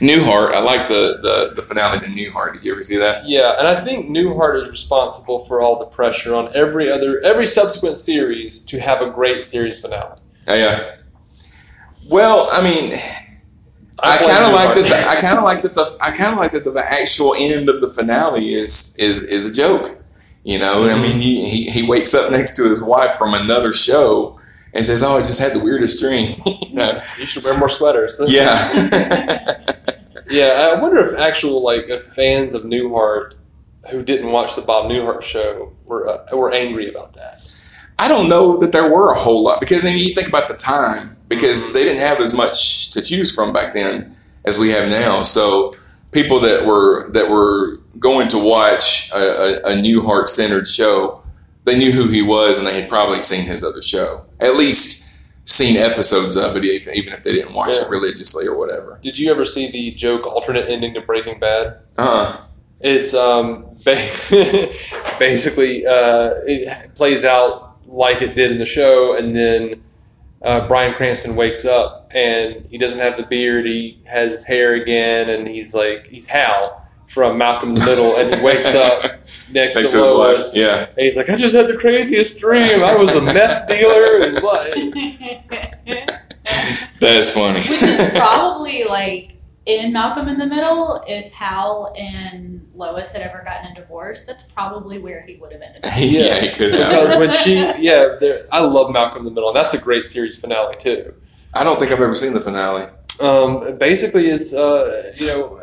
Newhart. 0.00 0.52
I 0.52 0.60
like 0.60 0.88
the, 0.88 1.18
the 1.22 1.52
the 1.56 1.62
finale 1.62 1.98
to 2.00 2.06
Newhart. 2.06 2.54
Did 2.54 2.64
you 2.64 2.72
ever 2.72 2.82
see 2.82 2.96
that? 2.98 3.26
Yeah, 3.26 3.58
and 3.58 3.66
I 3.66 3.74
think 3.74 4.06
Newhart 4.06 4.62
is 4.62 4.68
responsible 4.68 5.40
for 5.46 5.60
all 5.60 5.78
the 5.78 5.86
pressure 5.86 6.34
on 6.34 6.54
every 6.54 6.90
other 6.90 7.20
every 7.22 7.46
subsequent 7.46 7.96
series 7.96 8.64
to 8.66 8.80
have 8.80 9.02
a 9.02 9.10
great 9.10 9.42
series 9.42 9.80
finale. 9.80 10.16
Oh, 10.48 10.54
yeah. 10.54 10.96
Well, 12.08 12.48
I 12.52 12.62
mean, 12.62 12.92
I, 14.02 14.18
kind 14.18 14.44
of 14.44 14.52
like 14.52 14.74
that. 14.74 14.88
The, 14.88 15.08
I 15.08 15.20
kind 15.20 15.38
of 15.38 15.44
like 15.44 15.62
that. 15.62 15.74
The 15.74 15.98
I 16.00 16.10
kind 16.10 16.32
of 16.32 16.38
like 16.38 16.52
that. 16.52 16.64
The 16.64 16.84
actual 16.86 17.34
end 17.38 17.68
of 17.68 17.80
the 17.80 17.88
finale 17.88 18.50
is 18.52 18.96
is 18.98 19.22
is 19.22 19.50
a 19.50 19.54
joke. 19.54 20.02
You 20.44 20.58
know, 20.58 20.84
I 20.84 21.00
mean, 21.00 21.18
he, 21.18 21.48
he 21.48 21.70
he 21.70 21.88
wakes 21.88 22.14
up 22.14 22.30
next 22.30 22.56
to 22.56 22.64
his 22.64 22.82
wife 22.82 23.14
from 23.14 23.34
another 23.34 23.72
show 23.72 24.38
and 24.74 24.84
says, 24.84 25.02
"Oh, 25.02 25.16
I 25.16 25.22
just 25.22 25.40
had 25.40 25.54
the 25.54 25.60
weirdest 25.60 25.98
dream." 25.98 26.34
you 26.46 26.74
know? 26.74 26.92
You 27.18 27.26
should 27.26 27.42
wear 27.44 27.58
more 27.58 27.68
sweaters. 27.68 28.20
Yeah. 28.28 29.64
Yeah, 30.28 30.74
I 30.74 30.80
wonder 30.80 30.98
if 31.06 31.16
actual 31.20 31.62
like 31.62 31.88
if 31.88 32.04
fans 32.04 32.52
of 32.52 32.62
Newhart 32.62 33.34
who 33.90 34.02
didn't 34.02 34.32
watch 34.32 34.56
the 34.56 34.62
Bob 34.62 34.90
Newhart 34.90 35.22
show 35.22 35.72
were 35.84 36.08
uh, 36.08 36.36
were 36.36 36.52
angry 36.52 36.88
about 36.88 37.14
that. 37.14 37.48
I 37.98 38.08
don't 38.08 38.28
know 38.28 38.56
that 38.58 38.72
there 38.72 38.92
were 38.92 39.12
a 39.12 39.14
whole 39.16 39.44
lot 39.44 39.60
because 39.60 39.84
I 39.84 39.90
mean, 39.90 39.98
you 39.98 40.14
think 40.14 40.28
about 40.28 40.48
the 40.48 40.56
time 40.56 41.15
because 41.28 41.72
they 41.72 41.84
didn't 41.84 42.00
have 42.00 42.20
as 42.20 42.32
much 42.34 42.90
to 42.92 43.02
choose 43.02 43.34
from 43.34 43.52
back 43.52 43.72
then 43.72 44.12
as 44.44 44.58
we 44.58 44.70
have 44.70 44.88
now. 44.88 45.22
So 45.22 45.72
people 46.12 46.40
that 46.40 46.66
were 46.66 47.08
that 47.12 47.30
were 47.30 47.78
going 47.98 48.28
to 48.28 48.38
watch 48.38 49.10
a, 49.12 49.16
a, 49.16 49.72
a 49.72 49.74
Newhart 49.76 50.28
centered 50.28 50.68
show, 50.68 51.22
they 51.64 51.76
knew 51.78 51.92
who 51.92 52.08
he 52.08 52.22
was 52.22 52.58
and 52.58 52.66
they 52.66 52.80
had 52.80 52.88
probably 52.88 53.22
seen 53.22 53.44
his 53.44 53.64
other 53.64 53.82
show, 53.82 54.24
at 54.40 54.54
least 54.54 55.04
seen 55.48 55.76
episodes 55.76 56.36
of 56.36 56.56
it, 56.56 56.64
even 56.64 57.12
if 57.14 57.22
they 57.22 57.32
didn't 57.32 57.54
watch 57.54 57.76
Yeah. 57.76 57.86
it 57.86 57.90
religiously 57.90 58.46
or 58.46 58.58
whatever. 58.58 58.98
Did 59.00 59.16
you 59.18 59.30
ever 59.30 59.44
see 59.44 59.70
the 59.70 59.92
joke 59.92 60.26
alternate 60.26 60.68
ending 60.68 60.94
to 60.94 61.00
Breaking 61.00 61.38
Bad? 61.38 61.78
Uh, 61.96 62.32
huh. 62.32 62.40
It's 62.80 63.14
um 63.14 63.62
ba- 63.84 64.10
basically 65.18 65.86
uh, 65.86 66.34
it 66.46 66.94
plays 66.94 67.24
out 67.24 67.76
like 67.86 68.20
it 68.22 68.34
did 68.34 68.50
in 68.52 68.58
the 68.58 68.66
show, 68.66 69.14
and 69.16 69.34
then 69.34 69.82
uh, 70.42 70.66
Bryan 70.68 70.94
Cranston 70.94 71.34
wakes 71.36 71.64
up 71.64 72.10
and 72.14 72.66
he 72.70 72.78
doesn't 72.78 72.98
have 72.98 73.16
the 73.16 73.22
beard; 73.24 73.66
he 73.66 73.98
has 74.04 74.44
hair 74.44 74.74
again, 74.74 75.28
and 75.30 75.48
he's 75.48 75.74
like 75.74 76.06
he's 76.06 76.26
Hal 76.28 76.82
from 77.06 77.38
Malcolm 77.38 77.70
in 77.70 77.74
the 77.76 77.86
Middle, 77.86 78.16
and 78.16 78.34
he 78.34 78.42
wakes 78.42 78.74
up 78.74 79.00
next 79.02 79.54
Next 79.54 79.74
to 79.74 79.80
to 79.80 79.82
his 79.82 79.94
wife, 80.10 80.18
Lois. 80.18 80.56
yeah. 80.56 80.86
And 80.88 80.98
he's 80.98 81.16
like, 81.16 81.30
I 81.30 81.36
just 81.36 81.54
had 81.54 81.68
the 81.68 81.76
craziest 81.76 82.40
dream. 82.40 82.62
I 82.64 82.96
was 82.96 83.14
a 83.14 83.22
meth 83.22 83.68
dealer, 83.68 84.22
and 84.22 84.42
what? 84.42 84.66
That's 87.00 87.32
funny. 87.32 87.60
Which 87.60 87.70
is 87.70 88.10
probably 88.10 88.84
like 88.84 89.32
in 89.66 89.92
Malcolm 89.92 90.28
in 90.28 90.38
the 90.38 90.46
Middle, 90.46 91.02
if 91.06 91.32
Hal 91.32 91.94
and 91.98 92.55
Lois 92.76 93.12
had 93.12 93.22
ever 93.22 93.42
gotten 93.44 93.72
a 93.72 93.74
divorce, 93.74 94.24
that's 94.26 94.52
probably 94.52 94.98
where 94.98 95.22
he 95.22 95.36
would 95.36 95.52
have 95.52 95.62
ended 95.62 95.84
up. 95.84 95.92
yeah, 95.98 96.40
he 96.40 96.48
could 96.50 96.74
have. 96.74 96.90
Because 96.90 97.18
when 97.18 97.32
she, 97.32 97.54
yeah, 97.78 98.16
there- 98.20 98.40
I 98.52 98.64
love 98.64 98.92
Malcolm 98.92 99.20
in 99.20 99.24
the 99.24 99.30
Middle, 99.30 99.48
and 99.48 99.56
that's 99.56 99.74
a 99.74 99.80
great 99.80 100.04
series 100.04 100.38
finale 100.40 100.76
too. 100.76 101.14
I 101.54 101.64
don't 101.64 101.78
think 101.78 101.90
I've 101.92 102.00
ever 102.00 102.14
seen 102.14 102.34
the 102.34 102.40
finale. 102.40 102.86
Um, 103.20 103.78
basically, 103.78 104.26
is 104.26 104.52
uh, 104.52 105.12
you 105.16 105.26
know, 105.26 105.60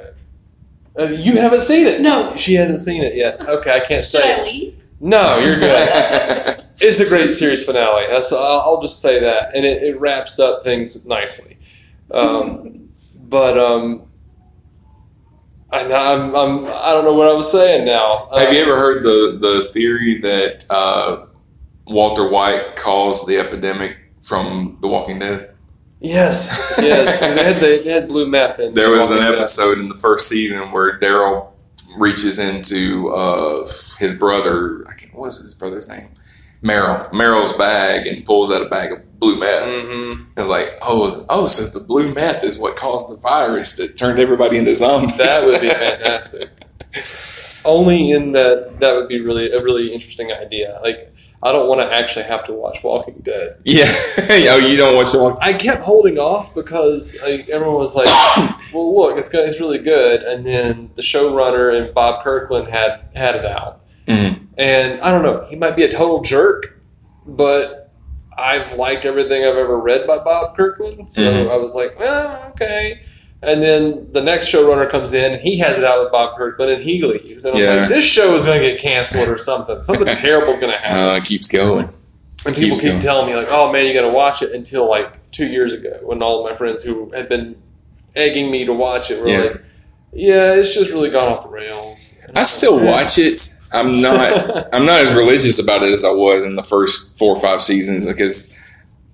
uh, 0.97 1.03
you 1.03 1.33
haven't 1.37 1.61
seen 1.61 1.85
it. 1.87 2.01
No. 2.01 2.35
she 2.35 2.53
hasn't 2.55 2.79
seen 2.79 3.03
it 3.03 3.15
yet. 3.15 3.47
Okay, 3.47 3.71
I 3.71 3.79
can't 3.79 4.03
Should 4.03 4.21
say. 4.21 4.33
I 4.33 4.37
it. 4.37 4.51
leave? 4.51 4.83
No, 4.99 5.37
you're 5.39 5.59
good. 5.59 6.59
It's 6.79 6.99
a 6.99 7.07
great 7.07 7.31
series 7.31 7.63
finale. 7.63 8.07
That's, 8.07 8.33
I'll 8.33 8.59
I'll 8.61 8.81
just 8.81 8.99
say 9.01 9.19
that, 9.19 9.55
and 9.55 9.63
it, 9.63 9.83
it 9.83 9.99
wraps 9.99 10.39
up 10.39 10.63
things 10.63 11.05
nicely. 11.05 11.55
Um, 12.11 12.89
but 13.29 13.57
um, 13.57 14.07
I, 15.73 16.13
I'm, 16.13 16.35
I'm 16.35 16.65
I 16.67 16.91
don't 16.91 17.03
know 17.05 17.13
what 17.13 17.27
I 17.27 17.33
was 17.33 17.51
saying 17.51 17.85
now. 17.85 18.29
Have 18.37 18.53
you 18.53 18.59
Uh, 18.59 18.63
ever 18.63 18.75
heard 18.77 19.03
the 19.03 19.37
the 19.39 19.63
theory 19.73 20.19
that 20.21 20.65
uh, 20.69 21.25
Walter 21.87 22.27
White 22.29 22.75
caused 22.75 23.27
the 23.27 23.39
epidemic 23.39 23.97
from 24.21 24.77
The 24.81 24.87
Walking 24.87 25.19
Dead? 25.19 25.49
Yes, 25.99 26.75
yes. 26.81 27.19
they, 27.21 27.43
had, 27.43 27.55
they 27.57 27.83
had 27.91 28.07
blue 28.09 28.27
meth 28.29 28.59
in. 28.59 28.73
There 28.73 28.89
was 28.89 29.11
an 29.11 29.19
Dead. 29.19 29.35
episode 29.35 29.77
in 29.79 29.87
the 29.87 29.95
first 29.95 30.27
season 30.27 30.71
where 30.71 30.99
Daryl 30.99 31.47
reaches 31.97 32.39
into 32.39 33.09
uh, 33.09 33.65
his 33.99 34.17
brother. 34.19 34.85
I 34.87 34.93
can't. 34.95 35.13
What 35.13 35.23
was 35.27 35.37
his 35.41 35.53
brother's 35.53 35.87
name? 35.87 36.09
Merle. 36.63 37.07
Merle's 37.13 37.53
bag 37.53 38.07
and 38.07 38.25
pulls 38.25 38.51
out 38.53 38.65
a 38.65 38.69
bag 38.69 38.93
of 38.93 39.19
blue 39.19 39.37
meth. 39.39 39.67
Mhm. 39.67 40.25
And 40.37 40.47
like, 40.49 40.79
oh, 40.81 41.25
oh, 41.29 41.45
so 41.47 41.77
the 41.77 41.85
blue 41.85 42.13
meth 42.13 42.43
is 42.43 42.57
what 42.57 42.75
caused 42.75 43.11
the 43.15 43.21
virus 43.21 43.75
that 43.77 43.97
turned 43.97 44.19
everybody 44.19 44.57
into 44.57 44.73
zombies. 44.73 45.15
That 45.17 45.45
would 45.45 45.61
be 45.61 45.67
fantastic. 45.69 46.49
Only 47.65 48.11
in 48.11 48.33
that 48.33 48.75
that 48.79 48.95
would 48.95 49.07
be 49.07 49.19
really 49.23 49.51
a 49.51 49.61
really 49.61 49.91
interesting 49.93 50.31
idea. 50.31 50.79
Like 50.83 51.09
I 51.41 51.51
don't 51.51 51.67
want 51.67 51.81
to 51.81 51.93
actually 51.93 52.23
have 52.25 52.45
to 52.45 52.53
watch 52.53 52.83
Walking 52.83 53.19
Dead. 53.23 53.57
yeah. 53.65 53.91
oh, 54.51 54.57
you 54.57 54.77
don't 54.77 54.95
watch 54.95 55.11
the 55.11 55.21
Walking 55.21 55.39
I 55.41 55.53
kept 55.53 55.81
holding 55.81 56.17
off 56.17 56.53
because 56.55 57.19
like, 57.27 57.49
everyone 57.49 57.77
was 57.77 57.95
like, 57.95 58.07
"Well, 58.73 58.95
look, 58.95 59.17
it's 59.17 59.33
it's 59.33 59.59
really 59.59 59.79
good," 59.79 60.21
and 60.21 60.45
then 60.45 60.89
the 60.95 61.01
showrunner 61.01 61.75
and 61.77 61.93
Bob 61.93 62.23
Kirkman 62.23 62.65
had 62.65 63.01
had 63.15 63.35
it 63.35 63.45
out, 63.45 63.81
Mhm. 64.07 64.42
And 64.57 65.01
I 65.01 65.11
don't 65.11 65.23
know, 65.23 65.45
he 65.49 65.55
might 65.55 65.75
be 65.75 65.83
a 65.83 65.89
total 65.91 66.21
jerk, 66.21 66.79
but 67.25 67.91
I've 68.37 68.73
liked 68.77 69.05
everything 69.05 69.43
I've 69.43 69.57
ever 69.57 69.77
read 69.79 70.05
by 70.07 70.17
Bob 70.17 70.55
Kirkman, 70.55 71.07
so 71.07 71.21
Mhm. 71.21 71.51
I 71.51 71.55
was 71.55 71.75
like, 71.75 71.97
"Well, 71.99 72.45
okay." 72.51 72.93
And 73.41 73.61
then 73.61 74.07
the 74.11 74.21
next 74.21 74.47
showrunner 74.51 74.89
comes 74.89 75.13
in, 75.13 75.33
and 75.33 75.41
he 75.41 75.57
has 75.57 75.77
it 75.77 75.83
out 75.83 76.01
with 76.03 76.11
Bob 76.11 76.37
Kirkman, 76.37 76.69
and 76.69 76.81
he 76.81 77.03
leaves, 77.03 77.45
and 77.45 77.55
I'm 77.55 77.61
Yeah. 77.61 77.75
like, 77.81 77.89
"This 77.89 78.05
show 78.05 78.33
is 78.35 78.45
going 78.45 78.61
to 78.61 78.67
get 78.71 78.79
canceled 78.79 79.27
or 79.27 79.37
something. 79.37 79.83
Something 79.83 80.07
terrible 80.17 80.49
is 80.53 80.59
going 80.59 80.71
to 80.73 80.79
happen." 80.79 81.03
Uh, 81.03 81.15
it 81.15 81.25
keeps 81.25 81.47
going. 81.47 81.89
And 82.45 82.53
people 82.55 82.69
Keeps 82.71 82.81
keep 82.81 82.89
going. 82.91 83.01
telling 83.01 83.27
me 83.29 83.35
like, 83.35 83.47
"Oh 83.51 83.71
man, 83.71 83.85
you 83.85 83.93
got 83.93 84.01
to 84.01 84.09
watch 84.09 84.41
it." 84.41 84.51
Until 84.53 84.89
like 84.89 85.13
two 85.31 85.45
years 85.47 85.73
ago, 85.73 85.97
when 86.03 86.21
all 86.23 86.43
of 86.45 86.49
my 86.49 86.55
friends 86.55 86.83
who 86.83 87.09
had 87.15 87.27
been 87.29 87.55
egging 88.15 88.49
me 88.51 88.65
to 88.65 88.73
watch 88.73 89.11
it 89.11 89.19
were 89.21 89.27
Yeah. 89.27 89.39
like, 89.41 89.61
"Yeah, 90.13 90.53
it's 90.55 90.73
just 90.73 90.91
really 90.91 91.09
gone 91.09 91.31
off 91.31 91.43
the 91.43 91.49
rails." 91.49 92.21
And 92.27 92.37
I 92.37 92.43
still 92.43 92.77
like, 92.77 92.85
watch 92.85 93.17
it. 93.17 93.39
I'm 93.73 93.91
not. 94.01 94.67
I'm 94.73 94.85
not 94.85 95.01
as 95.01 95.13
religious 95.13 95.61
about 95.61 95.83
it 95.83 95.91
as 95.91 96.05
I 96.05 96.11
was 96.11 96.45
in 96.45 96.55
the 96.55 96.63
first 96.63 97.17
four 97.17 97.35
or 97.35 97.41
five 97.41 97.61
seasons 97.61 98.07
because 98.07 98.55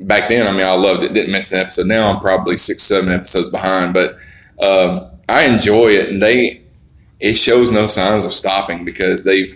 back 0.02 0.28
then, 0.30 0.48
I 0.48 0.52
mean, 0.52 0.66
I 0.66 0.74
loved 0.74 1.04
it. 1.04 1.14
Didn't 1.14 1.32
miss 1.32 1.52
an 1.54 1.62
episode. 1.62 1.88
Now 1.88 2.12
I'm 2.12 2.20
probably 2.20 2.58
six, 2.58 2.84
seven 2.84 3.12
episodes 3.12 3.50
behind, 3.50 3.94
but 3.94 4.16
um, 4.62 5.08
I 5.28 5.46
enjoy 5.46 5.90
it, 5.90 6.10
and 6.10 6.22
they 6.22 6.62
it 7.22 7.36
shows 7.36 7.72
no 7.72 7.88
signs 7.88 8.26
of 8.26 8.34
stopping 8.34 8.86
because 8.86 9.24
they've 9.26 9.54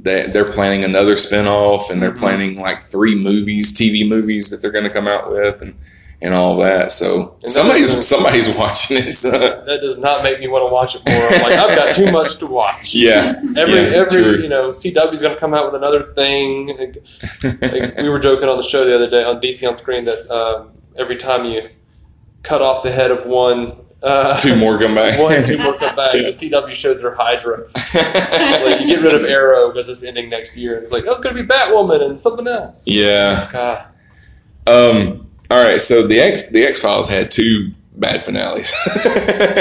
they, 0.00 0.26
they're 0.26 0.50
planning 0.50 0.82
another 0.82 1.14
spinoff 1.14 1.90
and 1.90 2.02
they're 2.02 2.10
Mhm. 2.12 2.18
planning 2.18 2.60
like 2.60 2.80
three 2.80 3.14
movies, 3.14 3.72
TV 3.72 4.08
movies 4.08 4.50
that 4.50 4.60
they're 4.60 4.72
going 4.72 4.84
to 4.84 4.90
come 4.90 5.06
out 5.06 5.30
with, 5.30 5.62
and 5.62 5.74
and 6.22 6.32
all 6.34 6.56
that. 6.58 6.92
So 6.92 7.36
that 7.42 7.50
somebody's 7.50 8.06
somebody's 8.06 8.48
watching 8.56 8.98
it. 8.98 9.16
So. 9.16 9.30
That 9.30 9.80
does 9.80 9.98
not 9.98 10.22
make 10.22 10.40
me 10.40 10.48
want 10.48 10.68
to 10.68 10.72
watch 10.72 10.94
it 10.94 11.02
more. 11.04 11.14
I'm 11.14 11.42
like, 11.42 11.58
I've 11.58 11.76
got 11.76 11.94
too 11.94 12.10
much 12.12 12.38
to 12.38 12.46
watch. 12.46 12.94
Yeah, 12.94 13.34
Every 13.56 13.74
yeah, 13.74 13.96
every 14.02 14.22
true. 14.22 14.36
you 14.42 14.48
know, 14.48 14.70
CW's 14.70 15.20
going 15.22 15.34
to 15.34 15.40
come 15.40 15.52
out 15.54 15.66
with 15.66 15.74
another 15.74 16.12
thing. 16.14 16.68
Like, 16.78 16.96
like, 17.60 17.96
we 17.98 18.08
were 18.08 18.18
joking 18.20 18.48
on 18.48 18.56
the 18.56 18.62
show 18.62 18.84
the 18.84 18.94
other 18.94 19.10
day 19.10 19.24
on 19.24 19.40
DC 19.40 19.66
on 19.68 19.74
Screen 19.74 20.04
that 20.04 20.30
um, 20.30 20.70
every 20.96 21.16
time 21.16 21.44
you 21.44 21.68
cut 22.42 22.62
off 22.62 22.82
the 22.82 22.90
head 22.92 23.10
of 23.10 23.26
one. 23.26 23.76
Uh, 24.02 24.36
two 24.38 24.56
more 24.56 24.78
come 24.80 24.94
back. 24.96 25.18
One, 25.20 25.44
two 25.44 25.58
more 25.58 25.74
come 25.78 25.94
back. 25.96 26.12
The 26.14 26.28
CW 26.28 26.74
shows 26.74 27.00
their 27.02 27.14
Hydra. 27.14 27.58
like 28.64 28.80
you 28.80 28.86
get 28.88 29.00
rid 29.00 29.14
of 29.14 29.24
Arrow 29.24 29.68
because 29.68 29.88
it's 29.88 30.04
ending 30.04 30.28
next 30.28 30.56
year. 30.56 30.76
It's 30.76 30.90
like, 30.92 31.04
oh, 31.06 31.12
it's 31.12 31.20
going 31.20 31.36
to 31.36 31.42
be 31.42 31.48
Batwoman 31.48 32.04
and 32.04 32.18
something 32.18 32.46
else. 32.48 32.84
yeah. 32.88 33.48
God. 33.52 33.86
Um. 34.66 35.21
All 35.50 35.62
right. 35.62 35.80
So 35.80 36.06
the 36.06 36.20
X 36.20 36.50
the 36.50 36.62
X 36.64 36.78
Files 36.80 37.08
had 37.08 37.30
two 37.30 37.72
bad 37.94 38.22
finales. 38.22 38.72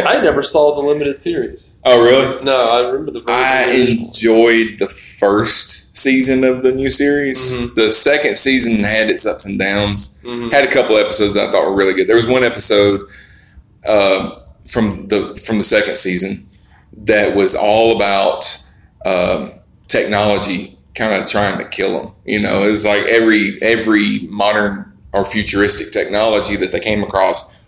I 0.05 0.21
never 0.23 0.41
saw 0.41 0.73
the 0.75 0.81
limited 0.81 1.19
series. 1.19 1.81
oh 1.85 2.01
really? 2.03 2.43
No, 2.43 2.69
I 2.71 2.87
remember 2.89 3.11
the. 3.11 3.23
I 3.27 3.69
enjoyed 3.71 4.79
the 4.79 4.87
first 4.87 5.97
season 5.97 6.43
of 6.45 6.63
the 6.63 6.71
new 6.71 6.89
series. 6.89 7.53
Mhm. 7.53 7.75
The 7.75 7.91
second 7.91 8.37
season 8.37 8.83
had 8.83 9.09
its 9.09 9.25
ups 9.25 9.45
and 9.45 9.59
downs. 9.59 10.21
Mhm. 10.23 10.51
Had 10.51 10.63
a 10.65 10.71
couple 10.71 10.95
episodes 10.97 11.35
I 11.35 11.51
thought 11.51 11.65
were 11.65 11.75
really 11.75 11.93
good. 11.93 12.07
There 12.07 12.15
was 12.15 12.27
one 12.27 12.43
episode 12.45 13.01
uh, 13.85 14.39
from 14.67 15.07
the 15.09 15.35
from 15.45 15.57
the 15.57 15.63
second 15.63 15.97
season 15.97 16.45
that 17.03 17.35
was 17.35 17.55
all 17.55 17.95
about 17.95 18.45
um, 19.05 19.51
technology 19.87 20.77
kind 20.95 21.13
of 21.21 21.27
trying 21.27 21.57
to 21.57 21.65
kill 21.65 22.01
them. 22.01 22.13
You 22.25 22.39
know, 22.41 22.63
it's 22.67 22.85
like 22.85 23.03
every 23.03 23.57
every 23.61 24.19
modern 24.29 24.90
or 25.13 25.25
futuristic 25.25 25.91
technology 25.91 26.55
that 26.55 26.71
they 26.71 26.79
came 26.79 27.03
across 27.03 27.61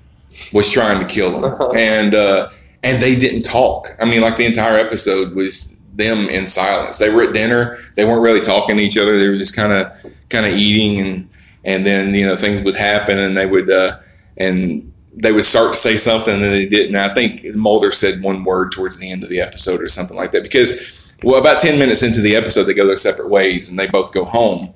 was 0.51 0.69
trying 0.69 1.05
to 1.05 1.13
kill 1.13 1.41
them, 1.41 1.69
and 1.75 2.15
uh, 2.15 2.49
and 2.83 3.01
they 3.01 3.15
didn't 3.15 3.43
talk. 3.43 3.87
I 3.99 4.05
mean, 4.05 4.21
like 4.21 4.37
the 4.37 4.45
entire 4.45 4.77
episode 4.77 5.35
was 5.35 5.79
them 5.95 6.27
in 6.29 6.47
silence. 6.47 6.97
They 6.97 7.09
were 7.09 7.23
at 7.23 7.33
dinner. 7.33 7.77
They 7.95 8.05
weren't 8.05 8.21
really 8.21 8.41
talking 8.41 8.77
to 8.77 8.83
each 8.83 8.97
other. 8.97 9.17
They 9.17 9.27
were 9.27 9.35
just 9.35 9.55
kind 9.55 9.71
of 9.71 10.13
kind 10.29 10.45
of 10.45 10.53
eating, 10.53 11.05
and 11.05 11.29
and 11.65 11.85
then 11.85 12.13
you 12.13 12.25
know 12.25 12.35
things 12.35 12.61
would 12.63 12.75
happen, 12.75 13.17
and 13.17 13.37
they 13.37 13.45
would 13.45 13.69
uh, 13.69 13.95
and 14.37 14.91
they 15.15 15.31
would 15.31 15.43
start 15.43 15.73
to 15.73 15.79
say 15.79 15.97
something, 15.97 16.33
and 16.33 16.43
they 16.43 16.65
didn't. 16.65 16.95
I 16.95 17.13
think 17.13 17.41
Mulder 17.55 17.91
said 17.91 18.23
one 18.23 18.43
word 18.43 18.71
towards 18.71 18.99
the 18.99 19.11
end 19.11 19.23
of 19.23 19.29
the 19.29 19.41
episode 19.41 19.81
or 19.81 19.87
something 19.87 20.17
like 20.17 20.31
that 20.31 20.43
because 20.43 21.15
well, 21.23 21.39
about 21.39 21.59
ten 21.59 21.79
minutes 21.79 22.03
into 22.03 22.21
the 22.21 22.35
episode, 22.35 22.63
they 22.63 22.73
go 22.73 22.87
their 22.87 22.97
separate 22.97 23.29
ways, 23.29 23.69
and 23.69 23.77
they 23.77 23.87
both 23.87 24.13
go 24.13 24.25
home. 24.25 24.73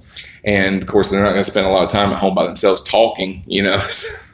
And 0.47 0.81
of 0.81 0.87
course, 0.87 1.11
they're 1.11 1.21
not 1.21 1.31
going 1.31 1.43
to 1.43 1.51
spend 1.51 1.67
a 1.67 1.69
lot 1.69 1.83
of 1.83 1.89
time 1.89 2.09
at 2.11 2.17
home 2.19 2.33
by 2.33 2.45
themselves 2.47 2.81
talking, 2.81 3.43
you 3.47 3.61
know. 3.61 3.77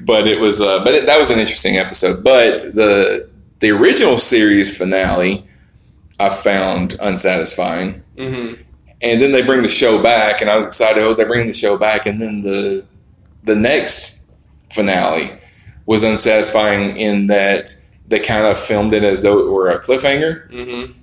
but 0.00 0.26
it 0.26 0.40
was, 0.40 0.60
uh, 0.62 0.82
but 0.82 0.94
it, 0.94 1.06
that 1.06 1.18
was 1.18 1.30
an 1.30 1.38
interesting 1.38 1.76
episode. 1.76 2.24
But 2.24 2.58
the 2.74 3.28
the 3.60 3.70
original 3.70 4.16
series 4.18 4.76
finale, 4.76 5.44
I 6.18 6.30
found 6.30 6.96
unsatisfying. 7.00 8.02
Mhm. 8.16 8.58
And 9.02 9.20
then 9.20 9.32
they 9.32 9.42
bring 9.42 9.62
the 9.62 9.68
show 9.68 10.02
back, 10.02 10.40
and 10.40 10.48
I 10.48 10.56
was 10.56 10.66
excited. 10.66 11.02
Oh, 11.02 11.12
they're 11.12 11.26
bringing 11.28 11.48
the 11.48 11.52
show 11.54 11.76
back, 11.76 12.06
and 12.06 12.20
then 12.20 12.40
the 12.42 12.86
the 13.44 13.54
next 13.56 14.38
finale 14.70 15.30
was 15.84 16.02
unsatisfying 16.02 16.96
in 16.96 17.26
that 17.26 17.68
they 18.08 18.20
kind 18.20 18.46
of 18.46 18.58
filmed 18.58 18.94
it 18.94 19.02
as 19.04 19.22
though 19.22 19.38
it 19.40 19.50
were 19.50 19.68
a 19.68 19.78
cliffhanger, 19.80 20.50
Mhm. 20.50 20.94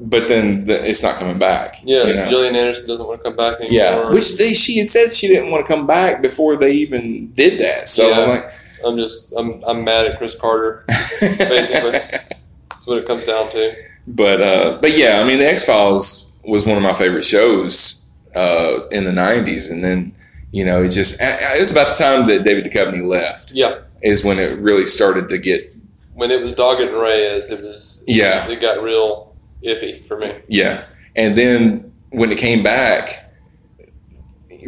But 0.00 0.28
then 0.28 0.64
the, 0.64 0.88
it's 0.88 1.02
not 1.02 1.16
coming 1.16 1.38
back. 1.38 1.76
Yeah, 1.84 2.04
you 2.04 2.14
know? 2.14 2.28
Gillian 2.28 2.56
Anderson 2.56 2.88
doesn't 2.88 3.06
want 3.06 3.20
to 3.20 3.24
come 3.24 3.36
back 3.36 3.60
anymore. 3.60 3.72
Yeah, 3.72 4.10
which 4.12 4.36
they 4.38 4.52
she 4.54 4.78
had 4.78 4.88
said 4.88 5.12
she 5.12 5.28
didn't 5.28 5.50
want 5.50 5.64
to 5.66 5.72
come 5.72 5.86
back 5.86 6.20
before 6.22 6.56
they 6.56 6.72
even 6.72 7.32
did 7.32 7.60
that. 7.60 7.88
So 7.88 8.08
Yeah. 8.08 8.20
I'm 8.22 8.28
like, 8.28 8.50
I'm 8.86 8.96
just 8.96 9.32
I'm 9.36 9.62
I'm 9.66 9.84
mad 9.84 10.06
at 10.06 10.18
Chris 10.18 10.38
Carter. 10.38 10.84
Basically. 10.88 11.92
That's 12.70 12.86
what 12.86 12.98
it 12.98 13.06
comes 13.06 13.24
down 13.26 13.48
to. 13.50 13.72
but 14.08 14.40
uh, 14.40 14.78
but 14.82 14.96
yeah, 14.96 15.20
I 15.22 15.26
mean, 15.26 15.38
the 15.38 15.46
X 15.48 15.64
Files 15.66 16.36
was 16.44 16.66
one 16.66 16.76
of 16.76 16.82
my 16.82 16.92
favorite 16.92 17.24
shows 17.24 18.20
uh, 18.34 18.84
in 18.90 19.04
the 19.04 19.12
'90s, 19.12 19.70
and 19.70 19.82
then 19.84 20.12
you 20.50 20.64
know 20.64 20.82
it 20.82 20.90
just 20.90 21.20
it 21.22 21.58
was 21.58 21.70
about 21.72 21.88
the 21.88 21.94
time 22.02 22.26
that 22.26 22.42
David 22.44 22.64
Duchovny 22.64 23.02
left 23.06 23.52
Yeah. 23.54 23.78
is 24.02 24.24
when 24.24 24.38
it 24.40 24.58
really 24.58 24.86
started 24.86 25.28
to 25.30 25.38
get 25.38 25.72
When 26.14 26.30
it 26.32 26.42
was 26.42 26.54
Doggett 26.54 26.88
and 26.88 26.96
Reyes, 27.00 27.50
it 27.50 27.62
was 27.62 28.04
Yeah. 28.08 28.46
it 28.50 28.60
got 28.60 28.82
real 28.82 29.33
iffy 29.64 30.04
for 30.06 30.18
me. 30.18 30.34
yeah, 30.48 30.84
and 31.16 31.36
then 31.36 31.92
when 32.10 32.30
it 32.30 32.38
came 32.38 32.62
back, 32.62 33.32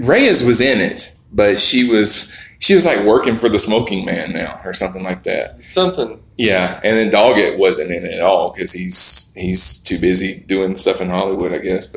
Reyes 0.01 0.45
was 0.45 0.61
in 0.61 0.81
it, 0.81 1.13
but 1.33 1.59
she 1.59 1.89
was 1.89 2.33
she 2.59 2.75
was 2.75 2.87
like 2.87 3.05
working 3.07 3.37
for 3.37 3.49
the 3.49 3.59
Smoking 3.59 4.05
Man 4.05 4.33
now 4.33 4.61
or 4.65 4.73
something 4.73 5.03
like 5.03 5.23
that. 5.25 5.63
Something. 5.63 6.23
Yeah, 6.39 6.81
and 6.83 6.97
then 6.97 7.11
Doggett 7.11 7.59
wasn't 7.59 7.91
in 7.91 8.05
it 8.05 8.15
at 8.15 8.23
all 8.23 8.53
because 8.53 8.73
he's 8.73 9.35
he's 9.35 9.83
too 9.83 9.99
busy 9.99 10.45
doing 10.47 10.75
stuff 10.75 11.01
in 11.01 11.09
Hollywood, 11.09 11.53
I 11.53 11.59
guess. 11.59 11.93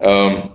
But 0.00 0.06
um, 0.06 0.52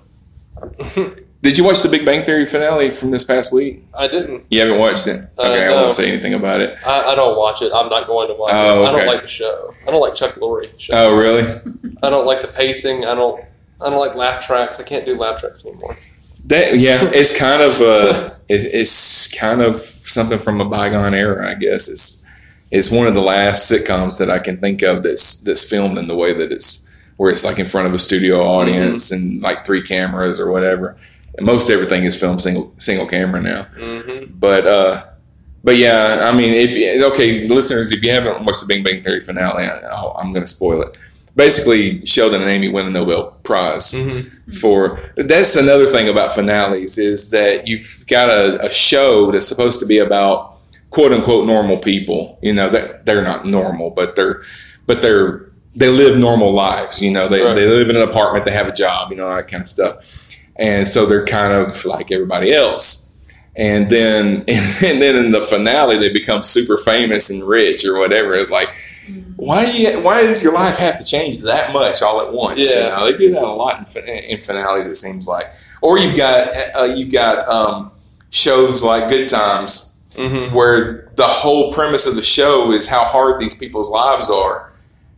did 1.41 1.57
you 1.57 1.63
watch 1.63 1.81
the 1.81 1.89
Big 1.89 2.05
Bang 2.05 2.23
Theory 2.23 2.45
finale 2.45 2.89
from 2.91 3.11
this 3.11 3.23
past 3.23 3.51
week? 3.53 3.83
I 3.97 4.07
didn't. 4.07 4.45
You 4.49 4.61
haven't 4.61 4.79
watched 4.79 5.07
it. 5.07 5.21
Uh, 5.39 5.43
Okay, 5.43 5.65
I 5.67 5.71
won't 5.71 5.91
say 5.93 6.11
anything 6.11 6.33
about 6.33 6.61
it. 6.61 6.77
I, 6.85 7.11
I 7.11 7.15
don't 7.15 7.37
watch 7.37 7.61
it. 7.61 7.71
I'm 7.73 7.89
not 7.89 8.07
going 8.07 8.27
to 8.27 8.35
watch 8.35 8.51
Oh, 8.53 8.83
it. 8.83 8.87
I 8.87 8.91
don't 8.91 9.07
like 9.07 9.21
the 9.21 9.27
show. 9.27 9.71
I 9.87 9.91
don't 9.91 10.01
like 10.01 10.15
Chuck 10.15 10.35
Lorre. 10.35 10.69
Oh, 10.93 11.19
really? 11.19 11.41
I 12.03 12.09
don't 12.09 12.25
like 12.25 12.41
the 12.41 12.47
pacing. 12.47 13.05
I 13.05 13.15
don't. 13.15 13.43
I 13.83 13.89
don't 13.89 13.99
like 13.99 14.15
laugh 14.15 14.45
tracks. 14.45 14.79
I 14.79 14.83
can't 14.83 15.05
do 15.05 15.15
laugh 15.17 15.39
tracks 15.39 15.65
anymore. 15.65 15.95
That 16.47 16.79
yeah, 16.79 16.99
it's 17.13 17.37
kind 17.39 17.61
of 17.63 17.81
uh, 17.81 18.29
it, 18.47 18.61
it's 18.73 19.35
kind 19.39 19.61
of 19.61 19.75
something 19.81 20.37
from 20.37 20.61
a 20.61 20.65
bygone 20.65 21.13
era, 21.15 21.49
I 21.49 21.55
guess. 21.55 21.89
It's 21.89 22.67
it's 22.71 22.91
one 22.91 23.07
of 23.07 23.15
the 23.15 23.21
last 23.21 23.71
sitcoms 23.71 24.19
that 24.19 24.29
I 24.29 24.37
can 24.39 24.57
think 24.57 24.83
of 24.83 25.01
that's 25.01 25.41
that's 25.43 25.67
filmed 25.67 25.97
in 25.97 26.07
the 26.07 26.15
way 26.15 26.33
that 26.33 26.51
it's 26.51 26.87
where 27.17 27.31
it's 27.31 27.43
like 27.43 27.57
in 27.59 27.65
front 27.65 27.87
of 27.87 27.93
a 27.93 27.99
studio 27.99 28.41
audience 28.43 29.11
and 29.11 29.41
like 29.41 29.65
three 29.65 29.81
cameras 29.81 30.39
or 30.39 30.51
whatever. 30.51 30.95
Most 31.39 31.69
everything 31.69 32.03
is 32.03 32.19
filmed 32.19 32.41
single 32.41 32.73
single 32.77 33.07
camera 33.07 33.41
now. 33.41 33.63
Mm-hmm. 33.77 34.33
But 34.39 34.65
uh, 34.67 35.03
but 35.63 35.77
yeah, 35.77 36.29
I 36.31 36.35
mean, 36.35 36.53
if 36.53 36.71
okay, 37.13 37.47
listeners, 37.47 37.91
if 37.91 38.03
you 38.03 38.11
haven't 38.11 38.43
watched 38.45 38.61
the 38.61 38.67
Big 38.67 38.83
Bang 38.83 39.01
Theory 39.01 39.21
finale, 39.21 39.63
I, 39.63 39.77
I'll, 39.91 40.15
I'm 40.19 40.33
going 40.33 40.43
to 40.43 40.47
spoil 40.47 40.81
it. 40.81 40.97
Basically, 41.35 42.05
Sheldon 42.05 42.41
and 42.41 42.49
Amy 42.49 42.67
win 42.67 42.85
the 42.85 42.91
Nobel 42.91 43.31
Prize 43.43 43.93
Mm-hmm. 43.93 44.51
for. 44.51 44.99
That's 45.15 45.55
another 45.55 45.85
thing 45.85 46.09
about 46.09 46.35
finales 46.35 46.97
is 46.97 47.29
that 47.31 47.67
you've 47.67 48.03
got 48.09 48.29
a, 48.29 48.65
a 48.65 48.69
show 48.71 49.31
that's 49.31 49.47
supposed 49.47 49.79
to 49.79 49.85
be 49.85 49.99
about 49.99 50.55
quote 50.89 51.13
unquote 51.13 51.47
normal 51.47 51.77
people. 51.77 52.37
You 52.41 52.53
know 52.53 52.67
that 52.69 53.05
they're 53.05 53.23
not 53.23 53.45
normal, 53.45 53.91
but 53.91 54.17
they're 54.17 54.41
but 54.87 55.01
they're 55.01 55.47
they 55.73 55.87
live 55.87 56.19
normal 56.19 56.51
lives. 56.51 57.01
You 57.01 57.11
know, 57.11 57.29
they 57.29 57.41
Right. 57.45 57.53
they 57.55 57.65
live 57.65 57.89
in 57.89 57.95
an 57.95 58.01
apartment, 58.01 58.43
they 58.43 58.51
have 58.51 58.67
a 58.67 58.73
job, 58.73 59.09
you 59.11 59.15
know, 59.15 59.33
that 59.33 59.47
kind 59.47 59.61
of 59.61 59.67
stuff, 59.67 60.03
and 60.61 60.87
so 60.87 61.05
they're 61.05 61.25
kind 61.25 61.51
of 61.53 61.83
like 61.85 62.11
everybody 62.11 62.53
else. 62.53 63.09
And 63.55 63.89
then 63.89 64.37
and 64.47 65.01
then 65.01 65.25
in 65.25 65.31
the 65.31 65.41
finale, 65.41 65.97
they 65.97 66.13
become 66.13 66.43
super 66.43 66.77
famous 66.77 67.29
and 67.29 67.43
rich 67.45 67.83
or 67.83 67.99
whatever. 67.99 68.33
It's 68.35 68.51
like, 68.51 68.69
why 69.35 69.69
do 69.69 69.81
you 69.81 69.99
why 70.01 70.21
does 70.21 70.41
your 70.41 70.53
life 70.53 70.77
have 70.77 70.95
to 70.97 71.03
change 71.03 71.41
that 71.43 71.73
much 71.73 72.01
all 72.01 72.21
at 72.21 72.31
once? 72.33 72.59
You 72.73 72.79
Yeah. 72.79 72.89
know, 72.95 73.11
they 73.11 73.17
do 73.17 73.31
that 73.31 73.43
a 73.43 73.47
lot 73.47 73.93
in, 73.97 74.07
in 74.31 74.39
finales. 74.39 74.87
It 74.87 74.95
seems 74.95 75.27
like, 75.27 75.51
or 75.81 75.99
you've 75.99 76.15
got 76.15 76.47
uh, 76.79 76.83
you've 76.85 77.11
got 77.11 77.45
um, 77.49 77.91
shows 78.29 78.83
like 78.83 79.09
Good 79.09 79.27
Times 79.29 79.87
Mm-hmm. 80.15 80.53
where 80.53 81.09
the 81.15 81.23
whole 81.25 81.71
premise 81.71 82.05
of 82.05 82.15
the 82.15 82.21
show 82.21 82.73
is 82.73 82.85
how 82.89 83.05
hard 83.05 83.39
these 83.39 83.57
people's 83.57 83.89
lives 83.89 84.29
are, 84.29 84.69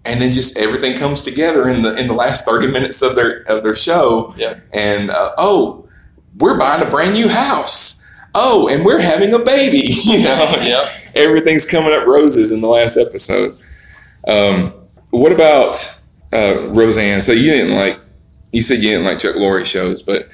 and 0.06 0.22
then 0.22 0.32
just 0.34 0.58
everything 0.58 0.98
comes 0.98 1.22
together 1.22 1.68
in 1.70 1.82
the 1.82 1.96
in 2.00 2.08
the 2.08 2.14
last 2.14 2.46
thirty 2.46 2.68
minutes 2.68 3.02
of 3.02 3.16
their 3.16 3.42
of 3.48 3.64
their 3.64 3.76
show. 3.76 4.34
Yeah. 4.38 4.60
And 4.74 5.10
uh, 5.12 5.32
oh, 5.38 5.88
we're 6.38 6.58
buying 6.60 6.86
a 6.86 6.90
brand 6.90 7.14
new 7.14 7.30
house. 7.30 8.00
Oh, 8.36 8.68
and 8.68 8.84
we're 8.84 9.00
having 9.02 9.34
a 9.34 9.40
baby. 9.40 9.78
You 10.04 10.24
know, 10.24 10.56
Yep. 10.62 10.92
everything's 11.16 11.70
coming 11.70 11.94
up 11.94 12.08
roses 12.08 12.52
in 12.52 12.62
the 12.62 12.68
last 12.68 12.98
episode. 12.98 13.52
Um, 14.28 14.74
what 15.12 15.32
about 15.32 15.76
uh, 16.34 16.70
Roseanne? 16.70 17.22
So 17.22 17.32
you 17.34 17.52
didn't 17.52 17.76
like 17.76 17.98
you 18.52 18.62
said 18.64 18.80
you 18.80 18.90
didn't 18.92 19.06
like 19.06 19.20
Chuck 19.20 19.36
Lorre 19.36 19.66
shows, 19.66 20.02
but 20.02 20.28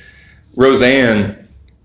Roseanne, 0.58 1.36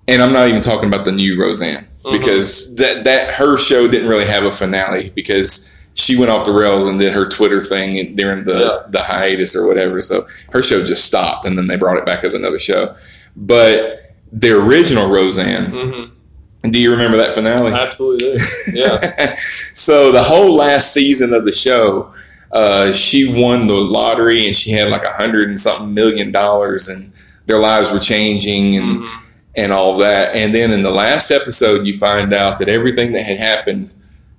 and 0.08 0.22
I'm 0.22 0.32
not 0.32 0.48
even 0.48 0.62
talking 0.62 0.88
about 0.88 1.04
the 1.04 1.12
new 1.12 1.40
Roseanne 1.40 1.84
because 2.12 2.76
that 2.76 3.04
that 3.04 3.32
her 3.32 3.56
show 3.56 3.88
didn't 3.88 4.08
really 4.08 4.26
have 4.26 4.44
a 4.44 4.50
finale 4.50 5.10
because 5.14 5.70
she 5.94 6.16
went 6.16 6.30
off 6.30 6.44
the 6.44 6.52
rails 6.52 6.86
and 6.88 6.98
did 6.98 7.12
her 7.12 7.26
Twitter 7.28 7.60
thing 7.60 8.14
during 8.16 8.44
the 8.44 8.58
Yeah. 8.58 8.78
the 8.90 9.00
hiatus 9.02 9.54
or 9.56 9.66
whatever. 9.66 10.00
So 10.00 10.22
her 10.52 10.62
show 10.62 10.84
just 10.84 11.04
stopped, 11.04 11.46
and 11.46 11.56
then 11.56 11.66
they 11.68 11.76
brought 11.76 11.96
it 11.96 12.04
back 12.06 12.24
as 12.24 12.34
another 12.34 12.58
show. 12.58 12.94
But 13.36 14.00
the 14.32 14.50
original 14.52 15.08
Roseanne, 15.08 15.66
Mm-hmm. 15.66 16.70
do 16.70 16.80
you 16.80 16.90
remember 16.90 17.16
that 17.18 17.32
finale? 17.32 17.72
Absolutely. 17.72 18.38
Yeah. 18.74 19.34
so 19.36 20.10
the 20.12 20.22
whole 20.22 20.54
last 20.54 20.92
season 20.92 21.32
of 21.32 21.44
the 21.44 21.52
show, 21.52 22.10
uh, 22.52 22.92
she 22.92 23.40
won 23.40 23.66
the 23.66 23.74
lottery 23.74 24.46
and 24.46 24.54
she 24.56 24.70
had 24.72 24.90
like 24.90 25.04
a 25.04 25.12
hundred 25.12 25.48
and 25.48 25.60
something 25.60 25.94
million 25.94 26.32
dollars, 26.32 26.88
and 26.88 27.10
their 27.46 27.58
lives 27.58 27.92
were 27.92 27.98
changing 28.00 28.76
and 28.76 29.02
Mhm. 29.02 29.08
and 29.56 29.72
all 29.72 29.96
that. 29.98 30.34
And 30.34 30.52
then 30.54 30.72
in 30.72 30.82
the 30.82 30.90
last 30.90 31.30
episode, 31.30 31.86
you 31.86 31.96
find 31.96 32.32
out 32.32 32.58
that 32.58 32.68
everything 32.68 33.12
that 33.12 33.24
had 33.24 33.38
happened 33.38 33.92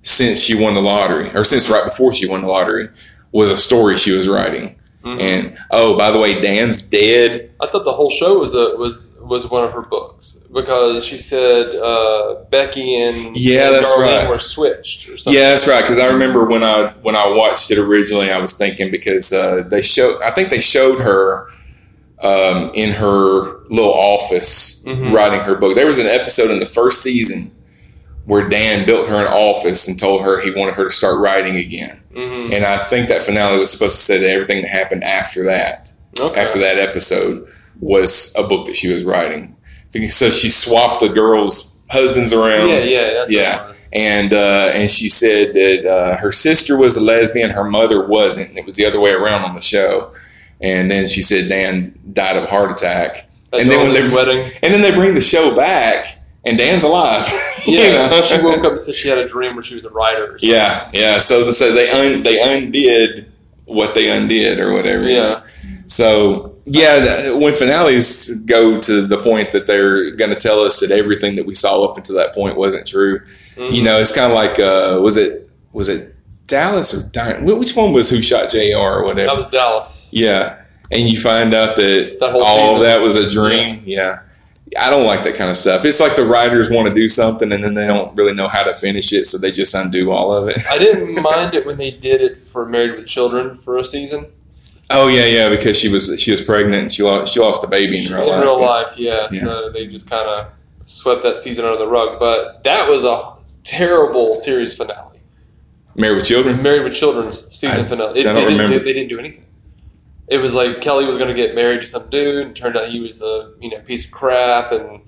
since 0.08 0.39
she 0.39 0.53
won 0.53 0.76
the 0.76 0.82
lottery, 0.82 1.30
or 1.34 1.43
since 1.43 1.68
right 1.70 1.84
before 1.84 2.14
she 2.14 2.28
won 2.28 2.41
the 2.41 2.47
lottery, 2.47 2.88
was 3.32 3.49
a 3.49 3.58
story 3.58 3.97
she 3.97 4.12
was 4.12 4.28
writing. 4.28 4.76
Mhm. 5.03 5.20
And 5.22 5.58
oh, 5.72 5.97
by 5.97 6.12
the 6.12 6.20
way, 6.20 6.39
Dan's 6.41 6.82
dead. 6.89 7.49
I 7.60 7.66
thought 7.68 7.86
the 7.86 7.91
whole 7.91 8.10
show 8.12 8.38
was 8.39 8.53
a 8.56 8.76
was 8.78 9.20
was 9.24 9.49
one 9.49 9.64
of 9.64 9.74
her 9.74 9.82
books 9.82 10.38
because 10.53 11.06
she 11.06 11.18
said 11.18 11.76
uh, 11.76 12.36
Becky 12.51 12.95
and 12.97 13.36
Yeah, 13.36 13.66
and 13.68 13.76
that's 13.76 13.91
Darlene 13.93 14.20
right. 14.22 14.30
were 14.30 14.38
switched 14.39 15.10
or 15.10 15.18
something. 15.18 15.39
Yeah, 15.39 15.49
that's 15.49 15.68
right. 15.68 15.82
Because 15.82 15.97
I 15.99 16.08
remember 16.08 16.45
when 16.45 16.64
I 16.64 16.93
when 17.01 17.16
I 17.16 17.28
watched 17.30 17.72
it 17.72 17.78
originally, 17.80 18.32
I 18.32 18.38
was 18.39 18.58
thinking 18.58 18.91
because 18.91 19.34
uh, 19.34 19.64
they 19.70 19.82
showed, 19.82 20.22
I 20.24 20.30
think 20.32 20.49
they 20.49 20.60
showed 20.62 20.99
her 20.99 21.49
um, 22.24 22.72
in 22.74 22.91
her 22.91 23.60
little 23.70 23.93
office 23.93 24.86
Mhm. 24.88 25.14
writing 25.14 25.39
her 25.41 25.56
book. 25.56 25.76
There 25.76 25.86
was 25.86 25.99
an 25.99 26.08
episode 26.08 26.49
in 26.51 26.60
the 26.60 26.66
first 26.66 27.01
season 27.03 27.51
where 28.26 28.48
Dan 28.50 28.86
built 28.86 29.08
her 29.08 29.16
an 29.26 29.32
office 29.32 29.88
and 29.88 30.00
told 30.00 30.22
her 30.24 30.42
he 30.42 30.52
wanted 30.52 30.74
her 30.76 30.86
to 30.86 30.92
start 30.92 31.20
writing 31.20 31.56
again. 31.58 32.00
Mhm. 32.16 32.54
And 32.56 32.66
I 32.66 32.78
think 32.78 33.08
that 33.10 33.22
finale 33.22 33.58
was 33.60 33.72
supposed 33.72 33.98
to 33.98 34.04
say 34.04 34.18
that 34.20 34.30
everything 34.30 34.62
that 34.64 34.70
happened 34.70 35.04
after 35.04 35.44
that, 35.46 35.92
Okay. 36.20 36.40
after 36.42 36.60
that 36.60 36.80
episode, 36.80 37.48
was 37.82 38.34
a 38.38 38.44
book 38.44 38.66
that 38.68 38.76
she 38.76 38.88
was 38.88 39.04
writing. 39.04 39.56
Because 39.92 40.16
so 40.16 40.30
she 40.30 40.50
swapped 40.50 41.00
the 41.02 41.10
girls' 41.10 41.82
husbands 41.90 42.34
around 42.34 42.68
Yeah, 42.70 42.80
yeah, 42.80 43.14
that's 43.14 43.32
Yeah. 43.32 43.68
And 43.94 44.34
uh, 44.34 44.72
and 44.74 44.90
she 44.90 45.08
said 45.08 45.54
that 45.54 45.86
uh, 45.86 46.18
her 46.18 46.32
sister 46.32 46.78
was 46.78 46.98
a 46.98 47.02
lesbian, 47.02 47.52
her 47.52 47.64
mother 47.64 48.06
wasn't. 48.08 48.50
and 48.50 48.58
It 48.58 48.66
was 48.66 48.76
the 48.76 48.86
other 48.86 49.00
way 49.00 49.12
around 49.12 49.44
on 49.44 49.54
the 49.54 49.62
show. 49.62 50.12
And 50.62 50.90
then 50.90 51.08
she 51.08 51.22
said 51.22 51.48
Dan 51.50 51.94
died 52.14 52.38
of 52.38 52.44
a 52.46 52.48
heart 52.48 52.72
attack. 52.72 53.28
At 53.54 53.62
and 53.62 53.72
then 53.72 53.84
when 53.84 53.94
they 53.94 54.10
wedding, 54.14 54.40
and 54.64 54.74
then 54.74 54.82
they 54.82 54.92
bring 54.92 55.14
the 55.14 55.22
show 55.22 55.56
back, 55.56 56.06
and 56.46 56.58
Dan's 56.58 56.84
alive. 56.84 57.26
You 57.68 57.80
yeah, 57.80 58.10
know? 58.10 58.22
she 58.22 58.39
woke 58.43 58.60
up 58.64 58.72
and 58.72 58.80
said 58.80 58.93
she 58.93 59.08
had 59.10 59.18
a 59.18 59.28
dream 59.28 59.56
where 59.56 59.64
she 59.64 59.74
was 59.74 59.86
a 59.86 59.89
writer. 59.89 60.34
Or. 60.34 60.38
Yeah, 60.39 60.88
yeah. 60.93 61.18
So 61.18 61.50
so 61.52 61.74
they 61.74 61.89
un, 61.89 62.22
they 62.22 62.39
undid 62.39 63.32
what 63.66 63.96
they 63.96 64.12
undid 64.16 64.60
or 64.60 64.72
whatever. 64.72 65.10
Yeah. 65.10 65.41
So 65.88 66.54
yeah, 66.66 67.34
when 67.38 67.54
finales 67.54 68.43
go 68.46 68.80
to 68.80 69.08
the 69.08 69.18
point 69.18 69.52
that 69.52 69.66
they're 69.66 70.12
going 70.12 70.30
to 70.30 70.36
tell 70.36 70.60
us 70.62 70.80
that 70.82 70.91
everything 70.91 71.36
that 71.38 71.48
we 71.48 71.56
saw 71.56 71.84
up 71.86 71.98
until 71.98 72.16
that 72.18 72.36
point 72.36 72.56
wasn't 72.56 72.88
true, 72.88 73.20
Mhm. 73.56 73.72
you 73.74 73.84
know, 73.84 73.98
it's 74.00 74.14
kind 74.14 74.32
of 74.32 74.36
like 74.36 74.60
uh, 74.60 75.00
was 75.02 75.18
it 75.18 75.50
was 75.74 75.89
it 75.89 76.14
Dallas 76.46 76.93
or 76.93 77.39
which 77.41 77.76
one 77.76 77.93
was 77.93 78.12
who 78.12 78.22
shot 78.22 78.52
J.R. 78.52 79.00
or 79.00 79.04
whatever? 79.06 79.26
that 79.26 79.36
was 79.36 79.50
Dallas. 79.50 80.10
yeah, 80.12 80.58
and 80.91 81.02
you 81.10 81.20
find 81.20 81.52
out 81.56 81.76
that, 81.78 82.18
That 82.20 82.36
all 82.36 82.74
season. 82.76 82.84
that 82.84 83.02
was 83.02 83.16
a 83.16 83.28
dream. 83.30 83.82
Yeah. 83.86 84.20
I 84.80 84.90
don't 84.90 85.06
like 85.06 85.24
that 85.24 85.36
kind 85.36 85.50
of 85.50 85.58
stuff. 85.58 85.86
It's 85.86 86.00
like 86.00 86.16
the 86.16 86.26
writers 86.26 86.70
want 86.70 86.88
to 86.88 86.94
do 86.94 87.08
something 87.08 87.52
and 87.52 87.64
then 87.64 87.74
they 87.74 87.88
don't 87.88 88.16
really 88.16 88.34
know 88.34 88.48
how 88.48 88.64
to 88.64 88.74
finish 88.74 89.14
it, 89.14 89.26
so 89.26 89.38
they 89.38 89.52
just 89.52 89.74
undo 89.74 90.12
all 90.12 90.36
of 90.36 90.50
it. 90.50 90.58
I 90.70 90.78
didn't 90.78 91.22
mind 91.22 91.54
it 91.54 91.66
when 91.66 91.78
they 91.78 91.92
did 91.92 92.22
it 92.22 92.42
for 92.42 92.66
Married 92.66 92.96
with 92.96 93.08
Children 93.08 93.56
for 93.56 93.78
a 93.78 93.84
season. 93.84 94.26
Oh 94.90 95.08
yeah, 95.08 95.26
yeah, 95.26 95.50
because 95.50 95.80
she 95.80 95.90
was 95.90 96.20
she 96.22 96.32
was 96.32 96.42
pregnant 96.42 96.76
and 96.76 96.92
she 96.92 97.02
lost 97.04 97.34
she 97.34 97.40
lost 97.40 97.64
a 97.64 97.68
baby 97.68 97.98
in 97.98 98.14
real 98.14 98.24
in 98.24 98.30
life. 98.30 98.44
real 98.44 98.62
life, 98.62 98.94
yeah. 99.00 99.28
Yeah. 99.32 99.40
So 99.40 99.70
they 99.72 99.88
just 99.88 100.10
kind 100.10 100.28
of 100.30 100.54
swept 100.86 101.24
that 101.24 101.40
season 101.40 101.66
under 101.66 101.78
the 101.78 101.88
rug. 101.88 102.20
But 102.20 102.64
that 102.66 102.88
was 102.88 103.04
a 103.04 103.34
terrible 103.64 104.36
series 104.36 104.78
finale. 104.78 105.20
Married 105.96 106.16
with 106.16 106.26
Children. 106.26 106.62
Married 106.62 106.84
with 106.84 106.94
Children's 106.94 107.48
season 107.56 107.86
I- 107.86 107.88
finale. 107.88 108.20
It, 108.20 108.28
I 108.28 108.34
don't 108.34 108.36
they, 108.36 108.42
didn't, 108.42 108.58
remember. 108.58 108.78
they, 108.78 108.86
they 108.86 108.94
didn't 108.94 109.10
do 109.10 109.20
anything. 109.20 109.46
It 110.28 110.40
was 110.40 110.56
like 110.56 110.82
Kelly 110.82 111.06
was 111.06 111.18
going 111.18 111.30
to 111.30 111.36
get 111.36 111.54
married 111.56 111.82
to 111.82 111.88
some 111.88 112.10
dude, 112.10 112.48
and 112.48 112.56
turned 112.56 112.76
out 112.78 112.88
he 112.88 113.00
was 113.00 113.22
a 113.22 113.54
you 113.60 113.70
know 113.70 113.80
piece 113.82 114.06
of 114.06 114.12
crap, 114.12 114.72
and 114.72 115.02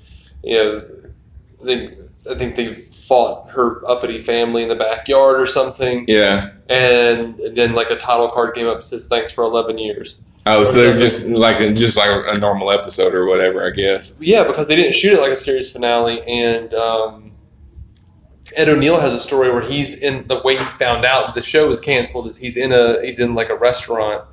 you 0.44 0.54
know 0.56 0.84
they 1.64 1.98
I 2.30 2.36
think 2.36 2.56
they 2.56 2.76
fought 2.76 3.50
her 3.52 3.82
uppity 3.90 4.20
family 4.20 4.64
in 4.64 4.70
the 4.70 4.76
backyard 4.76 5.40
or 5.40 5.46
something, 5.48 6.06
Yeah. 6.08 6.50
and 6.70 7.40
then 7.54 7.74
like 7.74 7.90
a 7.90 7.96
title 7.96 8.30
card 8.30 8.54
came 8.54 8.68
up 8.68 8.76
and 8.76 8.86
says 8.86 9.08
thanks 9.08 9.32
for 9.32 9.44
eleven 9.44 9.78
years. 9.78 10.24
Oh, 10.46 10.64
so 10.64 10.80
they're 10.80 10.96
just 10.96 11.30
like 11.30 11.58
just 11.76 11.98
like 11.98 12.10
a 12.10 12.40
normal 12.40 12.72
episode 12.72 13.14
or 13.14 13.26
whatever, 13.26 13.66
I 13.66 13.72
guess. 13.72 14.18
Yeah, 14.22 14.46
because 14.48 14.68
they 14.68 14.76
didn't 14.76 14.94
shoot 14.96 15.14
it 15.14 15.22
like 15.22 15.32
a 15.32 15.36
series 15.38 15.72
finale, 15.72 16.22
and 16.28 16.74
um, 16.74 17.32
Ed 18.56 18.70
O'Neill 18.70 19.00
has 19.00 19.14
a 19.14 19.20
story 19.20 19.52
where 19.52 19.62
he's 19.62 20.02
in 20.02 20.28
the 20.28 20.40
way 20.40 20.54
he 20.58 20.64
found 20.64 21.06
out 21.06 21.34
the 21.36 21.42
show 21.42 21.68
was 21.68 21.80
canceled 21.82 22.28
is 22.28 22.38
he's 22.38 22.56
in 22.56 22.72
a 22.72 23.02
he's 23.04 23.20
in 23.20 23.36
like 23.36 23.50
a 23.50 23.56
restaurant 23.58 24.24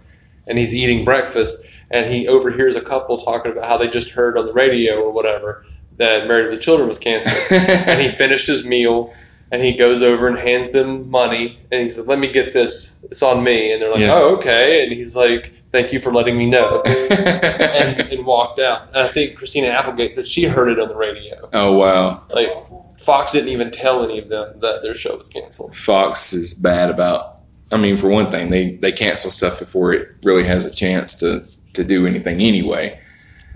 and 0.48 0.58
he's 0.58 0.72
eating 0.74 1.04
breakfast 1.04 1.66
and 1.90 2.12
he 2.12 2.26
overhears 2.28 2.76
a 2.76 2.80
couple 2.80 3.16
talking 3.18 3.52
about 3.52 3.64
how 3.66 3.76
they 3.76 3.88
just 3.88 4.10
heard 4.10 4.36
on 4.38 4.46
the 4.46 4.52
radio 4.52 5.00
or 5.00 5.12
whatever 5.12 5.64
that 5.96 6.26
Married 6.26 6.50
with 6.50 6.60
Children 6.60 6.88
was 6.88 6.98
canceled, 6.98 7.60
and 7.88 8.00
he 8.00 8.08
finished 8.08 8.48
his 8.48 8.66
meal. 8.66 9.12
And 9.52 9.62
he 9.62 9.76
goes 9.76 10.02
over 10.02 10.26
and 10.26 10.36
hands 10.36 10.72
them 10.72 11.08
money, 11.08 11.60
and 11.70 11.80
he 11.82 11.88
said, 11.88 12.06
"Let 12.08 12.18
me 12.18 12.26
get 12.32 12.52
this. 12.52 13.04
It's 13.08 13.22
on 13.22 13.44
me." 13.44 13.72
And 13.72 13.80
they're 13.80 13.90
like, 13.90 14.00
Yeah. 14.00 14.14
"Oh, 14.14 14.34
okay." 14.36 14.82
And 14.82 14.90
he's 14.90 15.14
like, 15.14 15.44
"Thank 15.70 15.92
you 15.92 16.00
for 16.00 16.12
letting 16.12 16.36
me 16.36 16.46
know." 16.50 16.82
and, 17.10 18.00
and 18.00 18.26
walked 18.26 18.58
out. 18.58 18.88
And 18.88 18.96
I 18.96 19.06
think 19.08 19.36
Christina 19.36 19.68
Applegate 19.68 20.12
said 20.12 20.26
she 20.26 20.44
heard 20.44 20.70
it 20.70 20.80
on 20.80 20.88
the 20.88 20.96
radio. 20.96 21.48
oh 21.52 21.76
wow, 21.76 22.18
Like 22.34 22.50
Fox 22.98 23.30
didn't 23.32 23.50
even 23.50 23.70
tell 23.70 24.02
any 24.02 24.18
of 24.18 24.28
them 24.28 24.58
that 24.60 24.82
their 24.82 24.94
show 24.96 25.16
was 25.16 25.28
canceled. 25.28 25.76
Fox 25.76 26.32
is 26.32 26.54
bad 26.54 26.90
about. 26.90 27.34
I 27.72 27.76
mean, 27.76 27.96
for 27.96 28.08
one 28.08 28.30
thing, 28.30 28.50
they 28.50 28.72
they 28.72 28.92
cancel 28.92 29.30
stuff 29.30 29.58
before 29.58 29.92
it 29.92 30.08
really 30.22 30.44
has 30.44 30.66
a 30.66 30.74
chance 30.74 31.14
to 31.20 31.40
to 31.74 31.84
do 31.84 32.06
anything 32.06 32.40
anyway. 32.40 32.98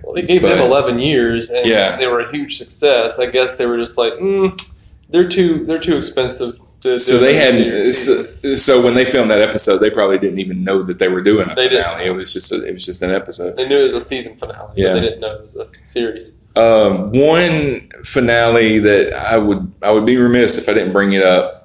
Well, 0.03 0.15
they 0.15 0.23
gave 0.23 0.43
them 0.43 0.59
11 0.59 0.99
years, 1.01 1.51
and 1.51 1.67
Yeah. 1.67 1.97
they 1.97 2.07
were 2.07 2.21
a 2.21 2.31
huge 2.31 2.57
success. 2.57 3.19
I 3.19 3.27
guess 3.27 3.57
they 3.57 3.67
were 3.67 3.77
just 3.77 3.99
like, 3.99 4.15
mm, 4.15 4.59
they're 5.11 5.29
too 5.29 5.65
they're 5.67 5.79
too 5.79 5.97
expensive 5.97 6.57
to 6.81 6.99
So 6.99 7.19
they 7.19 7.35
had 7.35 7.55
so, 7.89 8.23
so 8.55 8.81
when 8.81 8.95
they 8.95 9.05
filmed 9.05 9.31
that 9.31 9.43
episode, 9.43 9.79
they 9.79 9.91
probably 9.91 10.19
didn't 10.19 10.39
even 10.39 10.63
know 10.65 10.83
that 10.83 10.99
they 11.01 11.09
were 11.09 11.21
doing 11.21 11.51
a 11.51 11.55
They 11.55 11.69
didn't. 11.69 11.85
finale. 11.85 12.05
It 12.07 12.11
was 12.15 12.33
just 12.33 12.53
a, 12.53 12.65
it 12.67 12.73
was 12.73 12.87
just 12.87 13.03
an 13.03 13.11
episode. 13.11 13.57
They 13.57 13.69
knew 13.69 13.79
it 13.81 13.87
was 13.87 13.97
a 13.97 14.01
season 14.01 14.37
finale, 14.37 14.73
Yeah. 14.77 14.95
but 14.95 15.01
they 15.01 15.07
didn't 15.09 15.21
know 15.21 15.35
it 15.35 15.43
was 15.43 15.57
a 15.57 15.67
series. 15.87 16.49
Um, 16.57 17.13
one 17.13 17.89
finale 18.05 18.79
that 18.79 19.13
I 19.15 19.37
would 19.39 19.71
I 19.83 19.91
would 19.93 20.07
be 20.07 20.17
remiss 20.17 20.57
if 20.59 20.69
I 20.69 20.73
didn't 20.73 20.93
bring 20.93 21.13
it 21.13 21.23
up 21.23 21.58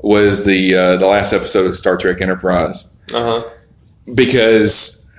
was 0.00 0.44
the 0.44 0.74
uh, 0.74 0.96
the 0.96 1.06
last 1.06 1.32
episode 1.32 1.66
of 1.66 1.74
Star 1.74 1.96
Trek 1.96 2.20
Enterprise 2.20 3.04
Uh 3.14 3.42
huh. 3.42 3.50
because 4.14 5.18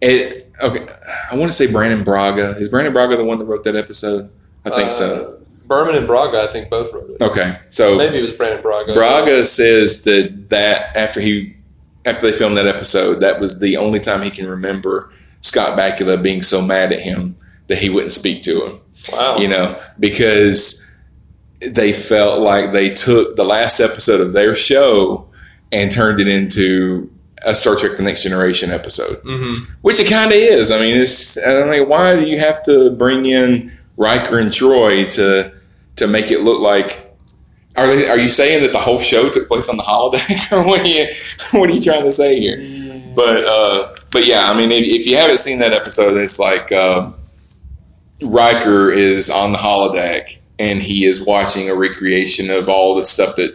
it 0.00 0.50
okay 0.62 0.86
I 1.30 1.36
want 1.36 1.50
to 1.50 1.56
say 1.56 1.70
Brannon 1.70 2.04
Braga 2.04 2.56
is 2.56 2.68
Brannon 2.68 2.92
Braga 2.92 3.16
the 3.16 3.24
one 3.24 3.38
that 3.38 3.44
wrote 3.46 3.64
that 3.64 3.76
episode 3.76 4.30
I 4.64 4.70
think 4.70 4.92
so 4.92 5.36
Berman 5.66 5.94
and 5.94 6.06
Braga, 6.08 6.42
I 6.42 6.46
think, 6.48 6.68
both 6.68 6.92
wrote 6.92 7.10
it. 7.10 7.22
okay 7.22 7.56
so 7.66 7.96
Maybe 7.96 8.18
it 8.18 8.22
was 8.22 8.36
Brannon 8.36 8.60
Braga. 8.62 8.92
Braga 8.94 9.44
says 9.46 10.04
that 10.04 10.48
that 10.50 10.96
after 10.96 11.20
he 11.20 11.54
after 12.06 12.30
they 12.30 12.36
filmed 12.36 12.56
that 12.56 12.66
episode, 12.66 13.20
that 13.20 13.38
was 13.40 13.60
the 13.60 13.76
only 13.76 14.00
time 14.00 14.22
he 14.22 14.30
can 14.30 14.48
remember 14.48 15.10
Scott 15.42 15.78
Bakula 15.78 16.22
being 16.22 16.40
so 16.40 16.62
mad 16.62 16.92
at 16.92 17.00
him 17.00 17.36
that 17.66 17.76
he 17.76 17.90
wouldn't 17.90 18.12
speak 18.12 18.42
to 18.44 18.64
him. 18.66 18.80
Wow. 19.12 19.36
You 19.36 19.48
know, 19.48 19.78
because 19.98 20.89
they 21.60 21.92
felt 21.92 22.40
like 22.40 22.72
they 22.72 22.90
took 22.90 23.36
the 23.36 23.44
last 23.44 23.80
episode 23.80 24.20
of 24.20 24.32
their 24.32 24.54
show 24.54 25.28
and 25.72 25.90
turned 25.90 26.18
it 26.20 26.28
into 26.28 27.10
a 27.42 27.54
Star 27.54 27.76
Trek: 27.76 27.96
The 27.96 28.02
Next 28.02 28.22
Generation 28.22 28.70
episode, 28.70 29.18
hmm 29.22 29.52
which 29.82 29.98
it 30.00 30.08
kind 30.08 30.30
of 30.30 30.36
is. 30.36 30.70
I 30.70 30.78
mean, 30.78 30.96
it's 30.96 31.44
I 31.44 31.64
mean, 31.64 31.88
why 31.88 32.16
do 32.16 32.28
you 32.28 32.38
have 32.38 32.62
to 32.64 32.94
bring 32.96 33.26
in 33.26 33.72
Riker 33.96 34.38
and 34.38 34.50
Troi 34.50 35.08
to 35.14 35.52
to 35.96 36.06
make 36.06 36.30
it 36.30 36.40
look 36.40 36.60
like? 36.60 37.06
Are 37.76 37.86
they, 37.86 38.08
are 38.08 38.18
you 38.18 38.28
saying 38.28 38.62
that 38.62 38.72
the 38.72 38.80
whole 38.80 38.98
show 38.98 39.30
took 39.30 39.48
place 39.48 39.70
on 39.70 39.76
the 39.76 39.82
holodeck, 39.82 40.52
or 40.52 40.66
what 40.66 40.80
are 40.80 40.86
you 40.86 41.06
what 41.52 41.70
are 41.70 41.72
you 41.72 41.80
trying 41.80 42.04
to 42.04 42.10
say 42.10 42.40
here? 42.40 42.58
But 43.14 43.44
uh, 43.44 43.92
but 44.10 44.26
yeah, 44.26 44.50
I 44.50 44.54
mean, 44.56 44.70
if, 44.72 44.84
if 44.84 45.06
you 45.06 45.16
haven't 45.16 45.38
seen 45.38 45.60
that 45.60 45.72
episode, 45.72 46.16
it's 46.16 46.38
like 46.38 46.72
uh, 46.72 47.10
Riker 48.22 48.90
is 48.92 49.30
on 49.30 49.52
the 49.52 49.58
holodeck 49.58 50.39
and 50.60 50.80
he 50.80 51.04
is 51.04 51.24
watching 51.24 51.68
a 51.68 51.74
recreation 51.74 52.50
of 52.50 52.68
all 52.68 52.94
the 52.94 53.02
stuff 53.04 53.34
that 53.36 53.50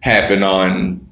happened 0.00 0.44
on 0.44 1.04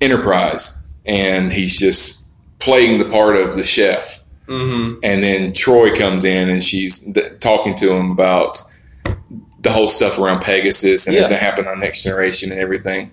Enterprise, 0.00 1.00
and 1.06 1.52
he's 1.52 1.78
just 1.78 2.38
playing 2.60 2.98
the 2.98 3.04
part 3.08 3.36
of 3.36 3.54
the 3.56 3.62
chef 3.64 4.24
hmm 4.46 4.94
and 5.02 5.22
then 5.22 5.52
Troi 5.52 5.94
comes 5.96 6.24
in 6.24 6.48
and 6.48 6.64
she's 6.64 7.12
th- 7.12 7.38
talking 7.38 7.74
to 7.76 7.92
him 7.92 8.10
about 8.10 8.58
the 9.60 9.70
whole 9.70 9.88
stuff 9.88 10.18
around 10.18 10.40
Pegasus 10.40 11.06
and 11.06 11.14
Yeah. 11.14 11.24
everything 11.24 11.44
happened 11.44 11.68
on 11.68 11.78
Next 11.80 12.02
Generation 12.02 12.50
and 12.50 12.58
everything. 12.60 13.10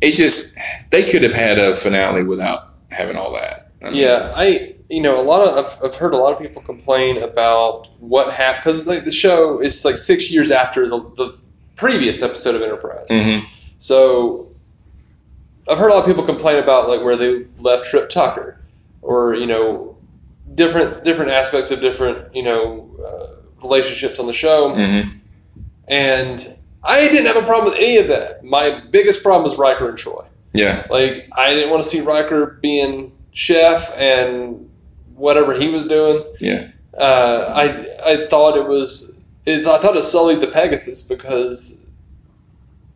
It 0.00 0.12
just 0.14 0.56
they 0.90 1.02
could 1.02 1.22
have 1.24 1.32
had 1.34 1.58
a 1.58 1.74
finale 1.74 2.22
without 2.22 2.74
having 2.92 3.16
all 3.16 3.32
that. 3.32 3.70
I 3.82 3.86
mean, 3.90 3.96
Yeah, 3.96 4.32
I 4.36 4.71
you 4.92 5.00
know 5.00 5.20
a 5.20 5.24
lot 5.24 5.40
of 5.48 5.64
I've, 5.64 5.84
I've 5.84 5.94
heard 5.94 6.12
a 6.14 6.18
lot 6.18 6.32
of 6.34 6.38
people 6.38 6.60
complain 6.62 7.22
about 7.22 7.88
what 7.98 8.32
happened 8.32 8.62
because 8.64 8.86
like 8.86 9.04
the 9.04 9.10
show 9.10 9.60
is 9.60 9.84
like 9.84 9.96
six 9.96 10.30
years 10.30 10.50
after 10.50 10.86
the, 10.88 10.98
the 11.16 11.38
previous 11.76 12.22
episode 12.22 12.54
of 12.54 12.62
Enterprise. 12.62 13.08
Mhm. 13.08 13.42
So 13.78 14.48
I've 15.68 15.78
heard 15.78 15.90
a 15.90 15.94
lot 15.94 16.00
of 16.00 16.06
people 16.06 16.24
complain 16.24 16.62
about 16.62 16.88
like 16.88 17.02
where 17.02 17.16
they 17.16 17.46
left 17.58 17.86
Trip 17.86 18.10
Tucker, 18.10 18.60
or 19.00 19.34
you 19.34 19.46
know 19.46 19.96
different 20.54 21.04
different 21.04 21.30
aspects 21.30 21.70
of 21.70 21.80
different 21.80 22.34
you 22.36 22.42
know 22.42 22.90
uh, 23.06 23.26
relationships 23.62 24.18
on 24.18 24.26
the 24.26 24.32
show, 24.32 24.74
Mhm. 24.74 25.10
and 25.88 26.48
I 26.84 27.08
didn't 27.08 27.26
have 27.26 27.36
a 27.42 27.46
problem 27.46 27.72
with 27.72 27.78
any 27.80 27.96
of 27.98 28.08
that. 28.08 28.44
My 28.44 28.80
biggest 28.90 29.22
problem 29.22 29.44
was 29.44 29.56
Riker 29.56 29.88
and 29.88 29.96
Troi. 29.96 30.26
Yeah. 30.52 30.84
Like 30.90 31.28
I 31.36 31.54
didn't 31.54 31.70
want 31.70 31.82
to 31.82 31.88
see 31.88 32.00
Riker 32.02 32.58
being 32.60 33.12
chef 33.32 33.96
and 33.96 34.68
whatever 35.14 35.58
he 35.58 35.68
was 35.68 35.86
doing. 35.86 36.24
Yeah. 36.40 36.68
Uh, 36.96 37.52
I 37.54 38.12
I 38.12 38.26
thought 38.28 38.56
it 38.56 38.66
was 38.66 39.24
it, 39.46 39.66
I 39.66 39.78
thought 39.78 39.96
it 39.96 40.02
sullied 40.02 40.40
the 40.40 40.46
Pegasus 40.48 41.02
because 41.08 41.86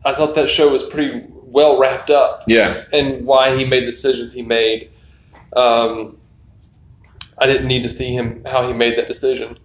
I 0.05 0.13
thought 0.13 0.35
that 0.35 0.49
show 0.49 0.71
was 0.71 0.83
pretty 0.83 1.23
well 1.31 1.79
wrapped 1.79 2.09
up 2.09 2.43
Yeah. 2.47 2.83
and 2.93 3.25
why 3.25 3.55
he 3.57 3.65
made 3.65 3.85
the 3.87 3.91
decisions 3.91 4.33
he 4.33 4.41
made. 4.43 4.89
Um, 5.53 6.17
I 7.37 7.45
didn't 7.47 7.67
need 7.67 7.83
to 7.83 7.89
see 7.89 8.13
him 8.13 8.43
how 8.45 8.67
he 8.67 8.73
made 8.73 8.97
that 8.97 9.07
decision. 9.07 9.57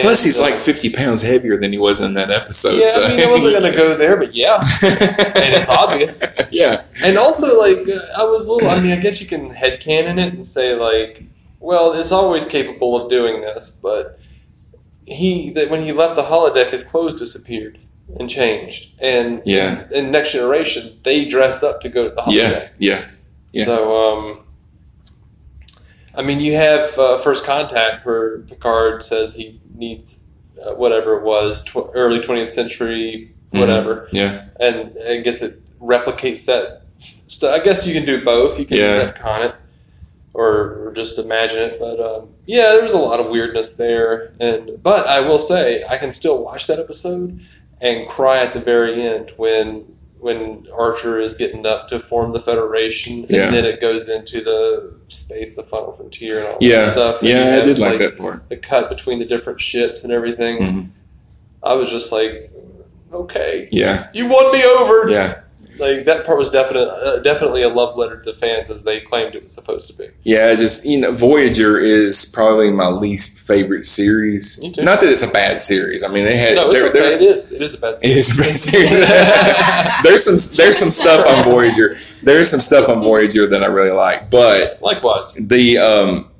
Plus, 0.00 0.20
And, 0.22 0.26
he's 0.26 0.38
uh, 0.38 0.42
like 0.42 0.54
50 0.54 0.90
pounds 0.90 1.22
heavier 1.22 1.56
than 1.56 1.72
he 1.72 1.78
was 1.78 2.00
in 2.02 2.14
that 2.14 2.30
episode. 2.30 2.78
yeah. 2.78 2.88
so- 2.90 3.02
I 3.04 3.16
mean, 3.16 3.26
I 3.26 3.30
wasn't 3.30 3.58
going 3.58 3.72
to 3.72 3.76
go 3.76 3.96
there, 3.96 4.16
but 4.18 4.34
yeah, 4.34 4.56
and 4.82 5.54
it's 5.54 5.68
obvious. 5.70 6.22
yeah. 6.50 6.82
And 7.02 7.16
also, 7.16 7.58
like, 7.58 7.78
uh, 7.88 7.98
I 8.20 8.24
was 8.24 8.46
a 8.46 8.52
little. 8.52 8.68
I 8.68 8.82
mean, 8.82 8.92
I 8.92 9.00
guess 9.00 9.20
you 9.22 9.26
can 9.26 9.50
headcanon 9.50 10.18
it 10.24 10.34
and 10.34 10.44
say 10.44 10.74
like, 10.74 11.24
well, 11.60 11.92
it's 11.92 12.12
always 12.12 12.44
capable 12.44 12.96
of 13.02 13.10
doing 13.10 13.40
this, 13.40 13.78
but 13.82 14.18
he 15.06 15.50
that 15.52 15.70
when 15.70 15.84
he 15.84 15.92
left 15.92 16.16
the 16.16 16.22
holodeck, 16.22 16.70
his 16.70 16.84
clothes 16.84 17.18
disappeared 17.18 17.78
and 18.18 18.28
changed, 18.28 18.98
and 19.00 19.42
Yeah. 19.44 19.84
in 19.92 20.10
Next 20.10 20.32
Generation, 20.32 20.90
they 21.02 21.24
dress 21.26 21.62
up 21.62 21.80
to 21.82 21.88
go 21.88 22.08
to 22.08 22.14
the 22.14 22.20
holodeck. 22.22 22.32
Yeah. 22.32 22.68
Yeah. 22.78 23.04
Yeah. 23.52 23.64
So, 23.64 23.96
um, 23.96 24.40
I 26.14 26.22
mean, 26.22 26.40
you 26.40 26.54
have 26.54 26.98
uh, 26.98 27.18
First 27.18 27.44
Contact 27.44 28.04
where 28.04 28.38
Picard 28.40 29.02
says 29.02 29.34
he 29.34 29.60
needs 29.74 30.24
uh, 30.62 30.74
whatever 30.74 31.16
it 31.18 31.22
was, 31.22 31.62
tw- 31.64 31.90
early 31.94 32.18
20th 32.20 32.48
century, 32.48 33.30
Mhm. 33.52 33.60
whatever, 33.60 34.08
Yeah. 34.12 34.44
and 34.58 34.90
I 35.08 35.18
guess 35.18 35.40
it 35.42 35.54
replicates 35.80 36.46
that. 36.46 36.82
St- 37.28 37.52
I 37.52 37.60
guess 37.60 37.86
you 37.86 37.94
can 37.94 38.04
do 38.04 38.24
both. 38.24 38.58
You 38.58 38.64
can 38.66 38.76
Yeah. 38.78 39.12
retcon 39.12 39.46
it 39.50 39.54
or, 40.38 40.86
or 40.86 40.92
just 40.94 41.18
imagine 41.18 41.58
it, 41.58 41.80
but 41.80 41.98
um, 42.00 42.28
yeah, 42.46 42.76
there's 42.78 42.92
a 42.92 42.98
lot 42.98 43.18
of 43.18 43.26
weirdness 43.26 43.76
there. 43.76 44.32
And 44.40 44.80
but 44.82 45.04
I 45.08 45.20
will 45.20 45.38
say, 45.38 45.82
I 45.88 45.96
can 45.98 46.12
still 46.12 46.44
watch 46.44 46.68
that 46.68 46.78
episode 46.78 47.40
and 47.80 48.08
cry 48.08 48.38
at 48.38 48.54
the 48.54 48.60
very 48.60 49.02
end 49.04 49.32
when 49.36 49.84
when 50.20 50.66
Archer 50.76 51.20
is 51.20 51.34
getting 51.34 51.64
up 51.66 51.88
to 51.88 51.98
form 51.98 52.32
the 52.32 52.40
Federation, 52.40 53.20
and 53.22 53.30
Yeah. 53.30 53.50
then 53.50 53.64
it 53.64 53.80
goes 53.80 54.08
into 54.08 54.40
the 54.40 54.92
space, 55.08 55.54
the 55.56 55.62
Final 55.64 55.92
Frontier, 55.92 56.36
and 56.38 56.46
all 56.48 56.58
Yeah. 56.60 56.84
that 56.84 56.90
stuff. 56.92 57.20
and 57.20 57.28
Yeah. 57.30 57.58
I 57.60 57.64
did 57.64 57.78
like 57.80 57.98
that 57.98 58.16
part. 58.16 58.48
The 58.48 58.56
cut 58.56 58.88
between 58.88 59.18
the 59.18 59.24
different 59.24 59.60
ships 59.60 60.04
and 60.04 60.12
everything. 60.12 60.58
Mhm. 60.58 60.86
I 61.64 61.74
was 61.74 61.90
just 61.90 62.12
like, 62.12 62.50
okay, 63.12 63.66
Yeah. 63.72 64.06
you 64.12 64.28
won 64.28 64.52
me 64.52 64.62
over. 64.64 65.08
Yeah. 65.10 65.40
Like 65.80 66.04
that 66.06 66.24
part 66.26 66.38
was 66.38 66.50
definite, 66.50 66.88
uh, 66.88 67.20
definitely 67.20 67.62
a 67.62 67.68
love 67.68 67.96
letter 67.96 68.16
to 68.16 68.22
the 68.22 68.32
fans 68.32 68.70
as 68.70 68.84
they 68.84 69.00
claimed 69.00 69.34
it 69.34 69.42
was 69.42 69.52
supposed 69.52 69.88
to 69.90 69.96
be. 69.96 70.08
Yeah, 70.24 70.54
just 70.54 70.84
you 70.86 70.98
know, 71.00 71.12
Voyager 71.12 71.78
is 71.78 72.30
probably 72.34 72.70
my 72.72 72.88
least 72.88 73.46
favorite 73.46 73.84
series. 73.84 74.60
Not 74.78 75.00
that 75.00 75.08
it's 75.08 75.28
a 75.28 75.32
bad 75.32 75.60
series. 75.60 76.02
I 76.04 76.08
mean, 76.08 76.24
they 76.24 76.36
had 76.36 76.54
No, 76.56 76.70
it's 76.70 76.80
there- 76.80 76.88
okay. 76.90 77.14
It 77.16 77.22
is. 77.22 77.52
It 77.52 77.62
is 77.62 77.74
a 77.76 77.80
bad. 77.80 77.98
series. 77.98 78.16
it 78.16 78.18
is 78.18 78.38
a 78.38 78.42
bad 78.42 78.58
series. 78.58 78.90
there's 80.02 80.24
some 80.24 80.56
there's 80.56 80.76
some 80.78 80.90
stuff 80.90 81.26
on 81.26 81.44
Voyager. 81.44 81.96
There's 82.22 82.50
some 82.50 82.60
stuff 82.60 82.88
on 82.88 83.00
Voyager 83.02 83.46
that 83.48 83.62
I 83.62 83.66
really 83.66 83.90
like, 83.92 84.30
but 84.30 84.80
Likewise, 84.82 85.34
the 85.34 85.78
um, 85.78 86.30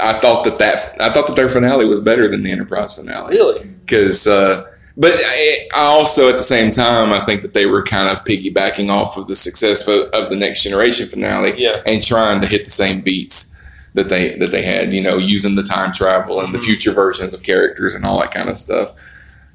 I 0.00 0.14
thought 0.14 0.44
that 0.44 0.58
that 0.58 1.00
I 1.00 1.10
thought 1.12 1.26
that 1.26 1.36
their 1.36 1.48
finale 1.48 1.84
was 1.86 2.00
better 2.00 2.28
than 2.28 2.42
the 2.42 2.50
Enterprise 2.52 2.94
finale 2.98 3.36
really. 3.36 3.60
because. 3.84 4.26
Uh, 4.26 4.66
but 5.00 5.12
I, 5.14 5.56
I 5.74 5.80
also, 5.86 6.28
at 6.28 6.36
the 6.36 6.42
same 6.44 6.70
time, 6.70 7.12
I 7.12 7.20
think 7.24 7.40
that 7.42 7.54
they 7.54 7.66
were 7.66 7.82
kind 7.82 8.08
of 8.08 8.24
piggybacking 8.24 8.90
off 8.90 9.16
of 9.16 9.26
the 9.26 9.34
success 9.34 9.88
of, 9.88 10.10
of 10.12 10.28
the 10.30 10.36
Next 10.36 10.62
Generation 10.62 11.06
finale 11.06 11.54
Yeah. 11.56 11.80
and 11.86 12.02
trying 12.02 12.40
to 12.42 12.46
hit 12.46 12.64
the 12.66 12.70
same 12.70 13.00
beats 13.00 13.90
that 13.94 14.08
they 14.10 14.36
that 14.36 14.50
they 14.52 14.62
had. 14.62 14.92
You 14.92 15.02
know, 15.02 15.16
using 15.16 15.54
the 15.56 15.62
time 15.64 15.92
travel 15.92 16.40
and 16.40 16.52
the 16.54 16.58
Mhm. 16.58 16.64
future 16.64 16.92
versions 16.92 17.34
of 17.34 17.42
characters 17.42 17.94
and 17.96 18.04
all 18.04 18.20
that 18.20 18.30
kind 18.32 18.48
of 18.48 18.56
stuff, 18.56 18.88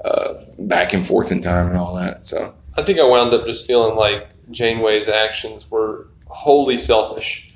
uh, 0.03 0.33
back 0.59 0.93
and 0.93 1.05
forth 1.05 1.31
in 1.31 1.41
time 1.41 1.67
and 1.69 1.77
all 1.77 1.95
that. 1.95 2.25
So 2.25 2.53
I 2.77 2.81
think 2.81 2.99
I 2.99 3.03
wound 3.05 3.33
up 3.33 3.45
just 3.45 3.65
feeling 3.67 3.95
like 3.95 4.27
Janeway's 4.51 5.07
actions 5.07 5.69
were 5.71 6.07
wholly 6.27 6.77
selfish. 6.77 7.49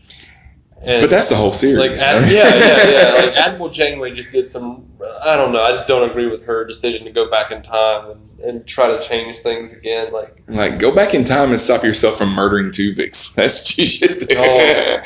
And 0.82 1.02
But 1.02 1.10
that's 1.10 1.28
the 1.30 1.36
whole 1.36 1.52
series. 1.52 1.78
like 1.78 1.92
Ad- 1.92 2.32
yeah, 2.32 2.56
yeah, 2.56 2.90
yeah. 2.90 3.14
Like 3.26 3.36
Admiral 3.36 3.68
Janeway 3.70 4.14
just 4.14 4.32
did 4.32 4.48
some. 4.48 4.86
I 5.26 5.36
don't 5.36 5.52
know. 5.52 5.62
I 5.62 5.72
just 5.72 5.88
don't 5.88 6.10
agree 6.10 6.28
with 6.28 6.46
her 6.46 6.64
decision 6.66 7.06
to 7.06 7.12
go 7.12 7.30
back 7.30 7.52
in 7.52 7.62
time 7.62 8.12
and, 8.12 8.20
and 8.42 8.68
try 8.68 8.88
to 8.88 9.02
change 9.02 9.38
things 9.38 9.78
again. 9.78 10.12
Like 10.14 10.42
Like, 10.48 10.80
go 10.80 10.90
back 10.94 11.14
in 11.14 11.26
time 11.26 11.50
and 11.52 11.60
stop 11.60 11.84
yourself 11.84 12.18
from 12.18 12.30
murdering 12.34 12.68
Tuvix. 12.68 13.36
That's 13.40 13.60
what 13.70 13.78
you 13.78 13.86
should 13.86 14.20
do. 14.20 14.36
Oh. 14.38 15.02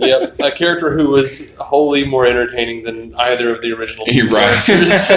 yep, 0.00 0.38
a 0.40 0.50
character 0.50 0.90
who 0.94 1.10
was 1.10 1.56
wholly 1.58 2.06
more 2.06 2.24
entertaining 2.26 2.84
than 2.84 3.14
either 3.16 3.54
of 3.54 3.60
the 3.60 3.72
original 3.72 4.06
You're 4.08 4.28
right. 4.30 4.56
characters. 4.64 5.10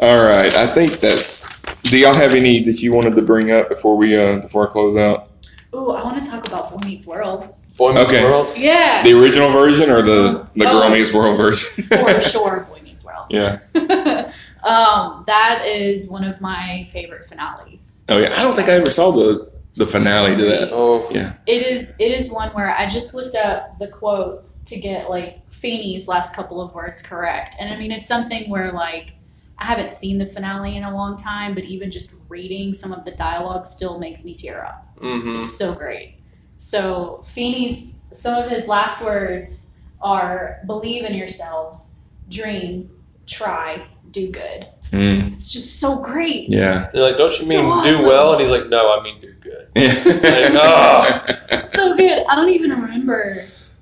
All 0.00 0.24
right, 0.24 0.54
I 0.56 0.66
think 0.66 1.00
that's. 1.00 1.60
Do 1.82 1.98
y'all 1.98 2.14
have 2.14 2.34
any 2.34 2.62
that 2.64 2.82
you 2.82 2.92
wanted 2.94 3.14
to 3.16 3.22
bring 3.22 3.50
up 3.50 3.68
before 3.68 3.96
we 3.96 4.16
uh 4.16 4.38
before 4.40 4.66
I 4.68 4.70
close 4.72 4.96
out? 4.96 5.28
Ooh, 5.74 5.90
I 5.90 6.02
want 6.02 6.22
to 6.22 6.30
talk 6.30 6.46
about 6.46 6.70
Boy 6.70 6.86
Meets 6.86 7.06
World. 7.06 7.44
Boy 7.78 7.92
Meets 7.92 8.10
Okay. 8.10 8.24
World. 8.24 8.52
Yeah, 8.56 9.02
The 9.02 9.18
original 9.18 9.50
version 9.50 9.90
or 9.90 10.02
the 10.02 10.46
the 10.54 10.64
Girl 10.64 10.82
Oh. 10.84 10.90
Meets 10.90 11.12
World 11.14 11.36
version? 11.36 11.84
for 11.84 12.20
sure, 12.20 12.66
Boy 12.70 12.80
Meets 12.84 13.04
World. 13.04 13.26
yeah. 13.30 13.58
Um, 14.64 15.24
that 15.26 15.64
is 15.66 16.08
one 16.08 16.22
of 16.22 16.40
my 16.40 16.86
favorite 16.92 17.26
finales. 17.26 18.04
Oh 18.08 18.16
yeah, 18.18 18.32
I 18.38 18.44
don't 18.44 18.54
think 18.54 18.68
I 18.68 18.74
ever 18.74 18.92
saw 18.92 19.10
the 19.10 19.50
the 19.74 19.84
finale 19.84 20.36
to 20.36 20.44
that. 20.44 20.68
Oh, 20.72 21.08
Yeah. 21.10 21.32
It 21.48 21.64
is 21.66 21.94
it 21.98 22.12
is 22.12 22.30
one 22.30 22.50
where 22.50 22.70
I 22.70 22.88
just 22.88 23.12
looked 23.12 23.34
up 23.34 23.76
the 23.78 23.88
quotes 23.88 24.62
to 24.66 24.78
get 24.78 25.10
like 25.10 25.50
Feeney's 25.50 26.06
last 26.06 26.36
couple 26.36 26.60
of 26.60 26.72
words 26.74 27.02
correct. 27.04 27.56
And 27.58 27.74
I 27.74 27.76
mean 27.76 27.90
it's 27.90 28.06
something 28.06 28.48
where 28.50 28.70
like 28.70 29.14
I 29.58 29.64
haven't 29.64 29.90
seen 29.90 30.18
the 30.18 30.26
finale 30.26 30.76
in 30.76 30.84
a 30.84 30.94
long 30.94 31.16
time, 31.16 31.54
but 31.54 31.64
even 31.64 31.90
just 31.90 32.22
reading 32.28 32.72
some 32.72 32.92
of 32.92 33.04
the 33.04 33.12
dialogue 33.12 33.66
still 33.66 33.98
makes 33.98 34.24
me 34.24 34.34
tear 34.36 34.64
up. 34.64 34.86
Hmm 35.02 35.40
It's 35.40 35.56
so 35.56 35.74
great. 35.74 36.16
So 36.58 37.22
Feeney's 37.24 38.00
some 38.12 38.42
of 38.42 38.50
his 38.50 38.68
last 38.68 39.04
words 39.04 39.74
are 40.00 40.60
believe 40.66 41.04
in 41.04 41.14
yourselves, 41.14 42.00
dream, 42.28 42.90
try, 43.26 43.82
do 44.10 44.30
good. 44.30 44.66
Mm, 44.92 45.32
It's 45.32 45.50
just 45.50 45.80
so 45.80 46.02
great. 46.02 46.50
yeah. 46.50 46.90
They're 46.92 47.02
like, 47.02 47.16
don't 47.16 47.32
you 47.40 47.46
mean 47.46 47.60
So 47.60 47.82
do 47.82 48.06
well? 48.06 48.32
And 48.32 48.40
he's 48.40 48.50
like, 48.50 48.68
no, 48.68 48.92
I 48.92 49.02
mean 49.02 49.18
do 49.20 49.32
good. 49.40 49.68
oh. 49.76 51.24
so 51.72 51.96
good. 51.96 52.24
I 52.28 52.34
don't 52.36 52.50
even 52.50 52.70
remember 52.70 53.34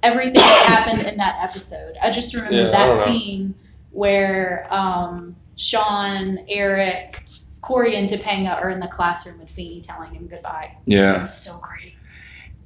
everything 0.02 0.34
that 0.34 0.64
happened 0.68 1.06
in 1.08 1.16
that 1.18 1.38
episode. 1.40 1.96
I 2.00 2.10
just 2.12 2.34
remember 2.34 2.56
Yeah, 2.56 2.68
that 2.68 3.06
scene 3.06 3.54
where 3.90 4.66
um, 4.70 5.34
Shawn, 5.56 6.38
Eric, 6.48 7.20
Corey, 7.62 7.96
and 7.96 8.08
Topanga 8.08 8.60
are 8.60 8.70
in 8.70 8.80
the 8.80 8.88
classroom 8.88 9.38
with 9.38 9.50
Feeney 9.50 9.80
telling 9.80 10.12
him 10.14 10.26
goodbye. 10.26 10.76
Yeah. 10.86 11.20
It's 11.20 11.34
so 11.34 11.58
great. 11.60 11.94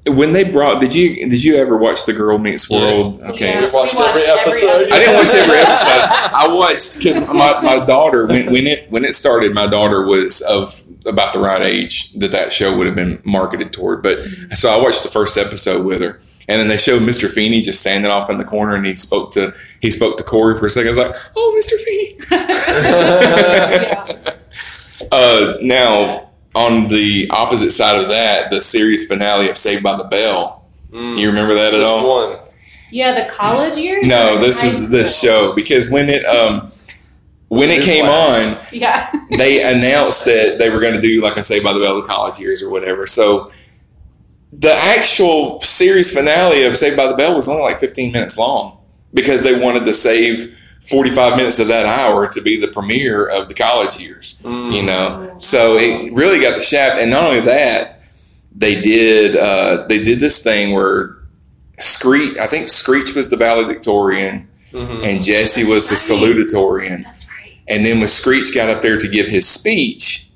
When 0.07 0.35
they 0.35 0.45
brought, 0.45 0.83
did 0.83 0.95
you 0.95 1.31
did 1.31 1.43
you 1.43 1.57
ever 1.57 1.79
watch 1.79 2.05
The 2.05 2.13
Girl 2.13 2.37
Meets 2.37 2.69
World? 2.69 2.99
Yes. 2.99 3.23
Okay. 3.23 3.47
Yeah, 3.47 3.61
We 3.61 3.67
watched 3.73 3.95
we 3.95 4.05
every 4.05 4.23
episode. 4.23 4.93
I 4.93 4.99
didn't 4.99 5.15
watch 5.15 5.35
every 5.35 5.57
episode. 5.57 6.01
I 6.37 6.55
watched 6.55 6.99
because 6.99 7.33
my, 7.33 7.63
my 7.63 7.83
daughter 7.87 8.27
when, 8.27 8.53
when 8.53 8.67
it 8.67 8.91
when 8.91 9.05
it 9.07 9.15
started, 9.15 9.55
my 9.55 9.67
daughter 9.67 10.05
was 10.05 10.43
of 10.43 10.69
about 11.11 11.33
the 11.33 11.39
right 11.39 11.63
age 11.63 12.13
that 12.15 12.33
that 12.33 12.53
show 12.53 12.77
would 12.77 12.87
have 12.87 12.95
been 12.95 13.19
marketed 13.25 13.73
toward. 13.73 14.03
But 14.03 14.19
mm-hmm. 14.19 14.53
so 14.53 14.79
I 14.79 14.83
watched 14.83 15.05
the 15.05 15.09
first 15.09 15.39
episode 15.39 15.87
with 15.87 16.03
her, 16.03 16.21
and 16.49 16.61
then 16.61 16.69
they 16.69 16.77
showed 16.77 17.01
Mr. 17.01 17.31
Feeney 17.31 17.63
just 17.63 17.81
standing 17.81 18.11
off 18.11 18.29
in 18.29 18.37
the 18.37 18.45
corner, 18.45 18.75
and 18.75 18.85
he 18.85 18.95
spoke 18.97 19.33
to 19.33 19.55
he 19.81 19.91
spoke 19.91 20.19
to 20.19 20.25
Corey 20.25 20.59
for 20.59 20.67
a 20.67 20.69
second. 20.69 20.89
I 20.89 20.91
was 20.91 20.99
like, 20.99 21.17
"Oh, 21.35 21.55
Mr. 21.59 21.83
Feeney." 21.83 22.19
yeah. 24.21 24.37
Uh, 25.13 25.55
now 25.61 26.31
on 26.55 26.89
the 26.89 27.29
opposite 27.31 27.71
side 27.71 28.01
of 28.01 28.09
that, 28.09 28.51
the 28.51 28.61
series 28.61 29.07
finale 29.09 29.49
of 29.49 29.57
Saved 29.57 29.83
by 29.83 29.97
the 29.97 30.05
Bell. 30.05 30.65
Mm. 30.93 31.19
You 31.19 31.29
remember 31.29 31.55
that 31.55 31.75
at 31.75 31.81
Which 31.81 31.89
all? 31.91 32.27
one? 32.29 32.37
yeah, 32.93 33.13
the 33.25 33.29
college 33.33 33.77
years? 33.77 34.07
No, 34.07 34.39
this 34.39 34.63
is 34.63 34.91
the 34.91 35.05
show 35.07 35.53
because 35.55 35.91
when 35.91 36.09
it 36.09 36.25
um 36.25 36.69
when 37.49 37.71
it 37.71 37.83
came 37.83 38.05
class. 38.05 38.73
on, 38.73 38.79
Yeah. 38.79 39.13
they 39.37 39.63
announced 39.63 40.25
that 40.27 40.57
they 40.59 40.71
were 40.71 40.81
going 40.81 40.95
to 40.95 41.01
do 41.01 41.21
like 41.23 41.37
I 41.37 41.41
say 41.41 41.61
by 41.63 41.73
the 41.73 41.81
Bell 41.81 42.01
the 42.01 42.07
College 42.07 42.39
Years 42.39 42.63
or 42.63 42.71
whatever. 42.71 43.07
So 43.09 43.51
the 44.53 44.73
actual 44.73 45.61
series 45.61 46.15
finale 46.15 46.65
of 46.65 46.77
Saved 46.77 46.97
by 46.97 47.09
the 47.09 47.17
Bell 47.17 47.35
was 47.35 47.49
only 47.49 47.63
like 47.63 47.77
15 47.77 48.13
minutes 48.13 48.39
long 48.39 48.79
because 49.13 49.43
they 49.43 49.59
wanted 49.59 49.85
to 49.87 49.95
save 49.95 50.61
45 50.81 51.37
minutes 51.37 51.59
of 51.59 51.69
that 51.69 51.87
hour 51.87 52.27
to 52.29 52.41
be 52.43 52.61
the 52.61 52.69
premiere 52.69 53.25
of 53.27 53.49
the 53.49 53.55
college 53.55 53.99
years. 54.01 54.43
Mm. 54.45 54.75
You 54.75 54.83
know, 54.83 55.37
so 55.39 55.77
it 55.79 56.13
really 56.13 56.41
got 56.41 56.57
the 56.57 56.63
shaft, 56.63 57.01
and 57.01 57.11
not 57.11 57.25
only 57.25 57.41
that, 57.41 57.97
they 58.57 58.81
did 58.81 59.37
uh, 59.37 59.87
they 59.89 60.03
did 60.03 60.21
this 60.21 60.43
thing 60.43 60.75
where 60.75 61.17
Screech, 61.79 62.39
I 62.39 62.47
think 62.47 62.69
Screech 62.69 63.15
was 63.15 63.29
the 63.31 63.37
valedictorian, 63.37 64.49
Mhm. 64.73 65.03
and 65.05 65.23
Jesse 65.23 65.65
was 65.65 65.89
the 65.91 65.97
salutatorian. 65.97 67.03
That's 67.05 67.29
right. 67.29 67.53
And 67.69 67.85
then 67.85 67.99
when 67.99 68.09
Screech 68.09 68.55
got 68.55 68.69
up 68.69 68.81
there 68.83 68.97
to 68.99 69.09
give 69.09 69.27
his 69.27 69.49
speech, 69.49 70.27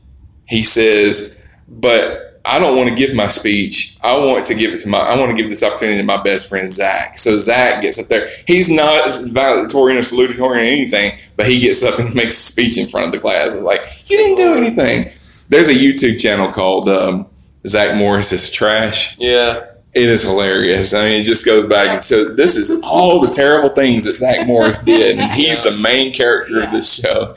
he 0.47 0.62
says, 0.62 1.45
"But 1.68 2.28
I 2.49 2.59
don't 2.59 2.76
want 2.76 2.88
to 2.88 2.94
give 2.94 3.14
my 3.14 3.28
speech. 3.28 3.96
I 4.03 4.16
want 4.16 4.44
to 4.46 4.55
give 4.55 4.72
it 4.72 4.80
to 4.80 4.88
my. 4.88 4.99
I 4.99 5.18
want 5.18 5.30
to 5.30 5.36
give 5.36 5.51
this 5.51 5.62
opportunity 5.62 5.99
to 5.99 6.05
my 6.05 6.22
best 6.22 6.49
friend 6.49 6.70
Zach." 6.70 7.18
So 7.18 7.36
Zach 7.36 7.82
gets 7.82 8.01
up 8.01 8.07
there. 8.07 8.26
He's 8.46 8.70
not 8.70 9.07
valedictorian 9.26 9.99
or 9.99 10.03
salutatorian 10.03 10.40
or 10.40 10.55
anything, 10.57 11.12
but 11.36 11.46
he 11.46 11.61
gets 11.61 11.84
up 11.84 11.99
and 11.99 12.14
makes 12.14 12.38
a 12.38 12.53
speech 12.53 12.78
in 12.78 12.88
front 12.88 13.07
of 13.07 13.12
the 13.12 13.18
class. 13.18 13.55
I'm 13.55 13.64
like, 13.64 13.82
"You 14.07 14.16
didn't 14.16 14.36
do 14.36 14.55
anything." 14.55 15.05
There's 15.51 15.68
a 15.68 15.74
YouTube 15.74 16.20
channel 16.20 16.53
called 16.53 16.88
um, 16.88 17.28
Zach 17.66 17.96
Morris 17.96 18.32
is 18.32 18.51
Trash. 18.51 19.18
Yeah. 19.18 19.64
It 19.94 20.09
is 20.09 20.22
hilarious. 20.22 20.92
I 20.92 21.05
mean, 21.05 21.22
it 21.22 21.24
just 21.24 21.44
goes 21.44 21.66
back 21.66 21.88
and 21.88 22.03
shows 22.03 22.36
this 22.36 22.57
is 22.57 22.80
all 22.82 23.20
the 23.20 23.32
terrible 23.32 23.70
things 23.70 24.05
that 24.05 24.14
Zach 24.14 24.46
Morris 24.46 24.84
did, 24.84 25.18
and 25.18 25.30
he's 25.32 25.64
the 25.64 25.76
main 25.78 26.12
character 26.12 26.62
of 26.62 26.70
this 26.70 27.01
show. 27.01 27.34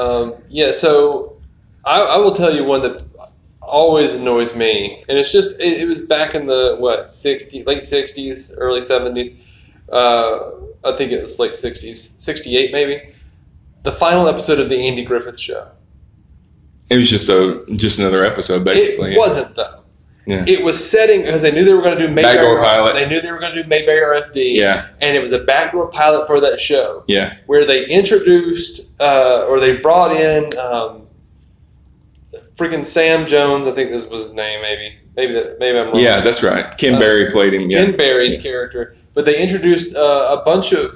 Um, 0.00 0.34
yeah, 0.48 0.70
so 0.72 1.36
I, 1.84 2.00
I 2.00 2.16
will 2.18 2.32
tell 2.32 2.54
you 2.54 2.64
one 2.64 2.82
that 2.82 3.02
always 3.74 4.14
annoys 4.14 4.56
me, 4.56 5.02
and 5.08 5.18
it's 5.18 5.32
just 5.32 5.60
it, 5.60 5.82
it 5.82 5.88
was 5.88 6.06
back 6.06 6.34
in 6.34 6.46
the 6.46 6.76
what 6.78 7.12
sixty 7.12 7.64
late 7.64 7.82
sixties, 7.82 8.56
early 8.58 8.80
seventies. 8.80 9.44
Uh, 9.90 10.52
I 10.84 10.92
think 10.92 11.10
it 11.10 11.20
was 11.20 11.38
late 11.40 11.56
sixties, 11.56 12.00
sixty 12.18 12.56
eight 12.56 12.72
maybe. 12.72 13.02
The 13.82 13.92
final 13.92 14.28
episode 14.28 14.60
of 14.60 14.68
the 14.68 14.78
Andy 14.78 15.04
Griffith 15.04 15.38
Show. 15.38 15.68
It 16.90 16.96
was 16.96 17.10
just 17.10 17.28
a 17.28 17.64
just 17.76 17.98
another 17.98 18.24
episode, 18.24 18.64
basically. 18.64 19.14
It 19.14 19.18
wasn't 19.18 19.56
though. 19.56 19.80
Yeah. 20.26 20.44
It 20.48 20.64
was 20.64 20.78
setting 20.90 21.22
because 21.22 21.42
they 21.42 21.52
knew 21.52 21.64
they 21.64 21.74
were 21.74 21.82
going 21.82 21.96
to 21.98 22.06
do 22.06 22.12
Mayberry 22.12 22.36
Backdoor 22.36 22.58
pilot. 22.58 22.94
They 22.94 23.06
knew 23.08 23.20
they 23.20 23.30
were 23.30 23.38
going 23.38 23.54
to 23.54 23.62
do 23.62 23.68
Mayberry 23.68 23.98
RFD. 23.98 24.54
Yeah. 24.54 24.86
and 25.02 25.14
it 25.14 25.20
was 25.20 25.32
a 25.32 25.44
backdoor 25.44 25.90
pilot 25.90 26.26
for 26.26 26.40
that 26.40 26.58
show. 26.58 27.04
Yeah. 27.06 27.36
where 27.44 27.66
they 27.66 27.86
introduced 27.86 28.98
uh, 29.02 29.46
or 29.46 29.60
they 29.60 29.76
brought 29.76 30.16
in 30.16 30.58
um, 30.58 31.03
freaking 32.56 32.84
Sam 32.84 33.26
Jones. 33.26 33.66
I 33.66 33.72
think 33.72 33.90
this 33.90 34.06
was 34.08 34.28
his 34.28 34.34
name. 34.34 34.62
Maybe, 34.62 34.96
maybe 35.16 35.32
that. 35.34 35.56
Maybe 35.58 35.78
I'm 35.78 35.86
wrong. 35.86 35.98
Yeah, 35.98 36.20
that's 36.20 36.42
right. 36.42 36.64
Ken 36.78 36.94
Uh, 36.94 37.00
Berry 37.00 37.30
played 37.30 37.54
him. 37.54 37.70
Yeah. 37.70 37.84
Ken 37.84 37.96
Berry's 37.96 38.40
character. 38.42 38.94
But 39.14 39.24
they 39.24 39.40
introduced 39.40 39.94
uh, 39.94 40.38
a 40.40 40.44
bunch 40.44 40.72
of, 40.72 40.90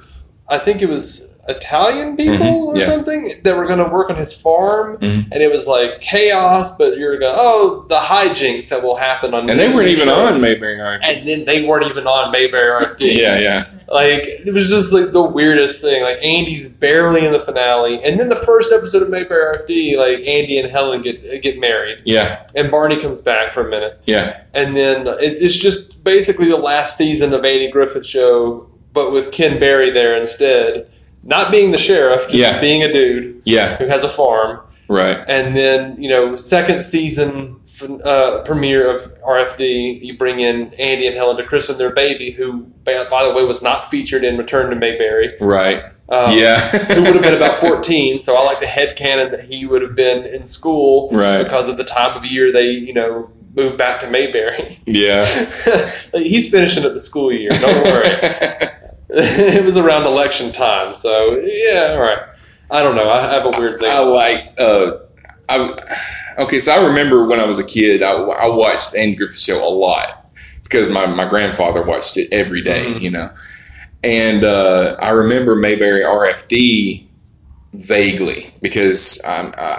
I 0.49 0.59
think 0.59 0.83
it 0.83 0.89
was 0.89 1.28
Italian 1.49 2.17
people 2.17 2.37
Mhm, 2.47 2.67
or 2.75 2.79
yeah. 2.79 2.87
something 2.87 3.35
that 3.43 3.57
were 3.57 3.67
going 3.67 3.79
to 3.79 3.91
work 3.91 4.11
on 4.11 4.17
his 4.17 4.33
farm, 4.35 4.99
Mhm. 5.01 5.27
and 5.33 5.43
it 5.43 5.51
was 5.51 5.67
like 5.67 6.01
chaos. 6.01 6.77
But 6.77 6.99
you're 6.99 7.19
going, 7.19 7.35
oh, 7.37 7.85
the 7.89 7.97
hijinks 7.97 8.69
that 8.69 8.83
will 8.83 8.97
happen 8.97 9.33
on. 9.35 9.49
and 9.49 9.59
they 9.59 9.69
weren't 9.75 9.89
even 9.89 10.05
show. 10.07 10.15
on 10.15 10.41
Mayberry 10.41 10.77
RFD. 10.79 11.05
And 11.09 11.27
then 11.29 11.45
they 11.47 11.65
weren't 11.65 11.87
even 11.87 12.07
on 12.07 12.31
Mayberry 12.33 12.71
RFD. 12.71 13.19
Yeah, 13.21 13.39
yeah. 13.39 13.65
Like 13.91 14.23
it 14.27 14.53
was 14.53 14.69
just 14.69 14.93
like 14.93 15.13
the 15.13 15.23
weirdest 15.23 15.81
thing. 15.83 16.03
Like 16.03 16.19
Andy's 16.23 16.69
barely 16.69 17.25
in 17.25 17.33
the 17.33 17.41
finale, 17.41 18.01
and 18.05 18.21
then 18.21 18.29
the 18.29 18.37
first 18.37 18.71
episode 18.73 19.03
of 19.03 19.09
Mayberry 19.09 19.57
RFD, 19.57 19.97
like 19.97 20.19
Andy 20.27 20.59
and 20.59 20.71
Helen 20.71 21.01
get 21.03 21.41
get 21.43 21.59
married, 21.59 21.99
Yeah. 22.05 22.37
and 22.55 22.71
Barney 22.71 22.97
comes 22.97 23.21
back 23.23 23.53
for 23.53 23.67
a 23.67 23.71
minute, 23.71 23.99
Yeah. 24.05 24.37
and 24.53 24.77
then 24.77 25.07
it, 25.07 25.17
it's 25.41 25.59
just 25.59 26.05
basically 26.05 26.49
the 26.51 26.57
last 26.59 26.99
season 26.99 27.33
of 27.33 27.45
Andy 27.47 27.71
Griffith 27.71 28.05
show, 28.07 28.67
but 28.93 29.11
with 29.13 29.33
Ken 29.33 29.59
Berry 29.59 29.89
there 29.91 30.15
instead, 30.15 30.87
not 31.25 31.51
being 31.51 31.73
the 31.73 31.79
sheriff, 31.79 32.23
just 32.25 32.35
Yeah. 32.35 32.61
being 32.61 32.83
a 32.83 32.93
dude 32.93 33.43
Yeah. 33.45 33.77
who 33.77 33.87
has 33.87 34.03
a 34.05 34.09
farm, 34.09 34.61
Right. 34.89 35.19
and 35.29 35.57
then 35.57 35.97
you 35.99 36.09
know 36.09 36.37
second 36.37 36.83
season 36.83 37.57
uh, 38.05 38.43
premiere 38.45 38.91
of 38.91 39.03
RFD, 39.25 40.01
you 40.03 40.17
bring 40.19 40.41
in 40.41 40.73
Andy 40.81 41.07
and 41.07 41.15
Helen 41.15 41.37
to 41.37 41.45
christen 41.45 41.79
their 41.79 41.93
baby, 41.95 42.31
who 42.33 42.63
by 42.85 43.05
by 43.05 43.25
the 43.25 43.33
way 43.33 43.45
was 43.45 43.63
not 43.63 43.89
featured 43.91 44.25
in 44.25 44.37
Return 44.37 44.71
to 44.71 44.77
Mayberry. 44.77 45.31
Right. 45.41 45.81
Um, 46.09 46.37
yeah. 46.37 46.59
who 46.95 47.03
would 47.03 47.15
have 47.15 47.23
been 47.23 47.35
about 47.35 47.57
14. 47.59 48.19
So 48.19 48.35
I 48.37 48.43
like 48.45 48.59
the 48.61 48.67
head 48.67 48.97
canon 48.97 49.31
that 49.31 49.45
he 49.45 49.65
would 49.67 49.83
have 49.83 49.95
been 49.95 50.25
in 50.25 50.43
school 50.43 51.09
Right. 51.13 51.43
because 51.45 51.69
of 51.69 51.77
the 51.77 51.85
time 51.85 52.17
of 52.17 52.25
year 52.27 52.51
they, 52.51 52.71
you 52.71 52.95
know, 52.95 53.31
moved 53.55 53.77
back 53.79 54.01
to 54.01 54.11
Mayberry. 54.11 54.77
yeah. 54.87 55.25
He's 56.15 56.49
finishing 56.51 56.83
at 56.85 56.95
the 56.95 57.01
school 57.01 57.31
year. 57.31 57.51
Don't 57.51 57.85
worry. 57.85 58.69
it 59.57 59.65
was 59.65 59.77
around 59.79 60.05
election 60.07 60.53
time, 60.53 60.95
so 60.95 61.41
yeah, 61.43 61.95
all 61.97 62.01
right. 62.01 62.19
I 62.71 62.83
don't 62.83 62.97
know. 62.97 63.09
I 63.11 63.23
have 63.23 63.47
a 63.47 63.51
weird 63.59 63.81
thing. 63.81 63.91
I 63.91 64.01
like. 64.01 64.53
Uh, 64.59 64.93
I 65.49 65.77
okay. 66.41 66.59
So 66.59 66.73
I 66.73 66.87
remember 66.89 67.27
when 67.27 67.41
I 67.41 67.47
was 67.47 67.59
a 67.59 67.65
kid, 67.67 68.03
I, 68.03 68.13
I 68.13 68.49
watched 68.49 68.95
Andy 68.95 69.17
Griffith 69.17 69.39
Show 69.39 69.67
a 69.67 69.71
lot 69.73 70.27
because 70.65 70.91
my, 70.91 71.07
my 71.07 71.27
grandfather 71.29 71.83
watched 71.83 72.17
it 72.19 72.29
every 72.33 72.63
day, 72.63 72.85
Mhm. 72.87 73.01
You 73.01 73.11
know, 73.13 73.31
and 74.05 74.45
uh, 74.45 74.97
I 75.01 75.11
remember 75.11 75.57
Mayberry 75.57 76.05
RFD 76.05 77.09
vaguely 77.75 78.53
because 78.63 79.23
um, 79.27 79.53
I, 79.59 79.79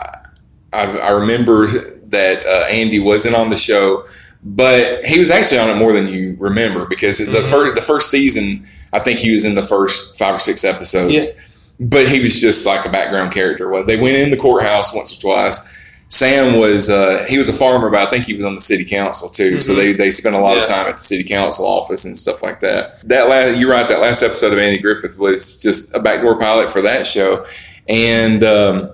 I 0.73 0.83
I 0.99 1.09
remember 1.11 1.67
that 2.09 2.45
uh, 2.45 2.65
Andy 2.69 2.99
wasn't 2.99 3.35
on 3.35 3.49
the 3.49 3.57
show, 3.57 4.05
but 4.43 5.03
he 5.05 5.19
was 5.19 5.31
actually 5.31 5.59
on 5.59 5.69
it 5.69 5.75
more 5.75 5.93
than 5.93 6.07
you 6.07 6.35
remember 6.39 6.85
because 6.85 7.19
the 7.19 7.25
Mhm. 7.39 7.51
first 7.51 7.75
the 7.75 7.81
first 7.81 8.11
season, 8.11 8.63
I 8.93 8.99
think 8.99 9.19
he 9.19 9.31
was 9.31 9.45
in 9.45 9.55
the 9.55 9.61
first 9.61 10.17
five 10.17 10.35
or 10.35 10.39
six 10.39 10.63
episodes 10.63 11.13
Yeah. 11.13 11.87
but 11.87 12.07
he 12.07 12.19
was 12.21 12.39
just 12.41 12.65
like 12.65 12.85
a 12.85 12.89
background 12.89 13.31
character. 13.31 13.69
Well, 13.69 13.83
they 13.85 13.97
went 13.97 14.17
in 14.17 14.29
the 14.31 14.37
courthouse 14.37 14.93
once 14.95 15.17
or 15.17 15.21
twice. 15.21 15.75
Sam 16.11 16.57
was 16.59 16.89
uh, 16.89 17.23
he 17.29 17.37
was 17.37 17.49
a 17.49 17.53
farmer, 17.53 17.91
but 17.91 18.07
I 18.07 18.09
think 18.09 18.25
he 18.25 18.33
was 18.33 18.43
on 18.43 18.55
the 18.55 18.61
city 18.61 18.83
council 18.83 19.29
too. 19.29 19.59
So 19.59 19.73
Mhm. 19.73 19.75
they 19.75 19.93
they 19.93 20.11
spent 20.11 20.35
a 20.35 20.39
lot 20.39 20.57
of 20.57 20.63
time 20.67 20.87
at 20.87 20.97
the 20.97 21.03
city 21.03 21.23
council 21.23 21.65
office 21.67 22.03
and 22.05 22.17
stuff 22.17 22.41
like 22.41 22.61
that. 22.61 22.99
That 23.07 23.29
last 23.29 23.57
you're 23.57 23.69
right. 23.69 23.87
That 23.87 23.99
last 24.01 24.23
episode 24.23 24.51
of 24.51 24.57
Andy 24.57 24.79
Griffith 24.79 25.19
was 25.19 25.61
just 25.61 25.95
a 25.95 25.99
backdoor 25.99 26.37
pilot 26.39 26.71
for 26.71 26.81
that 26.81 27.05
show. 27.05 27.45
and 27.87 28.43
um, 28.43 28.89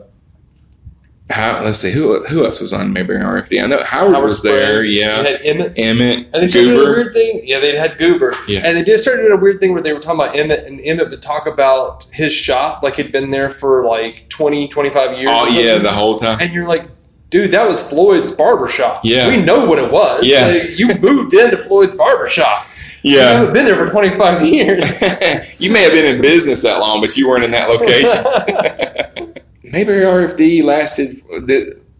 how, 1.29 1.63
let's 1.63 1.79
see 1.79 1.91
who 1.91 2.23
who 2.25 2.45
else 2.45 2.59
was 2.61 2.71
on 2.71 2.93
Mayberry 2.93 3.19
RFD. 3.19 3.63
I 3.63 3.65
know 3.65 3.83
Howard, 3.83 4.13
Howard 4.13 4.27
was 4.27 4.43
there. 4.43 4.83
Yeah, 4.83 5.23
They 5.23 5.31
had 5.31 5.41
Emmett. 5.45 5.73
Emmett, 5.75 6.19
And 6.33 6.43
they 6.43 6.47
started 6.47 6.69
doing 6.69 6.79
a 6.87 6.91
weird 6.91 7.13
thing. 7.13 7.41
Yeah, 7.43 7.59
they 7.59 7.75
had 7.75 7.97
Goober. 7.97 8.33
Yeah. 8.47 8.61
And 8.63 8.77
they 8.77 8.83
did 8.83 8.99
started 8.99 9.23
doing 9.23 9.37
a 9.37 9.41
weird 9.41 9.59
thing 9.59 9.73
where 9.73 9.81
they 9.81 9.93
were 9.93 9.99
talking 9.99 10.19
about 10.21 10.35
Emmett, 10.35 10.65
and 10.67 10.79
Emmett 10.81 11.09
would 11.09 11.23
talk 11.23 11.47
about 11.47 12.05
his 12.11 12.31
shop 12.31 12.83
like 12.83 12.95
he'd 12.97 13.11
been 13.11 13.31
there 13.31 13.49
for 13.49 13.83
like 13.85 14.29
20, 14.29 14.67
25 14.67 15.17
years. 15.17 15.29
Oh 15.31 15.59
yeah, 15.59 15.79
the 15.79 15.91
whole 15.91 16.13
time. 16.15 16.37
and 16.41 16.53
you're 16.53 16.67
like, 16.67 16.83
dude, 17.31 17.51
that 17.51 17.65
was 17.67 17.81
Floyd's 17.89 18.29
barbershop. 18.31 19.01
Yeah. 19.03 19.27
We 19.27 19.41
know 19.43 19.65
what 19.65 19.79
it 19.79 19.91
was. 19.91 20.23
Yeah. 20.23 20.45
Like, 20.47 20.77
you 20.77 20.87
moved 20.99 21.33
into 21.33 21.57
Floyd's 21.57 21.95
barber 21.95 22.27
shop. 22.27 22.59
You 23.01 23.17
Yeah, 23.17 23.39
haven't 23.39 23.53
been 23.53 23.65
there 23.65 23.75
for 23.75 23.91
25 23.91 24.45
years. 24.45 25.01
you 25.61 25.73
may 25.73 25.81
have 25.81 25.91
been 25.93 26.15
in 26.15 26.21
business 26.21 26.61
that 26.63 26.79
long, 26.79 27.01
but 27.01 27.17
you 27.17 27.27
weren't 27.27 27.43
in 27.43 27.51
that 27.51 27.67
location. 27.67 29.31
Mayberry 29.71 30.03
RFD 30.03 30.63
lasted 30.63 31.09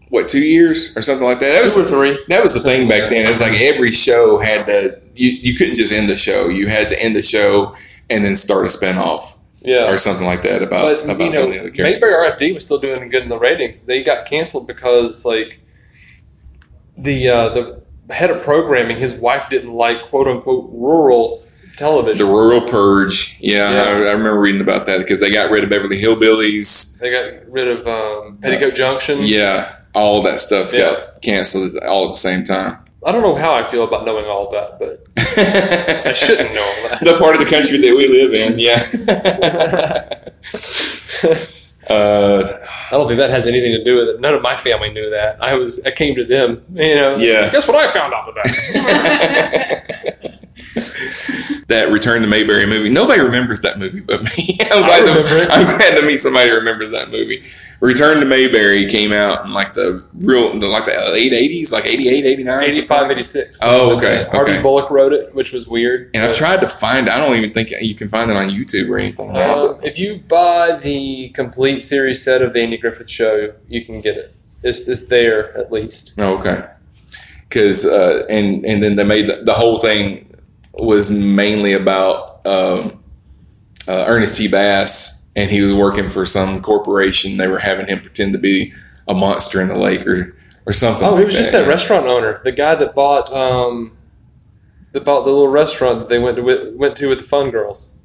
what 0.08 0.28
two 0.28 0.40
years 0.40 0.96
or 0.96 1.02
something 1.02 1.26
like 1.26 1.40
that. 1.40 1.52
That 1.52 1.64
was 1.64 1.74
Two 1.74 1.82
or 1.82 1.84
three. 1.84 2.24
That 2.28 2.42
was 2.42 2.54
the 2.54 2.60
thing 2.60 2.88
back 2.88 3.10
then. 3.10 3.28
It's 3.28 3.40
like 3.40 3.60
every 3.60 3.92
show 3.92 4.38
had 4.38 4.66
to. 4.66 5.00
You, 5.14 5.30
you 5.30 5.54
couldn't 5.56 5.76
just 5.76 5.92
end 5.92 6.08
the 6.08 6.16
show. 6.16 6.48
You 6.48 6.66
had 6.66 6.88
to 6.90 7.02
end 7.02 7.16
the 7.16 7.22
show 7.22 7.74
and 8.10 8.24
then 8.24 8.36
start 8.36 8.64
a 8.66 8.68
spinoff 8.68 9.38
Yeah. 9.62 9.90
or 9.90 9.96
something 9.96 10.26
like 10.26 10.42
that 10.42 10.62
about 10.62 11.06
But 11.06 11.10
about 11.14 11.24
you 11.24 11.32
some 11.32 11.42
know, 11.44 11.48
of 11.48 11.54
the 11.54 11.60
other 11.60 11.70
characters. 11.70 12.00
Mayberry 12.00 12.12
RFD 12.30 12.54
was 12.54 12.64
still 12.64 12.78
doing 12.78 13.08
good 13.08 13.22
in 13.22 13.28
the 13.30 13.38
ratings. 13.38 13.86
They 13.86 14.02
got 14.04 14.26
canceled 14.26 14.66
because 14.66 15.24
like 15.24 15.58
the 16.98 17.28
uh, 17.28 17.48
the 17.50 17.82
head 18.14 18.30
of 18.30 18.42
programming, 18.42 18.96
his 18.98 19.18
wife 19.20 19.48
didn't 19.48 19.72
like 19.72 20.02
quote 20.02 20.28
unquote 20.28 20.70
rural 20.72 21.42
television. 21.76 22.26
The 22.26 22.32
Rural 22.32 22.62
Purge. 22.62 23.36
Yeah, 23.40 23.70
Yeah. 23.70 23.82
I, 23.82 23.90
I 23.90 24.12
remember 24.12 24.38
reading 24.40 24.60
about 24.60 24.86
that 24.86 24.98
because 24.98 25.20
they 25.20 25.30
got 25.30 25.50
rid 25.50 25.62
of 25.64 25.70
Beverly 25.70 26.00
Hillbillies. 26.00 26.98
They 27.00 27.10
got 27.10 27.50
rid 27.50 27.68
of 27.68 27.86
um, 27.86 28.38
Petticoat 28.38 28.74
Junction. 28.74 29.18
Yeah, 29.22 29.74
all 29.94 30.22
that 30.22 30.40
stuff 30.40 30.72
Yeah. 30.72 30.92
got 30.92 31.22
canceled 31.22 31.76
all 31.84 32.04
at 32.06 32.08
the 32.08 32.14
same 32.14 32.44
time. 32.44 32.78
I 33.04 33.12
don't 33.12 33.22
know 33.22 33.36
how 33.36 33.54
I 33.54 33.64
feel 33.64 33.84
about 33.84 34.04
knowing 34.04 34.24
all 34.26 34.50
that, 34.50 34.78
but 34.80 34.98
I 36.08 36.12
shouldn't 36.12 36.52
know 36.54 36.60
all 36.60 36.88
that. 36.88 36.98
the 37.04 37.16
part 37.20 37.36
of 37.36 37.40
the 37.40 37.48
country 37.48 37.78
that 37.78 37.94
we 37.96 38.08
live 38.08 38.32
in. 38.34 38.58
Yeah. 38.58 38.82
uh, 41.88 42.66
I 42.90 42.90
don't 42.90 43.06
think 43.06 43.18
that 43.18 43.30
has 43.30 43.46
anything 43.46 43.72
to 43.72 43.84
do 43.84 43.96
with 43.96 44.08
it. 44.08 44.20
None 44.20 44.34
of 44.34 44.42
my 44.42 44.56
family 44.56 44.92
knew 44.92 45.10
that. 45.10 45.42
I 45.42 45.54
was 45.54 45.84
I 45.86 45.90
came 45.90 46.14
to 46.16 46.24
them, 46.24 46.64
you 46.74 46.94
know. 46.94 47.16
Yeah. 47.16 47.50
Guess 47.50 47.68
what 47.68 47.76
I 47.76 47.88
found 47.88 48.12
out 48.12 48.28
about? 48.28 48.46
that 51.68 51.90
Return 51.90 52.22
to 52.22 52.28
Mayberry 52.28 52.66
movie. 52.66 52.90
Nobody 52.90 53.20
remembers 53.20 53.60
that 53.62 53.78
movie 53.78 54.00
but 54.00 54.22
me. 54.22 54.58
I'm 54.70 54.84
glad, 54.84 55.04
to. 55.04 55.48
I'm 55.50 55.66
glad 55.66 56.00
to 56.00 56.06
meet 56.06 56.18
somebody 56.18 56.48
who 56.48 56.56
remembers 56.56 56.92
that 56.92 57.08
movie. 57.10 57.42
Return 57.80 58.20
to 58.20 58.26
Mayberry 58.26 58.86
came 58.86 59.12
out 59.12 59.46
in 59.46 59.52
like 59.52 59.74
the 59.74 60.04
real, 60.14 60.58
the, 60.58 60.66
like 60.66 60.84
the 60.84 60.92
late 61.12 61.32
80s, 61.32 61.72
like 61.72 61.86
88, 61.86 62.24
89. 62.24 62.64
85, 62.64 63.10
86. 63.10 63.60
Oh, 63.64 63.96
okay, 63.96 64.28
Harvey 64.30 64.52
okay. 64.52 64.62
Bullock 64.62 64.90
wrote 64.90 65.12
it, 65.12 65.34
which 65.34 65.52
was 65.52 65.66
weird. 65.66 66.10
And 66.14 66.24
I've 66.24 66.36
tried 66.36 66.60
to 66.60 66.68
find, 66.68 67.08
I 67.08 67.18
don't 67.18 67.36
even 67.36 67.50
think 67.50 67.70
you 67.80 67.94
can 67.94 68.08
find 68.08 68.30
it 68.30 68.36
on 68.36 68.48
YouTube 68.48 68.88
or 68.88 68.98
anything. 68.98 69.36
Um, 69.36 69.78
if 69.82 69.98
you 69.98 70.20
buy 70.28 70.78
the 70.82 71.30
complete 71.30 71.75
series 71.80 72.22
set 72.22 72.42
of 72.42 72.52
the 72.52 72.60
Andy 72.60 72.76
Griffith 72.76 73.10
Show, 73.10 73.54
you 73.68 73.84
can 73.84 74.00
get 74.00 74.16
it. 74.16 74.34
It's, 74.62 74.88
it's 74.88 75.06
there 75.06 75.56
at 75.56 75.70
least. 75.70 76.14
Oh, 76.18 76.38
okay. 76.38 76.64
Because 77.48 77.86
uh, 77.86 78.26
and 78.28 78.64
and 78.66 78.82
then 78.82 78.96
they 78.96 79.04
made 79.04 79.28
the, 79.28 79.42
the 79.44 79.54
whole 79.54 79.78
thing 79.78 80.34
was 80.74 81.10
mainly 81.10 81.72
about 81.72 82.44
um, 82.44 83.02
uh, 83.88 84.04
Ernest 84.06 84.36
T. 84.38 84.48
Bass, 84.48 85.32
and 85.36 85.50
he 85.50 85.60
was 85.60 85.72
working 85.72 86.08
for 86.08 86.24
some 86.24 86.60
corporation. 86.60 87.36
They 87.36 87.48
were 87.48 87.58
having 87.58 87.86
him 87.86 88.00
pretend 88.00 88.32
to 88.32 88.38
be 88.38 88.72
a 89.08 89.14
monster 89.14 89.60
in 89.60 89.68
the 89.68 89.78
lake 89.78 90.06
or 90.06 90.36
or 90.66 90.72
something. 90.72 91.06
Oh, 91.06 91.12
like 91.12 91.20
he 91.20 91.24
was 91.26 91.36
just 91.36 91.52
that 91.52 91.68
restaurant 91.68 92.06
owner, 92.06 92.40
the 92.44 92.52
guy 92.52 92.74
that 92.74 92.94
bought 92.94 93.32
um, 93.32 93.96
that 94.92 95.04
bought 95.04 95.24
the 95.24 95.30
little 95.30 95.48
restaurant 95.48 96.00
that 96.00 96.08
they 96.08 96.18
went 96.18 96.36
to 96.36 96.42
with, 96.42 96.74
went 96.74 96.96
to 96.96 97.08
with 97.08 97.18
the 97.18 97.24
Fun 97.24 97.50
Girls. 97.50 97.95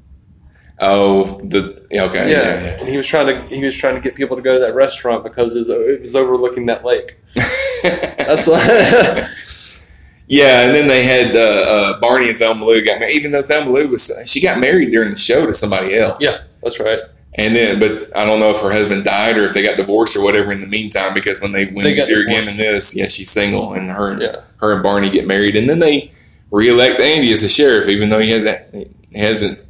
Oh, 0.82 1.24
the 1.44 1.86
yeah, 1.92 2.04
okay, 2.06 2.32
Yeah. 2.32 2.38
yeah, 2.44 2.64
yeah. 2.64 2.80
and 2.80 2.88
he 2.90 2.98
was 2.98 3.08
trying 3.08 3.28
to 3.28 3.40
he 3.56 3.64
was 3.64 3.78
trying 3.78 3.96
to 3.96 4.02
get 4.02 4.16
people 4.16 4.36
to 4.36 4.42
go 4.42 4.56
to 4.56 4.60
that 4.62 4.74
restaurant 4.74 5.24
because 5.24 5.56
it 5.56 5.60
was, 5.60 5.70
it 5.70 6.02
was 6.02 6.16
overlooking 6.16 6.66
that 6.68 6.84
lake. 6.84 7.18
That's 7.84 8.48
Yeah, 10.28 10.62
and 10.66 10.74
then 10.74 10.88
they 10.88 11.04
had 11.04 11.36
uh, 11.36 11.40
uh, 11.40 12.00
Barney 12.00 12.30
and 12.30 12.38
Thelma 12.38 12.64
Lou 12.64 12.84
got 12.86 13.00
married. 13.00 13.16
Even 13.16 13.32
though 13.34 13.42
Thelma 13.42 13.70
Lou 13.70 13.90
was, 13.90 14.12
she 14.26 14.42
got 14.42 14.60
married 14.62 14.92
during 14.92 15.10
the 15.12 15.18
show 15.18 15.46
to 15.46 15.54
somebody 15.54 15.98
else. 15.98 16.16
yeah, 16.22 16.32
that's 16.64 16.80
right. 16.80 17.00
And 17.36 17.54
then, 17.56 17.80
but 17.80 18.16
I 18.16 18.24
don't 18.26 18.40
know 18.40 18.50
if 18.52 18.62
her 18.62 18.72
husband 18.72 19.04
died 19.04 19.38
or 19.38 19.44
if 19.44 19.52
they 19.54 19.62
got 19.62 19.76
divorced 19.78 20.16
or 20.16 20.22
whatever 20.24 20.52
in 20.54 20.62
the 20.62 20.68
meantime. 20.68 21.14
Because 21.14 21.42
when 21.42 21.52
they 21.52 21.66
when 21.66 21.84
They 21.84 21.96
you 21.96 22.02
see 22.02 22.14
her 22.16 22.22
again 22.24 22.48
in 22.48 22.56
this, 22.58 22.96
yeah, 22.96 23.08
she's 23.10 23.30
single, 23.30 23.74
and 23.74 23.90
her 23.90 24.22
Yeah. 24.22 24.36
her 24.62 24.72
and 24.74 24.82
Barney 24.84 25.10
get 25.10 25.28
married, 25.28 25.56
and 25.58 25.70
then 25.70 25.80
they 25.80 26.12
reelect 26.50 27.00
Andy 27.02 27.32
as 27.34 27.44
a 27.44 27.50
sheriff, 27.50 27.90
even 27.90 28.08
though 28.10 28.20
he 28.20 28.32
hasn't 28.32 28.60
he 28.74 29.20
hasn't 29.20 29.62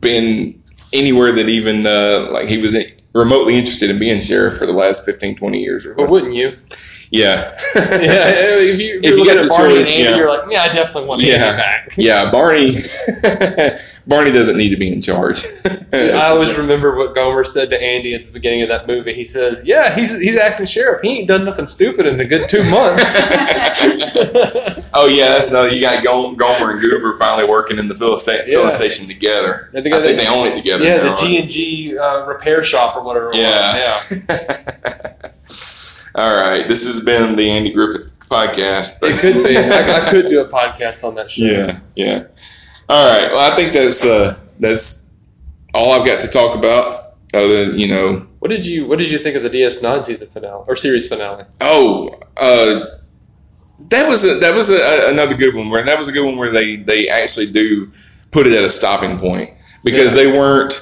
been 0.00 0.60
anywhere 0.92 1.32
that 1.32 1.48
even 1.48 1.86
uh, 1.86 2.28
like 2.30 2.48
he 2.48 2.58
was 2.58 2.76
remotely 3.14 3.56
interested 3.56 3.90
in 3.90 3.98
being 3.98 4.20
sheriff 4.20 4.56
for 4.58 4.66
the 4.66 4.72
last 4.72 5.04
15, 5.04 5.36
20 5.36 5.60
years 5.60 5.86
or 5.86 5.94
But 5.94 6.10
wouldn't 6.10 6.34
you? 6.34 6.56
Yeah, 7.14 7.52
yeah, 7.74 8.30
if 8.56 8.80
you 8.80 8.96
if 8.96 9.04
If 9.04 9.10
you're 9.10 9.18
looking 9.18 9.38
at 9.38 9.48
Barney 9.50 9.74
choice, 9.74 9.84
and 9.86 9.94
Andy, 9.94 10.02
yeah. 10.02 10.16
you're 10.16 10.28
like, 10.28 10.50
yeah, 10.50 10.62
I 10.62 10.68
definitely 10.72 11.08
want 11.10 11.20
Yeah. 11.22 11.34
Andy 11.34 11.56
back. 11.58 11.92
yeah. 11.98 12.30
Barney 12.30 12.72
Barney 14.06 14.32
doesn't 14.32 14.56
need 14.56 14.70
to 14.70 14.76
be 14.78 14.90
in 14.90 15.02
charge. 15.02 15.44
I 15.92 16.28
always 16.30 16.56
remember 16.56 16.96
what 16.96 17.14
Gomer 17.14 17.44
said 17.44 17.68
to 17.68 17.80
Andy 17.82 18.14
at 18.14 18.24
the 18.24 18.32
beginning 18.32 18.62
of 18.62 18.68
that 18.70 18.86
movie. 18.86 19.12
He 19.12 19.24
says, 19.24 19.62
"Yeah, 19.66 19.94
he's 19.94 20.18
he's 20.18 20.38
acting 20.38 20.64
sheriff. 20.64 21.02
He 21.02 21.18
ain't 21.18 21.28
done 21.28 21.44
nothing 21.44 21.66
stupid 21.66 22.06
in 22.06 22.18
a 22.18 22.24
good 22.24 22.48
two 22.48 22.62
months." 22.70 23.20
Oh 24.94 25.06
yeah, 25.06 25.28
that's 25.28 25.50
another. 25.50 25.68
You 25.74 25.82
got 25.82 26.02
Gomer 26.02 26.70
and 26.72 26.80
Goober 26.80 27.12
finally 27.18 27.46
working 27.48 27.78
in 27.78 27.88
the 27.88 27.94
filling, 27.94 28.18
sta- 28.20 28.44
Yeah. 28.46 28.70
station 28.70 29.06
together. 29.06 29.68
I 29.74 29.82
think 29.82 29.94
they- 29.94 30.16
they 30.16 30.26
own 30.26 30.46
it 30.48 30.56
together. 30.56 30.84
yeah, 30.84 30.98
the? 30.98 31.14
G 31.14 31.38
and 31.38 31.50
G 31.50 31.98
uh, 31.98 32.24
repair 32.26 32.62
shop 32.64 32.96
or 32.96 33.02
whatever. 33.02 33.30
It 33.30 33.36
Yeah. 33.36 33.94
was. 34.10 34.24
yeah. 34.28 35.12
All 36.14 36.34
right, 36.36 36.66
this 36.68 36.84
has 36.84 37.04
been 37.04 37.36
the 37.36 37.50
Andy 37.50 37.72
Griffith 37.72 38.26
podcast. 38.28 38.98
It 39.02 39.20
could 39.20 39.44
be. 39.44 39.56
I, 39.56 40.06
I 40.06 40.10
could 40.10 40.28
do 40.28 40.40
a 40.42 40.48
podcast 40.48 41.04
on 41.04 41.14
that 41.14 41.30
show. 41.30 41.44
yeah, 41.44 41.78
yeah. 41.94 42.24
All 42.88 43.10
right. 43.18 43.32
Well, 43.32 43.52
I 43.52 43.56
think 43.56 43.72
that's 43.72 44.04
uh, 44.04 44.38
that's 44.60 45.16
all 45.72 45.92
I've 45.92 46.06
got 46.06 46.20
to 46.22 46.28
talk 46.28 46.56
about. 46.56 47.14
Other 47.34 47.64
than 47.66 47.78
you 47.78 47.88
know, 47.88 48.26
What 48.40 48.48
did 48.50 48.66
you 48.66 48.86
What 48.86 48.98
did 48.98 49.10
you 49.10 49.16
think 49.18 49.36
of 49.36 49.42
the 49.42 49.48
DS9 49.48 50.02
season 50.04 50.28
finale 50.28 50.64
or 50.68 50.76
series 50.76 51.08
finale? 51.08 51.44
oh, 51.62 52.10
uh, 52.36 52.84
that 53.88 54.06
was 54.06 54.24
a, 54.26 54.34
that 54.40 54.54
was 54.54 54.68
a, 54.70 55.08
another 55.10 55.34
good 55.34 55.54
one. 55.54 55.70
Where 55.70 55.82
that 55.82 55.96
was 55.96 56.08
a 56.08 56.12
good 56.12 56.26
one 56.26 56.36
where 56.36 56.50
they 56.50 56.76
they 56.76 57.08
actually 57.08 57.50
do 57.50 57.90
put 58.32 58.46
it 58.46 58.52
at 58.52 58.64
a 58.64 58.68
stopping 58.70 59.18
point 59.18 59.48
because 59.82 60.14
Yeah. 60.14 60.24
they 60.24 60.32
weren't 60.38 60.74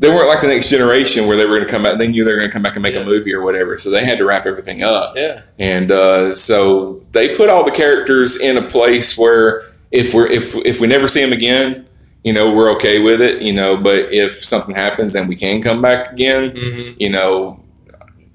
they 0.00 0.08
weren't 0.08 0.28
like 0.28 0.40
the 0.40 0.48
next 0.48 0.70
generation 0.70 1.26
where 1.28 1.36
they 1.36 1.44
were 1.46 1.56
going 1.56 1.66
to 1.68 1.72
come 1.72 1.86
out. 1.86 1.98
They 1.98 2.08
knew 2.08 2.24
they 2.24 2.32
were 2.32 2.38
going 2.38 2.48
to 2.50 2.52
come 2.52 2.62
back 2.62 2.74
and 2.74 2.82
make 2.82 2.94
Yeah. 2.94 3.00
a 3.02 3.06
movie 3.06 3.32
or 3.32 3.42
whatever, 3.42 3.76
so 3.76 3.90
they 3.90 4.04
had 4.04 4.18
to 4.18 4.24
wrap 4.24 4.44
everything 4.46 4.82
up. 4.82 5.14
Yeah. 5.16 5.40
and 5.58 5.90
uh, 5.92 6.34
so 6.34 7.02
they 7.12 7.34
put 7.36 7.48
all 7.48 7.64
the 7.64 7.70
characters 7.70 8.40
in 8.40 8.56
a 8.56 8.62
place 8.62 9.16
where 9.18 9.60
if 9.92 10.12
we're 10.12 10.26
if 10.26 10.54
if 10.66 10.80
we 10.80 10.86
never 10.88 11.06
see 11.06 11.22
them 11.22 11.32
again, 11.32 11.86
you 12.24 12.32
know, 12.32 12.52
we're 12.52 12.72
okay 12.72 13.00
with 13.00 13.20
it. 13.22 13.40
You 13.42 13.52
know, 13.52 13.76
but 13.76 14.12
if 14.12 14.32
something 14.32 14.74
happens 14.74 15.14
and 15.14 15.28
we 15.28 15.36
can 15.36 15.62
come 15.62 15.80
back 15.80 16.10
again, 16.12 16.50
Mm-hmm. 16.50 16.92
you 16.98 17.10
know, 17.10 17.60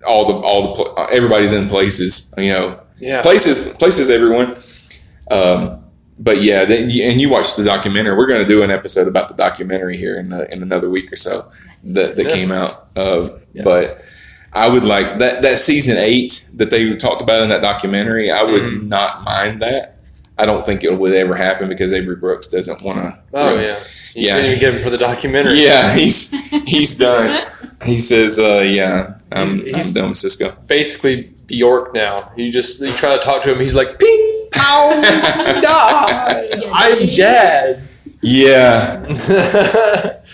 all 0.07 0.25
the 0.27 0.33
all 0.35 0.73
the 0.75 1.07
everybody's 1.11 1.51
in 1.51 1.67
places. 1.67 2.33
You 2.37 2.53
know, 2.53 2.79
Yeah. 2.99 3.21
places 3.21 3.75
places 3.75 4.09
everyone. 4.09 4.55
Um, 5.31 5.78
but 6.19 6.41
yeah, 6.41 6.65
then, 6.65 6.83
and 6.83 7.19
you 7.21 7.29
watched 7.29 7.57
the 7.57 7.63
documentary. 7.63 8.15
We're 8.17 8.27
going 8.27 8.41
to 8.43 8.47
do 8.47 8.61
an 8.61 8.69
episode 8.71 9.07
about 9.07 9.29
the 9.29 9.35
documentary 9.35 9.97
here 9.97 10.17
in 10.19 10.29
the, 10.29 10.51
in 10.53 10.61
another 10.61 10.89
week 10.89 11.11
or 11.11 11.15
so 11.15 11.43
that 11.93 12.15
that 12.17 12.25
Yeah. 12.27 12.33
came 12.33 12.51
out. 12.51 12.73
Uh, 12.95 13.27
Yeah. 13.53 13.63
But 13.63 14.01
I 14.53 14.67
would 14.67 14.83
like 14.83 15.19
that 15.19 15.41
that 15.43 15.57
season 15.59 15.97
eight 15.97 16.43
that 16.57 16.69
they 16.69 16.95
talked 16.97 17.21
about 17.21 17.41
in 17.41 17.49
that 17.49 17.61
documentary. 17.61 18.29
I 18.31 18.43
would 18.43 18.61
Mhm. 18.61 18.87
not 18.87 19.23
mind 19.23 19.61
that. 19.61 19.95
I 20.37 20.45
don't 20.45 20.65
think 20.65 20.83
it 20.83 20.97
would 20.97 21.13
ever 21.13 21.35
happen 21.35 21.67
because 21.69 21.91
Avery 21.93 22.15
Brooks 22.15 22.47
doesn't 22.47 22.81
want 22.81 22.99
to. 22.99 23.19
Oh 23.33 23.55
yeah. 23.59 23.77
You 24.15 24.27
Yeah. 24.27 24.35
didn't 24.37 24.51
even 24.51 24.59
get 24.59 24.73
him 24.73 24.79
for 24.83 24.89
the 24.89 24.97
documentary. 24.97 25.59
Yeah, 25.63 25.93
he's 25.95 26.31
he's 26.65 26.97
done. 26.97 27.39
He 27.85 27.97
says, 27.97 28.37
uh, 28.39 28.59
"Yeah, 28.59 29.13
I'm, 29.31 29.47
He's- 29.47 29.63
he's- 29.63 29.87
I'm 29.95 30.01
done 30.01 30.09
with 30.09 30.17
Sisko." 30.17 30.53
Basically 30.67 31.29
Bjork 31.47 31.93
now. 31.93 32.29
You 32.35 32.51
just 32.51 32.81
you 32.81 32.91
try 32.91 33.13
to 33.15 33.21
talk 33.21 33.41
to 33.43 33.51
him. 33.53 33.59
He's 33.59 33.73
like, 33.73 33.97
ping, 33.97 34.28
pow, 34.51 35.01
die. 35.61 36.61
I'm 36.73 37.07
jazz. 37.07 38.17
Yeah, 38.21 38.99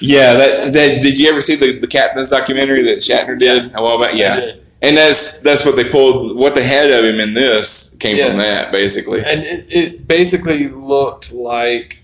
yeah. 0.01 0.33
That, 0.33 0.73
that 0.73 1.01
did 1.01 1.19
you 1.19 1.29
ever 1.29 1.41
see 1.41 1.55
the 1.55 1.79
the 1.79 1.87
Captain's 1.87 2.29
documentary 2.29 2.83
that 2.83 2.99
Shatner 2.99 3.37
did 3.37 3.73
a 3.75 3.81
while 3.81 3.99
back? 3.99 4.15
Yeah, 4.15 4.53
and 4.81 4.97
that's 4.97 5.41
that's 5.41 5.65
what 5.65 5.75
they 5.75 5.87
pulled. 5.89 6.37
What 6.37 6.55
they 6.55 6.63
had 6.63 6.89
of 6.91 7.05
him 7.05 7.19
in 7.19 7.33
this 7.33 7.97
came 7.97 8.17
from 8.27 8.37
that 8.37 8.71
basically. 8.71 9.23
And 9.23 9.41
it, 9.41 9.65
it 9.69 10.07
basically 10.07 10.67
looked 10.67 11.31
like 11.33 11.97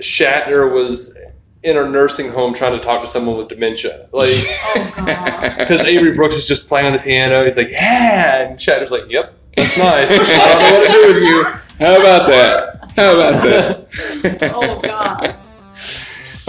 Shatner 0.00 0.72
was 0.72 1.18
in 1.62 1.76
a 1.76 1.88
nursing 1.88 2.30
home 2.30 2.54
trying 2.54 2.76
to 2.78 2.82
talk 2.82 3.00
to 3.00 3.06
someone 3.06 3.36
with 3.36 3.48
dementia. 3.48 4.08
Like, 4.12 4.30
Oh 4.68 5.54
because 5.58 5.80
Avery 5.80 6.14
Brooks 6.14 6.36
is 6.36 6.46
just 6.46 6.68
playing 6.68 6.86
on 6.86 6.92
the 6.92 6.98
piano. 6.98 7.44
He's 7.44 7.56
like, 7.56 7.70
yeah. 7.70 8.42
And 8.42 8.58
Shatner's 8.58 8.92
like, 8.92 9.10
yep, 9.10 9.34
that's 9.56 9.78
nice. 9.78 10.10
I 10.12 10.48
don't 10.48 10.62
know 10.62 10.78
what 10.78 10.86
to 10.86 10.92
do 10.92 11.14
with 11.14 11.22
you. 11.22 11.44
How 11.84 12.00
about 12.00 12.26
that? 12.28 12.92
How 12.96 13.14
about 13.14 13.42
that? 13.44 14.52
Oh 14.54 14.80
god. 14.80 15.34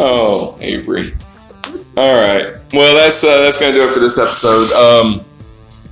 Oh, 0.01 0.57
Avery. 0.62 1.12
All 1.97 2.14
right. 2.16 2.55
Well, 2.74 2.95
that's 2.95 3.24
uh, 3.24 3.41
that's 3.41 3.60
gonna 3.60 3.74
do 3.74 3.84
it 3.84 3.93
for 3.93 3.99
this 3.99 4.18
episode. 4.18 4.72
Um, 4.82 5.26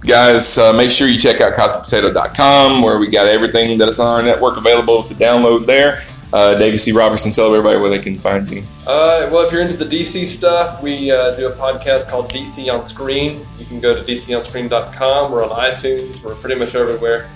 guys, 0.01 0.57
uh, 0.57 0.73
make 0.73 0.89
sure 0.91 1.07
you 1.07 1.19
check 1.19 1.41
out 1.41 1.53
cosmicpotato.com 1.53 2.81
where 2.81 2.99
we 2.99 3.07
got 3.07 3.27
everything 3.27 3.77
that 3.77 3.87
is 3.87 3.99
on 3.99 4.07
our 4.07 4.23
network 4.23 4.57
available 4.57 5.03
to 5.03 5.13
download 5.15 5.65
there. 5.65 5.97
Uh, 6.33 6.77
C. 6.77 6.91
Robertson, 6.91 7.31
tell 7.31 7.47
everybody 7.47 7.79
where 7.79 7.89
they 7.89 7.99
can 7.99 8.15
find 8.15 8.47
you. 8.49 8.63
Uh, 8.85 9.29
well, 9.31 9.45
if 9.45 9.51
you're 9.51 9.61
into 9.61 9.77
the 9.77 9.85
DC 9.85 10.25
stuff, 10.25 10.83
we 10.83 11.09
uh, 11.11 11.35
do 11.35 11.47
a 11.47 11.51
podcast 11.53 12.09
called 12.09 12.29
DC 12.29 12.71
on 12.73 12.83
Screen. 12.83 13.45
You 13.57 13.65
can 13.65 13.79
go 13.79 13.95
to 13.95 14.01
dconscreen.com. 14.01 15.31
We're 15.31 15.43
on 15.45 15.51
iTunes. 15.51 16.23
We're 16.23 16.35
pretty 16.35 16.59
much 16.59 16.75
everywhere. 16.75 17.29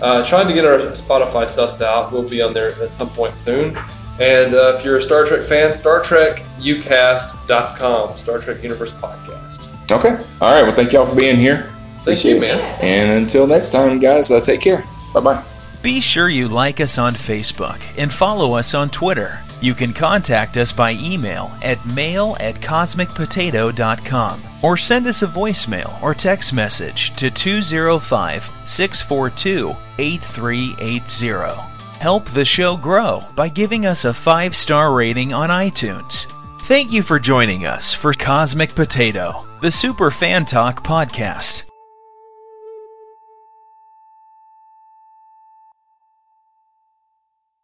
Uh, 0.00 0.24
trying 0.24 0.46
to 0.46 0.54
get 0.54 0.64
our 0.64 0.78
Spotify 0.78 1.44
sussed 1.44 1.82
out. 1.82 2.12
We'll 2.12 2.28
be 2.28 2.40
on 2.40 2.52
there 2.52 2.80
at 2.80 2.90
some 2.90 3.08
point 3.08 3.36
soon. 3.36 3.76
And 4.20 4.54
uh, 4.54 4.74
if 4.76 4.84
you're 4.84 4.96
a 4.96 5.02
Star 5.02 5.24
Trek 5.24 5.46
fan, 5.46 5.72
Star 5.72 6.02
Trek 6.02 6.42
UCast.com, 6.58 8.18
Star 8.18 8.38
Trek 8.38 8.62
Universe 8.62 8.92
Podcast. 8.94 9.90
Okay. 9.90 10.22
All 10.40 10.52
right. 10.52 10.62
Well, 10.62 10.74
thank 10.74 10.92
y'all 10.92 11.06
for 11.06 11.16
being 11.16 11.36
here. 11.36 11.72
Thank 12.02 12.24
you, 12.24 12.40
man. 12.40 12.58
And 12.82 13.22
until 13.22 13.46
next 13.46 13.70
time, 13.70 13.98
guys, 13.98 14.30
uh, 14.30 14.40
take 14.40 14.60
care. 14.60 14.84
Bye 15.14 15.20
bye. 15.20 15.57
Be 15.80 16.00
sure 16.00 16.28
you 16.28 16.48
like 16.48 16.80
us 16.80 16.98
on 16.98 17.14
Facebook 17.14 17.80
and 17.96 18.12
follow 18.12 18.54
us 18.54 18.74
on 18.74 18.90
Twitter. 18.90 19.38
You 19.60 19.74
can 19.74 19.92
contact 19.92 20.56
us 20.56 20.72
by 20.72 20.92
email 20.92 21.52
at 21.62 21.84
mail 21.86 22.36
at 22.40 22.56
cosmicpotato.com 22.56 24.42
or 24.62 24.76
send 24.76 25.06
us 25.06 25.22
a 25.22 25.26
voicemail 25.26 26.02
or 26.02 26.14
text 26.14 26.52
message 26.52 27.14
to 27.16 27.30
205 27.30 28.50
642 28.64 29.76
8380. 29.98 31.60
Help 32.00 32.24
the 32.26 32.44
show 32.44 32.76
grow 32.76 33.24
by 33.34 33.48
giving 33.48 33.86
us 33.86 34.04
a 34.04 34.14
five 34.14 34.54
star 34.56 34.92
rating 34.92 35.32
on 35.32 35.50
iTunes. 35.50 36.26
Thank 36.62 36.92
you 36.92 37.02
for 37.02 37.18
joining 37.18 37.66
us 37.66 37.94
for 37.94 38.12
Cosmic 38.12 38.74
Potato, 38.74 39.44
the 39.60 39.70
Super 39.70 40.10
Fan 40.10 40.44
Talk 40.44 40.84
podcast. 40.84 41.67